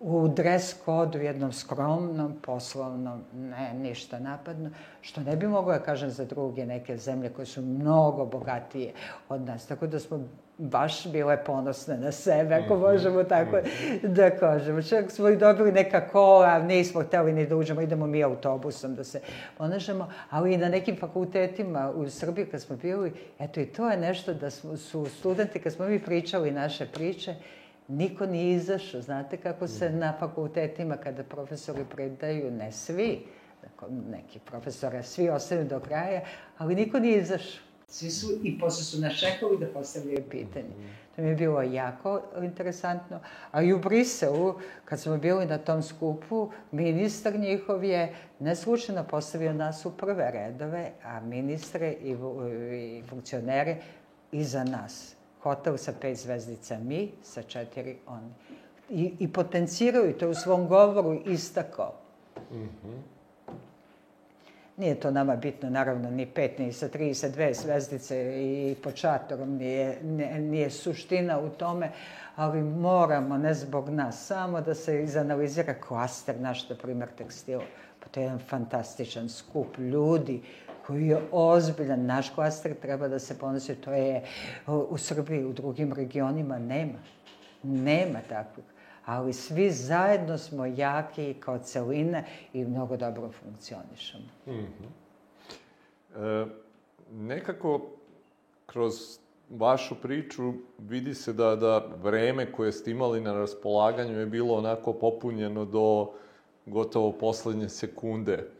U 0.00 0.28
dres 0.28 0.74
kodu 0.84 1.18
jednom 1.18 1.52
skromnom, 1.52 2.36
poslovnom, 2.42 3.24
ne, 3.34 3.72
ništa 3.74 4.18
napadno, 4.18 4.70
što 5.00 5.20
ne 5.20 5.36
bi 5.36 5.48
mogla 5.48 5.78
kažem 5.82 6.10
za 6.10 6.24
druge 6.24 6.66
neke 6.66 6.96
zemlje 6.96 7.32
koje 7.32 7.46
su 7.46 7.62
mnogo 7.62 8.26
bogatije 8.26 8.92
od 9.28 9.40
nas. 9.40 9.66
Tako 9.66 9.86
da 9.86 10.00
smo 10.00 10.20
baš 10.58 11.06
bile 11.12 11.44
ponosne 11.44 11.96
na 11.96 12.12
sebe, 12.12 12.54
ako 12.54 12.74
mhm. 12.74 12.82
možemo 12.82 13.24
tako 13.24 13.56
mhm. 13.56 14.12
da 14.12 14.30
kažemo. 14.30 14.82
Čak 14.82 15.10
smo 15.10 15.28
i 15.28 15.36
dobili 15.36 15.72
neka 15.72 16.08
kola, 16.08 16.58
nismo 16.58 17.02
hteli 17.02 17.32
ni 17.32 17.46
da 17.46 17.56
uđemo, 17.56 17.80
idemo 17.80 18.06
mi 18.06 18.24
autobusom 18.24 18.94
da 18.94 19.04
se 19.04 19.20
ponašamo, 19.58 20.08
ali 20.30 20.54
i 20.54 20.56
na 20.56 20.68
nekim 20.68 20.96
fakultetima 20.96 21.92
u 21.94 22.10
Srbiji 22.10 22.46
kad 22.46 22.62
smo 22.62 22.76
bili, 22.76 23.12
eto 23.38 23.60
i 23.60 23.66
to 23.66 23.90
je 23.90 23.96
nešto 23.96 24.34
da 24.34 24.50
smo, 24.50 24.76
su 24.76 25.06
studenti, 25.06 25.58
kad 25.58 25.72
smo 25.72 25.86
mi 25.86 25.98
pričali 25.98 26.50
naše 26.50 26.86
priče, 26.86 27.34
niko 27.88 28.26
nije 28.26 28.56
izašao. 28.56 29.02
Znate 29.02 29.36
kako 29.36 29.66
se 29.68 29.88
mhm. 29.88 29.98
na 29.98 30.14
fakultetima, 30.20 30.96
kada 30.96 31.22
profesori 31.22 31.84
predaju, 31.90 32.50
ne 32.50 32.72
svi, 32.72 33.26
neki 34.10 34.38
profesore, 34.38 35.02
svi 35.02 35.28
ostaju 35.28 35.64
do 35.64 35.80
kraja, 35.80 36.20
ali 36.58 36.74
niko 36.74 36.98
nije 36.98 37.18
izašao 37.18 37.67
Svi 37.90 38.10
su, 38.10 38.26
i 38.42 38.58
posle 38.58 38.84
su 38.84 39.00
nas 39.00 39.18
čekali 39.18 39.58
da 39.58 39.66
postavljaju 39.66 40.24
pitanje. 40.30 40.68
To 41.16 41.22
mi 41.22 41.28
je 41.28 41.34
bilo 41.34 41.62
jako 41.62 42.20
interesantno. 42.42 43.20
A 43.50 43.62
i 43.62 43.72
u 43.72 43.78
Briselu, 43.78 44.54
kad 44.84 45.00
smo 45.00 45.16
bili 45.16 45.46
na 45.46 45.58
tom 45.58 45.82
skupu, 45.82 46.50
ministar 46.72 47.38
njihov 47.38 47.84
je 47.84 48.14
neslučajno 48.38 49.04
postavio 49.04 49.52
nas 49.52 49.86
u 49.86 49.90
prve 49.90 50.30
redove, 50.30 50.90
a 51.04 51.20
ministre 51.20 51.92
i, 51.92 52.16
i 52.72 53.02
funkcionere 53.08 53.76
iza 54.32 54.64
nas. 54.64 55.14
Hotel 55.42 55.76
sa 55.76 55.92
pet 56.00 56.16
zvezdica 56.16 56.78
mi, 56.78 57.12
sa 57.22 57.42
četiri 57.42 57.96
oni. 58.06 58.30
I, 58.90 59.14
i 59.18 59.32
potenciraju 59.32 60.18
to 60.18 60.30
u 60.30 60.34
svom 60.34 60.68
govoru 60.68 61.22
istakao. 61.26 61.94
Mm 62.52 62.56
-hmm. 62.56 63.17
Nije 64.78 65.00
to 65.00 65.10
nama 65.10 65.36
bitno, 65.36 65.70
naravno, 65.70 66.10
ni 66.10 66.26
pet, 66.26 66.58
ni 66.58 66.72
sa 66.72 66.88
tri, 66.88 67.14
sa 67.14 67.28
dve 67.28 67.54
zvezdice 67.54 68.16
i 68.42 68.76
pod 68.82 68.96
šatorom, 68.96 69.56
nije, 69.56 69.98
nije, 70.40 70.70
suština 70.70 71.38
u 71.38 71.48
tome, 71.48 71.90
ali 72.36 72.62
moramo, 72.62 73.38
ne 73.38 73.54
zbog 73.54 73.88
nas, 73.88 74.26
samo 74.26 74.60
da 74.60 74.74
se 74.74 75.02
izanalizira 75.02 75.74
klaster 75.74 76.40
naš, 76.40 76.68
na 76.68 76.76
primer, 76.76 77.08
tekstila. 77.18 77.64
Pa 78.00 78.08
to 78.08 78.20
je 78.20 78.24
jedan 78.24 78.38
fantastičan 78.38 79.28
skup 79.28 79.78
ljudi 79.78 80.42
koji 80.86 81.06
je 81.06 81.20
ozbiljan. 81.32 82.06
Naš 82.06 82.30
klaster 82.30 82.74
treba 82.74 83.08
da 83.08 83.18
se 83.18 83.38
ponosi, 83.38 83.74
to 83.74 83.92
je 83.92 84.22
u 84.66 84.98
Srbiji, 84.98 85.44
u 85.44 85.52
drugim 85.52 85.92
regionima 85.92 86.58
nema. 86.58 86.98
Nema 87.62 88.20
takvih 88.28 88.64
ali 89.08 89.32
svi 89.32 89.70
zajedno 89.70 90.38
smo 90.38 90.66
jaki 90.66 91.34
kao 91.40 91.58
celine 91.58 92.24
i 92.52 92.64
mnogo 92.64 92.96
dobro 92.96 93.30
funkcionišemo. 93.30 94.24
Mm 94.46 94.50
-hmm. 94.50 94.88
e, 96.16 96.46
nekako 97.12 97.80
kroz 98.66 99.18
vašu 99.50 99.94
priču 100.02 100.52
vidi 100.78 101.14
se 101.14 101.32
da, 101.32 101.56
da 101.56 101.78
vreme 102.02 102.52
koje 102.52 102.72
ste 102.72 102.90
imali 102.90 103.20
na 103.20 103.32
raspolaganju 103.32 104.18
je 104.18 104.26
bilo 104.26 104.54
onako 104.54 104.92
popunjeno 104.92 105.64
do 105.64 106.10
gotovo 106.66 107.12
poslednje 107.12 107.68
sekunde. 107.68 108.50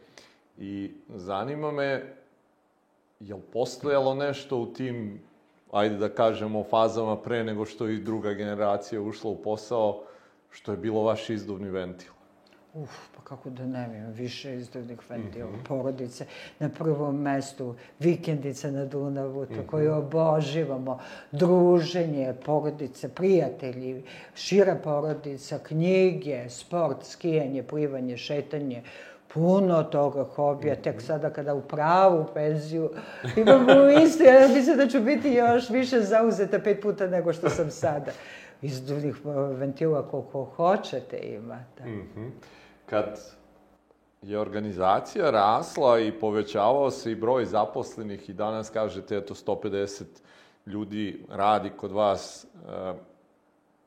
I 0.58 0.90
zanima 1.08 1.72
me, 1.72 2.14
je 3.20 3.34
li 3.34 3.42
postojalo 3.52 4.14
nešto 4.14 4.58
u 4.58 4.66
tim, 4.66 5.20
ajde 5.72 5.96
da 5.96 6.08
kažemo, 6.08 6.64
fazama 6.64 7.16
pre 7.16 7.44
nego 7.44 7.64
što 7.64 7.88
i 7.88 8.00
druga 8.00 8.32
generacija 8.32 9.02
ušla 9.02 9.30
u 9.30 9.36
posao, 9.36 10.04
što 10.50 10.72
je 10.72 10.78
bilo 10.78 11.02
vaš 11.02 11.30
izduvni 11.30 11.70
ventil? 11.70 12.12
Uf, 12.74 12.90
pa 13.16 13.22
kako 13.22 13.50
da 13.50 13.66
ne 13.66 13.98
imam 13.98 14.12
više 14.12 14.54
izduvnih 14.54 14.98
ventila, 15.10 15.50
mm 15.50 15.54
-hmm. 15.54 15.68
porodice. 15.68 16.26
Na 16.58 16.68
prvom 16.68 17.20
mestu 17.20 17.74
vikendice 17.98 18.72
na 18.72 18.84
Dunavu, 18.84 19.46
to 19.46 19.52
mm 19.52 19.56
-hmm. 19.56 19.66
koje 19.66 19.92
oboživamo, 19.92 20.98
druženje, 21.32 22.34
porodice, 22.44 23.08
prijatelji, 23.08 24.02
šira 24.34 24.74
porodica, 24.74 25.58
knjige, 25.58 26.48
sport, 26.48 27.04
skijanje, 27.04 27.62
plivanje, 27.62 28.16
šetanje, 28.16 28.82
puno 29.34 29.82
toga 29.82 30.24
hobija, 30.24 30.76
tek 30.76 30.96
mhm. 30.96 31.04
sada 31.06 31.30
kada 31.30 31.54
u 31.54 31.60
pravu 31.60 32.26
penziju 32.34 32.90
imamo 33.36 33.90
isto, 34.04 34.24
ja 34.24 34.48
mislim 34.48 34.76
da 34.76 34.88
ću 34.88 35.00
biti 35.00 35.30
još 35.30 35.70
više 35.70 36.00
zauzeta 36.00 36.58
pet 36.58 36.82
puta 36.82 37.06
nego 37.06 37.32
što 37.32 37.50
sam 37.50 37.70
sada 37.70 38.12
izduvnih 38.62 39.16
ventila 39.58 40.08
koliko 40.08 40.44
hoćete 40.44 41.18
imate. 41.18 41.84
Mm 41.84 42.08
-hmm. 42.16 42.30
Kad 42.86 43.20
je 44.22 44.38
organizacija 44.38 45.30
rasla 45.30 46.00
i 46.00 46.12
povećavao 46.12 46.90
se 46.90 47.12
i 47.12 47.16
broj 47.16 47.44
zaposlenih 47.44 48.30
i 48.30 48.32
danas 48.32 48.70
kažete, 48.70 49.16
eto, 49.16 49.34
150 49.34 50.04
ljudi 50.66 51.24
radi 51.30 51.70
kod 51.76 51.92
vas, 51.92 52.44
e, 52.44 52.94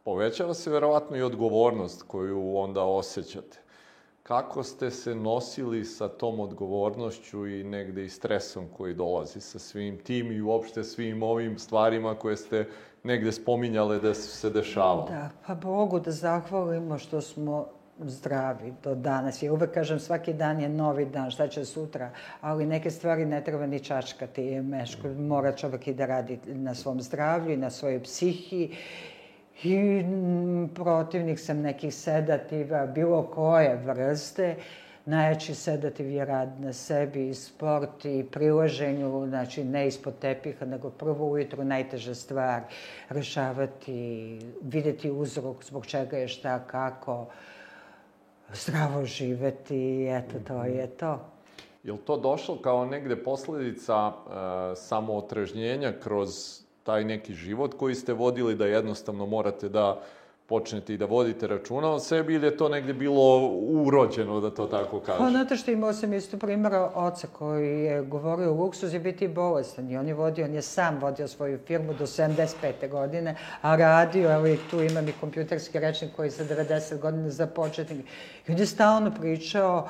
povećava 0.04 0.54
se 0.54 0.70
verovatno 0.70 1.18
i 1.18 1.22
odgovornost 1.22 2.04
koju 2.08 2.58
onda 2.58 2.84
osjećate. 2.84 3.60
Kako 4.24 4.64
ste 4.64 4.92
se 4.92 5.16
nosili 5.16 5.86
sa 5.86 6.08
tom 6.08 6.40
odgovornošću 6.40 7.48
i 7.48 7.64
negde 7.64 8.06
i 8.06 8.10
stresom 8.10 8.68
koji 8.78 8.94
dolazi 8.94 9.42
sa 9.42 9.60
svim 9.60 9.98
tim 9.98 10.32
i 10.32 10.42
uopšte 10.42 10.84
svim 10.84 11.24
ovim 11.24 11.60
stvarima 11.60 12.16
koje 12.16 12.38
ste 12.38 12.68
negde 13.04 13.32
spominjale 13.32 14.00
da 14.00 14.14
se 14.14 14.50
dešavale. 14.50 15.10
Da, 15.10 15.30
pa 15.48 15.56
Bogu 15.56 16.00
da 16.00 16.12
zahvalimo 16.12 16.98
što 16.98 17.22
smo 17.22 17.68
zdravi 18.00 18.74
do 18.84 18.96
danas. 18.96 19.44
Ja 19.44 19.54
uvek 19.54 19.74
kažem 19.74 20.00
svaki 20.00 20.34
dan 20.34 20.60
je 20.62 20.70
novi 20.70 21.06
dan, 21.06 21.32
šta 21.32 21.48
će 21.48 21.66
sutra, 21.66 22.10
ali 22.42 22.66
neke 22.66 22.92
stvari 22.92 23.26
ne 23.26 23.44
treba 23.44 23.66
ni 23.66 23.80
čačkati. 23.80 24.62
Meško, 24.62 25.08
mora 25.08 25.56
čovek 25.56 25.88
i 25.88 25.94
da 25.94 26.06
radi 26.06 26.40
na 26.46 26.76
svom 26.76 27.02
zdravlju 27.02 27.54
i 27.54 27.58
na 27.58 27.70
svojoj 27.70 28.04
psihi 28.04 28.76
i 29.64 30.04
protivnik 30.76 31.40
sam 31.40 31.62
nekih 31.62 31.96
sedativa, 31.96 32.86
bilo 32.86 33.24
koje 33.24 33.76
vrste. 33.76 34.56
Najjači 35.06 35.56
sedativ 35.56 36.12
je 36.12 36.26
rad 36.26 36.60
na 36.62 36.74
sebi 36.74 37.30
i 37.30 37.34
sport 37.34 38.06
i 38.06 38.26
prilaženju, 38.32 39.26
znači 39.28 39.64
ne 39.64 39.88
ispod 39.88 40.14
tepiha, 40.20 40.66
nego 40.66 40.90
prvo 40.90 41.32
ujutru 41.32 41.64
najteža 41.64 42.16
stvar, 42.16 42.62
rešavati, 43.10 44.40
videti 44.62 45.12
uzrok 45.12 45.64
zbog 45.64 45.86
čega 45.86 46.18
je 46.18 46.28
šta, 46.28 46.60
kako, 46.60 47.26
zdravo 48.54 49.06
živeti, 49.06 50.08
eto, 50.10 50.40
to 50.48 50.64
je 50.64 50.88
to. 50.88 51.20
Je 51.84 51.92
li 51.92 52.00
to 52.00 52.18
došlo 52.18 52.58
kao 52.62 52.86
negde 52.86 53.24
posledica 53.24 54.08
uh, 54.08 54.14
samootrežnjenja 54.76 55.94
kroz 56.04 56.62
taj 56.84 57.04
neki 57.04 57.34
život 57.34 57.74
koji 57.74 57.96
ste 57.96 58.14
vodili, 58.14 58.56
da 58.56 58.66
jednostavno 58.66 59.26
morate 59.26 59.70
da 59.70 60.02
počnete 60.52 60.94
i 60.94 60.98
da 60.98 61.06
vodite 61.06 61.48
računa 61.48 61.90
o 61.92 62.00
sebi 62.00 62.34
ili 62.34 62.48
je 62.48 62.58
to 62.58 62.70
negde 62.70 62.94
bilo 62.94 63.48
urođeno, 63.86 64.40
da 64.42 64.50
to 64.52 64.66
tako 64.68 65.00
kažem? 65.00 65.26
Pa, 65.26 65.30
znate 65.30 65.56
što 65.56 65.72
imao 65.72 65.94
sam 65.94 66.14
isto 66.14 66.38
primjera 66.38 66.92
oca 66.96 67.28
koji 67.28 67.84
je 67.84 68.02
govorio 68.02 68.52
luksuz 68.52 68.94
je 68.94 69.00
biti 69.00 69.28
bolestan 69.28 69.92
i 69.92 69.98
on 69.98 70.08
je 70.08 70.14
vodio, 70.14 70.46
on 70.46 70.54
je 70.54 70.62
sam 70.62 71.00
vodio 71.02 71.28
svoju 71.28 71.60
firmu 71.68 71.94
do 71.94 72.06
75. 72.06 72.90
godine, 72.90 73.36
a 73.62 73.76
radio, 73.76 74.32
evo 74.32 74.48
i 74.48 74.58
tu 74.72 74.82
imam 74.82 75.08
i 75.08 75.14
kompjuterski 75.20 75.80
rečnik 75.80 76.12
koji 76.16 76.32
sa 76.32 76.44
90 76.44 77.00
godina 77.00 77.30
za 77.30 77.48
početnik. 77.48 78.06
I 78.52 78.54
on 78.54 78.60
je 78.60 78.66
stalno 78.66 79.12
pričao 79.20 79.90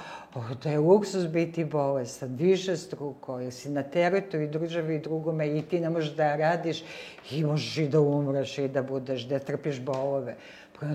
da 0.64 0.70
je 0.70 0.80
luksus 0.80 1.28
biti 1.28 1.66
bolestan, 1.66 2.36
više 2.36 2.78
struko, 2.78 3.40
jer 3.40 3.54
si 3.54 3.70
na 3.70 3.84
teretu 3.84 4.38
i 4.38 4.48
državi 4.48 4.96
i 4.96 5.00
drugome 5.00 5.58
i 5.58 5.62
ti 5.62 5.80
ne 5.80 5.90
možeš 5.90 6.14
da 6.16 6.36
radiš 6.36 6.84
i 7.32 7.44
možeš 7.44 7.78
i 7.78 7.88
da 7.88 8.00
umreš 8.00 8.58
i 8.58 8.68
da 8.68 8.84
budeš, 8.84 9.24
da 9.24 9.40
trpiš 9.40 9.80
bolove. 9.80 10.36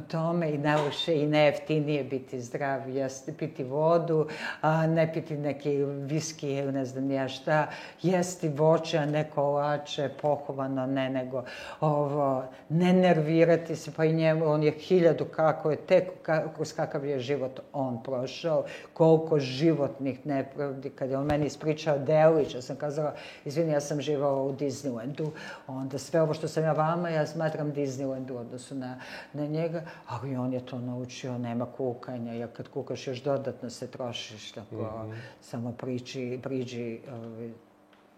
Tome 0.09 0.51
i 0.51 0.59
najviše 0.59 1.15
i 1.15 1.27
najjeftinije 1.27 2.05
biti 2.05 2.41
zdrav, 2.41 2.89
jeste 2.89 3.33
piti 3.39 3.65
vodu, 3.65 4.27
a 4.61 4.87
ne 4.87 5.13
piti 5.13 5.37
neki 5.37 5.85
viski 5.85 6.53
ili 6.53 6.73
ne 6.73 6.85
znam 6.85 7.11
ja 7.11 7.29
šta, 7.29 7.67
jesti 8.03 8.49
voće, 8.49 8.99
a 8.99 9.07
ne 9.07 9.31
kolače, 9.35 10.11
pohovano, 10.23 10.87
ne 10.87 11.11
nego 11.11 11.45
ovo, 11.81 12.45
ne 12.69 12.93
nervirati 12.93 13.77
se, 13.77 13.93
pa 13.97 14.05
i 14.05 14.13
njemu, 14.13 14.47
on 14.47 14.63
je 14.63 14.71
hiljadu 14.71 15.25
kako 15.25 15.71
je, 15.71 15.77
tek 15.77 16.11
kroz 16.57 16.73
kakav 16.73 17.05
je 17.05 17.19
život 17.19 17.61
on 17.73 18.03
prošao, 18.03 18.65
koliko 18.93 19.39
životnih 19.39 20.27
nepravdi, 20.27 20.91
kad 20.91 21.11
je 21.11 21.19
on 21.19 21.27
meni 21.27 21.47
ispričao 21.47 21.99
Delić, 21.99 22.55
ja 22.55 22.63
sam 22.63 22.77
kazala, 22.77 23.15
izvini, 23.45 23.73
ja 23.73 23.81
sam 23.81 24.01
živao 24.01 24.45
u 24.45 24.53
Disneylandu, 24.53 25.31
onda 25.67 25.99
sve 25.99 26.23
ovo 26.23 26.35
što 26.35 26.49
sam 26.49 26.65
ja 26.65 26.73
vama, 26.73 27.09
ja 27.09 27.27
smatram 27.27 27.73
Disneylandu 27.73 28.33
u 28.33 28.39
odnosu 28.39 28.75
na, 28.75 29.01
na 29.33 29.47
njega, 29.47 29.76
njega, 29.77 29.91
ali 30.07 30.37
on 30.37 30.53
je 30.53 30.67
to 30.67 30.79
naučio, 30.79 31.39
nema 31.39 31.67
kukanja, 31.67 32.33
jer 32.33 32.49
kad 32.53 32.69
kukaš 32.69 33.07
još 33.07 33.23
dodatno 33.23 33.71
se 33.71 33.91
trošiš, 33.91 34.53
tako 34.53 34.75
mm 34.75 34.79
-hmm. 34.79 35.15
samo 35.41 35.73
priči, 35.73 36.41
priđi 36.43 37.01
ovaj, 37.13 37.51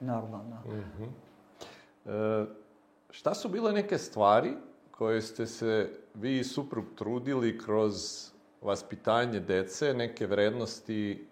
normalno. 0.01 0.57
Mm 0.67 0.85
-hmm. 0.99 2.43
e, 2.43 2.47
šta 3.11 3.35
su 3.35 3.49
bile 3.49 3.73
neke 3.73 3.99
stvari 3.99 4.55
koje 4.91 5.23
ste 5.23 5.47
se 5.47 5.91
vi 6.15 6.39
i 6.39 6.45
suprug 6.45 6.85
trudili 6.97 7.59
kroz 7.59 7.95
vaspitanje 8.63 9.41
dece, 9.41 9.95
neke 9.95 10.27
vrednosti 10.27 11.29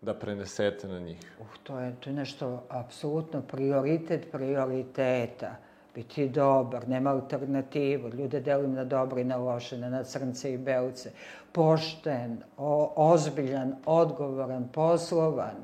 da 0.00 0.14
prenesete 0.14 0.88
na 0.88 1.00
njih? 1.00 1.36
Uh, 1.40 1.46
to 1.62 1.80
je, 1.80 1.96
to 2.00 2.10
je 2.10 2.16
nešto 2.16 2.66
apsolutno 2.68 3.42
prioritet 3.42 4.32
prioriteta 4.32 5.56
biti 5.94 6.28
dobar, 6.28 6.88
nema 6.88 7.10
alternativu, 7.10 8.08
ljude 8.08 8.40
delim 8.40 8.74
na 8.74 8.84
dobre 8.84 9.20
i 9.20 9.24
na 9.24 9.36
loše, 9.36 9.78
na 9.78 10.04
crnce 10.04 10.54
i 10.54 10.58
belce, 10.58 11.10
pošten, 11.52 12.38
o, 12.56 12.92
ozbiljan, 12.96 13.74
odgovoran, 13.86 14.68
poslovan. 14.72 15.56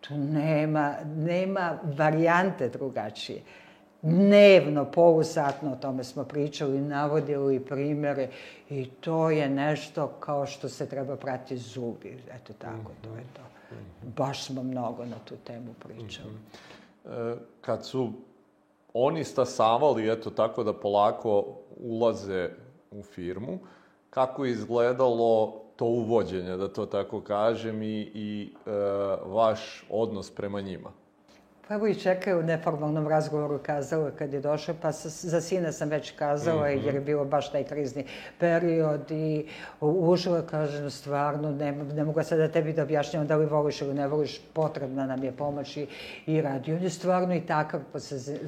Tu 0.00 0.14
nema, 0.14 0.94
nema 1.16 1.78
varijante 1.96 2.68
drugačije. 2.68 3.42
Dnevno, 4.02 4.84
polusatno 4.84 5.72
o 5.72 5.76
tome 5.76 6.04
smo 6.04 6.24
pričali, 6.24 6.80
navodili 6.80 7.60
primere 7.60 8.28
i 8.70 8.84
to 9.00 9.30
je 9.30 9.48
nešto 9.48 10.08
kao 10.08 10.46
što 10.46 10.68
se 10.68 10.88
treba 10.88 11.16
prati 11.16 11.56
zubi. 11.56 12.18
Eto 12.34 12.52
tako, 12.58 12.92
to 13.02 13.08
je 13.08 13.24
to. 13.32 13.42
Baš 14.16 14.44
smo 14.46 14.62
mnogo 14.62 15.04
na 15.04 15.16
tu 15.24 15.36
temu 15.36 15.74
pričali. 15.78 16.30
Mm 16.30 17.08
-hmm. 17.08 17.36
kad 17.60 17.86
su 17.86 18.12
oni 18.98 19.24
stasavali, 19.24 20.12
eto 20.12 20.30
tako 20.30 20.64
da 20.64 20.72
polako 20.72 21.44
ulaze 21.76 22.50
u 22.90 23.02
firmu, 23.02 23.58
kako 24.10 24.44
je 24.44 24.50
izgledalo 24.52 25.62
to 25.76 25.84
uvođenje, 25.84 26.56
da 26.56 26.68
to 26.68 26.86
tako 26.86 27.20
kažem, 27.20 27.82
i, 27.82 28.10
i 28.14 28.52
e, 28.66 28.70
vaš 29.26 29.86
odnos 29.90 30.30
prema 30.30 30.60
njima? 30.60 30.92
Pa 31.68 31.74
evo 31.74 31.86
i 31.86 31.94
čekaju 31.94 32.38
u 32.38 32.42
neformalnom 32.42 33.08
razgovoru 33.08 33.58
kazala 33.58 34.10
kad 34.10 34.32
je 34.32 34.40
došao, 34.40 34.74
pa 34.82 34.92
sa, 34.92 35.08
za 35.08 35.40
sina 35.40 35.72
sam 35.72 35.88
već 35.88 36.10
kazala, 36.10 36.68
mm 36.68 36.70
-hmm. 36.70 36.84
jer 36.86 36.94
je 36.94 37.00
bilo 37.00 37.24
baš 37.24 37.52
taj 37.52 37.64
krizni 37.64 38.04
period 38.38 39.10
i 39.10 39.46
užila, 39.80 40.42
kažem, 40.42 40.90
stvarno, 40.90 41.50
ne, 41.50 41.72
ne 41.72 42.04
mogu 42.04 42.22
sad 42.22 42.38
da 42.38 42.48
tebi 42.48 42.72
da 42.72 42.82
objašnjavam 42.82 43.26
da 43.26 43.36
li 43.36 43.46
voliš 43.46 43.80
ili 43.80 43.94
ne 43.94 44.08
voliš, 44.08 44.40
potrebna 44.52 45.06
nam 45.06 45.24
je 45.24 45.32
pomoć 45.32 45.76
i, 45.76 45.86
i 46.26 46.40
radi. 46.40 46.72
On 46.72 46.82
je 46.82 46.90
stvarno 46.90 47.34
i 47.34 47.40
takav 47.40 47.80
po 47.92 47.98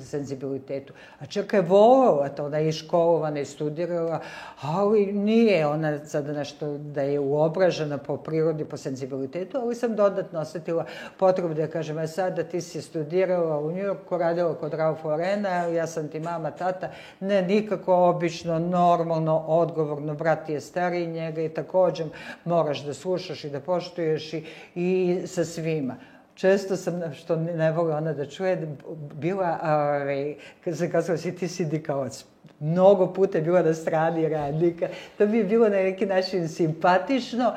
senzibilitetu. 0.00 0.92
A 1.18 1.26
čeka 1.26 1.56
je 1.56 1.62
volila 1.62 2.28
to, 2.28 2.48
da 2.48 2.58
je 2.58 2.72
školovana 2.72 3.40
i 3.40 3.44
studirala, 3.44 4.20
ali 4.60 5.12
nije 5.12 5.66
ona 5.66 6.04
sad 6.04 6.26
nešto 6.26 6.78
da 6.78 7.02
je 7.02 7.20
uobražena 7.20 7.98
po 7.98 8.16
prirodi, 8.16 8.64
po 8.64 8.76
senzibilitetu, 8.76 9.58
ali 9.58 9.74
sam 9.74 9.96
dodatno 9.96 10.40
osetila 10.40 10.84
potrebu 11.16 11.54
da 11.54 11.66
kažem, 11.66 11.98
a 11.98 12.02
e 12.02 12.06
sad 12.06 12.36
da 12.36 12.44
ti 12.44 12.60
si 12.60 12.82
studirala 12.82 13.07
studirala 13.08 13.58
u 13.58 13.72
Njurku, 13.72 14.18
radila 14.18 14.54
kod 14.54 14.74
Ralph 14.74 15.04
Lorena, 15.04 15.48
ja 15.48 15.86
sam 15.86 16.08
ti 16.08 16.20
mama, 16.20 16.50
tata. 16.50 16.90
Ne, 17.20 17.42
nikako 17.42 17.94
obično, 17.94 18.58
normalno, 18.58 19.38
odgovorno, 19.38 20.14
brat 20.14 20.48
je 20.48 20.60
stariji 20.60 21.06
njega 21.06 21.42
i 21.42 21.48
takođe 21.48 22.04
moraš 22.44 22.84
da 22.84 22.94
slušaš 22.94 23.44
i 23.44 23.50
da 23.50 23.60
poštuješ 23.60 24.32
i, 24.34 24.44
i 24.74 25.18
sa 25.26 25.44
svima 25.44 25.96
često 26.34 26.76
sam, 26.76 27.14
što 27.14 27.36
ne 27.36 27.72
vole 27.72 27.94
ona 27.94 28.12
da 28.12 28.26
čuje, 28.26 28.76
bila, 29.14 29.58
ovaj, 29.62 30.34
kad 30.64 30.78
se 30.78 30.90
kazala, 30.90 31.18
si 31.18 31.36
ti 31.36 31.48
sindikalac 31.48 32.24
mnogo 32.60 33.12
puta 33.12 33.38
je 33.38 33.44
bila 33.44 33.62
na 33.62 33.74
strani 33.74 34.28
radnika. 34.28 34.88
To 35.18 35.26
bi 35.26 35.44
bilo 35.44 35.68
na 35.68 35.76
neki 35.76 36.06
način 36.06 36.48
simpatično, 36.48 37.52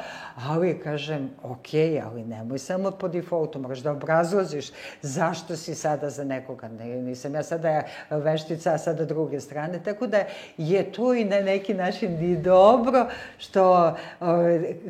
ali 0.47 0.79
kažem, 0.79 1.29
ok, 1.43 1.67
ali 2.05 2.23
nemoj 2.23 2.59
samo 2.59 2.91
po 2.91 3.07
defaultu, 3.07 3.59
moraš 3.59 3.79
da 3.79 3.91
obrazložiš 3.91 4.71
zašto 5.01 5.55
si 5.55 5.75
sada 5.75 6.09
za 6.09 6.23
nekoga. 6.23 6.67
Ne, 6.67 6.85
nisam 6.85 7.35
ja 7.35 7.43
sada 7.43 7.81
veštica, 8.09 8.73
a 8.73 8.77
sada 8.77 9.05
druge 9.05 9.39
strane. 9.39 9.79
Tako 9.83 10.07
da 10.07 10.23
je 10.57 10.91
to 10.91 11.13
i 11.13 11.25
na 11.25 11.39
neki 11.41 11.73
način 11.73 12.31
i 12.31 12.37
dobro, 12.37 13.05
što 13.37 13.95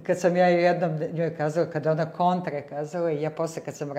kad 0.03 0.19
sam 0.19 0.37
ja 0.37 0.47
jednom 0.47 0.99
njoj 1.13 1.35
kazala, 1.35 1.67
kada 1.69 1.91
ona 1.91 2.05
kontre 2.05 2.61
kazala, 2.61 3.09
ja 3.09 3.29
posle 3.29 3.61
kad 3.61 3.75
sam 3.75 3.89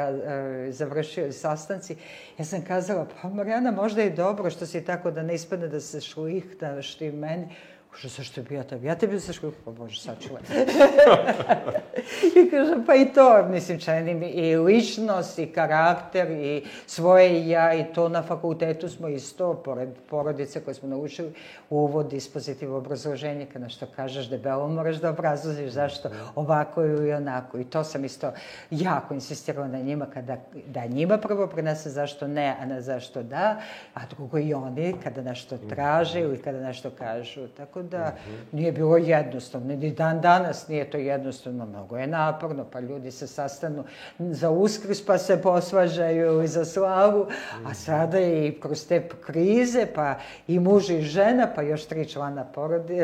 završio 0.69 1.33
sastanci, 1.33 1.97
ja 2.39 2.45
sam 2.45 2.63
kazala, 2.63 3.07
pa 3.23 3.29
Marijana, 3.29 3.71
možda 3.71 4.03
je 4.03 4.11
dobro 4.11 4.51
što 4.51 4.67
si 4.67 4.85
tako 4.85 5.11
da 5.11 5.23
ne 5.23 5.35
ispadne 5.35 5.69
da 5.69 5.81
se 5.93 6.01
šlihtaš 6.01 6.95
ti 6.95 7.11
meni. 7.13 7.49
Kaže, 7.93 8.09
zašto 8.09 8.43
bi 8.43 8.55
ja 8.55 8.63
tebi? 8.65 8.87
Ja 8.87 8.95
tebi 8.95 9.21
se 9.21 9.33
šlihtam, 9.33 9.63
pa 9.65 9.71
Bože, 9.71 10.01
sačuvaj. 10.01 10.43
I 12.41 12.51
kaže, 12.51 12.75
pa 12.87 12.95
i 12.95 13.13
to, 13.15 13.47
mislim, 13.51 13.81
čeni 13.81 14.15
mi 14.15 14.27
i 14.27 14.57
ličnost, 14.57 15.39
i 15.39 15.47
karakter, 15.47 16.31
i 16.31 16.65
svoje 16.87 17.49
ja, 17.49 17.75
i 17.75 17.85
to 17.95 18.09
na 18.09 18.23
fakultetu 18.23 18.89
smo 18.89 19.09
isto, 19.09 19.55
pored 19.55 19.89
porodice 20.11 20.61
koje 20.61 20.75
smo 20.75 20.89
naučili, 20.89 21.33
uvod, 21.71 22.09
dispozitiv, 22.09 22.75
obrazloženje, 22.75 23.47
kada 23.53 23.69
što 23.69 23.87
kažeš 23.97 24.29
debelo, 24.29 24.69
moraš 24.69 24.97
da 24.97 25.11
obrazložiš 25.11 25.71
zašto 25.71 26.11
ovako 26.35 26.85
ili 26.85 27.13
onako. 27.13 27.59
I 27.59 27.65
to 27.65 27.85
sam 27.85 28.05
isto 28.05 28.33
jako 28.71 29.15
insistirala 29.15 29.69
na 29.69 29.79
njima, 29.79 30.07
kada, 30.07 30.37
da 30.67 30.87
njima 30.87 31.19
prvo 31.19 31.47
prenese 31.47 31.91
zašto 31.91 32.29
ne, 32.29 32.57
a 32.61 32.67
ne 32.67 32.81
zašto 32.81 33.23
da, 33.23 33.61
a 33.95 34.01
drugo 34.07 34.39
i 34.39 34.55
oni 34.55 34.95
kada 35.03 35.23
nešto 35.23 35.59
traže 35.69 36.21
ili 36.21 36.43
kada 36.43 36.61
nešto 36.61 36.91
kažu. 36.91 37.49
Tako 37.49 37.82
da 37.83 38.15
nije 38.53 38.73
bilo 38.73 38.97
jednostavno. 38.97 39.75
Ni 39.75 39.91
dan 39.91 40.21
danas 40.21 40.69
nije 40.69 40.91
to 40.91 40.97
jednostavno. 40.97 41.67
Mnogo 41.67 41.97
je 41.97 42.07
naporno, 42.07 42.65
pa 42.73 42.81
ljudi 42.81 43.11
se 43.11 43.27
sastanu 43.27 43.85
za 44.19 44.51
uskrs 44.51 45.07
pa 45.07 45.19
se 45.19 45.43
posvađaju 45.43 46.43
i 46.43 46.49
za 46.49 46.65
slavu, 46.65 47.27
a 47.67 47.75
sada 47.75 48.21
i 48.21 48.59
kroz 48.61 48.87
te 48.87 49.09
krize, 49.27 49.87
pa 49.95 50.15
i 50.49 50.59
muž 50.59 50.91
i 50.91 51.01
žena, 51.01 51.49
pa 51.55 51.63
još 51.63 51.85
tri 51.85 52.09
člana 52.09 52.45
porodi, 52.45 52.99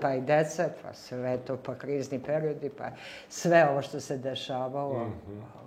pa 0.00 0.14
i 0.14 0.20
deca, 0.20 0.68
pa 0.82 0.94
sve 0.94 1.38
to, 1.46 1.56
pa 1.56 1.74
krizni 1.74 2.18
periodi, 2.18 2.70
pa 2.78 2.84
sve 3.28 3.68
ovo 3.70 3.82
što 3.82 4.00
se 4.00 4.18
dešavalo. 4.18 4.98
Mm 4.98 5.12
-hmm 5.28 5.59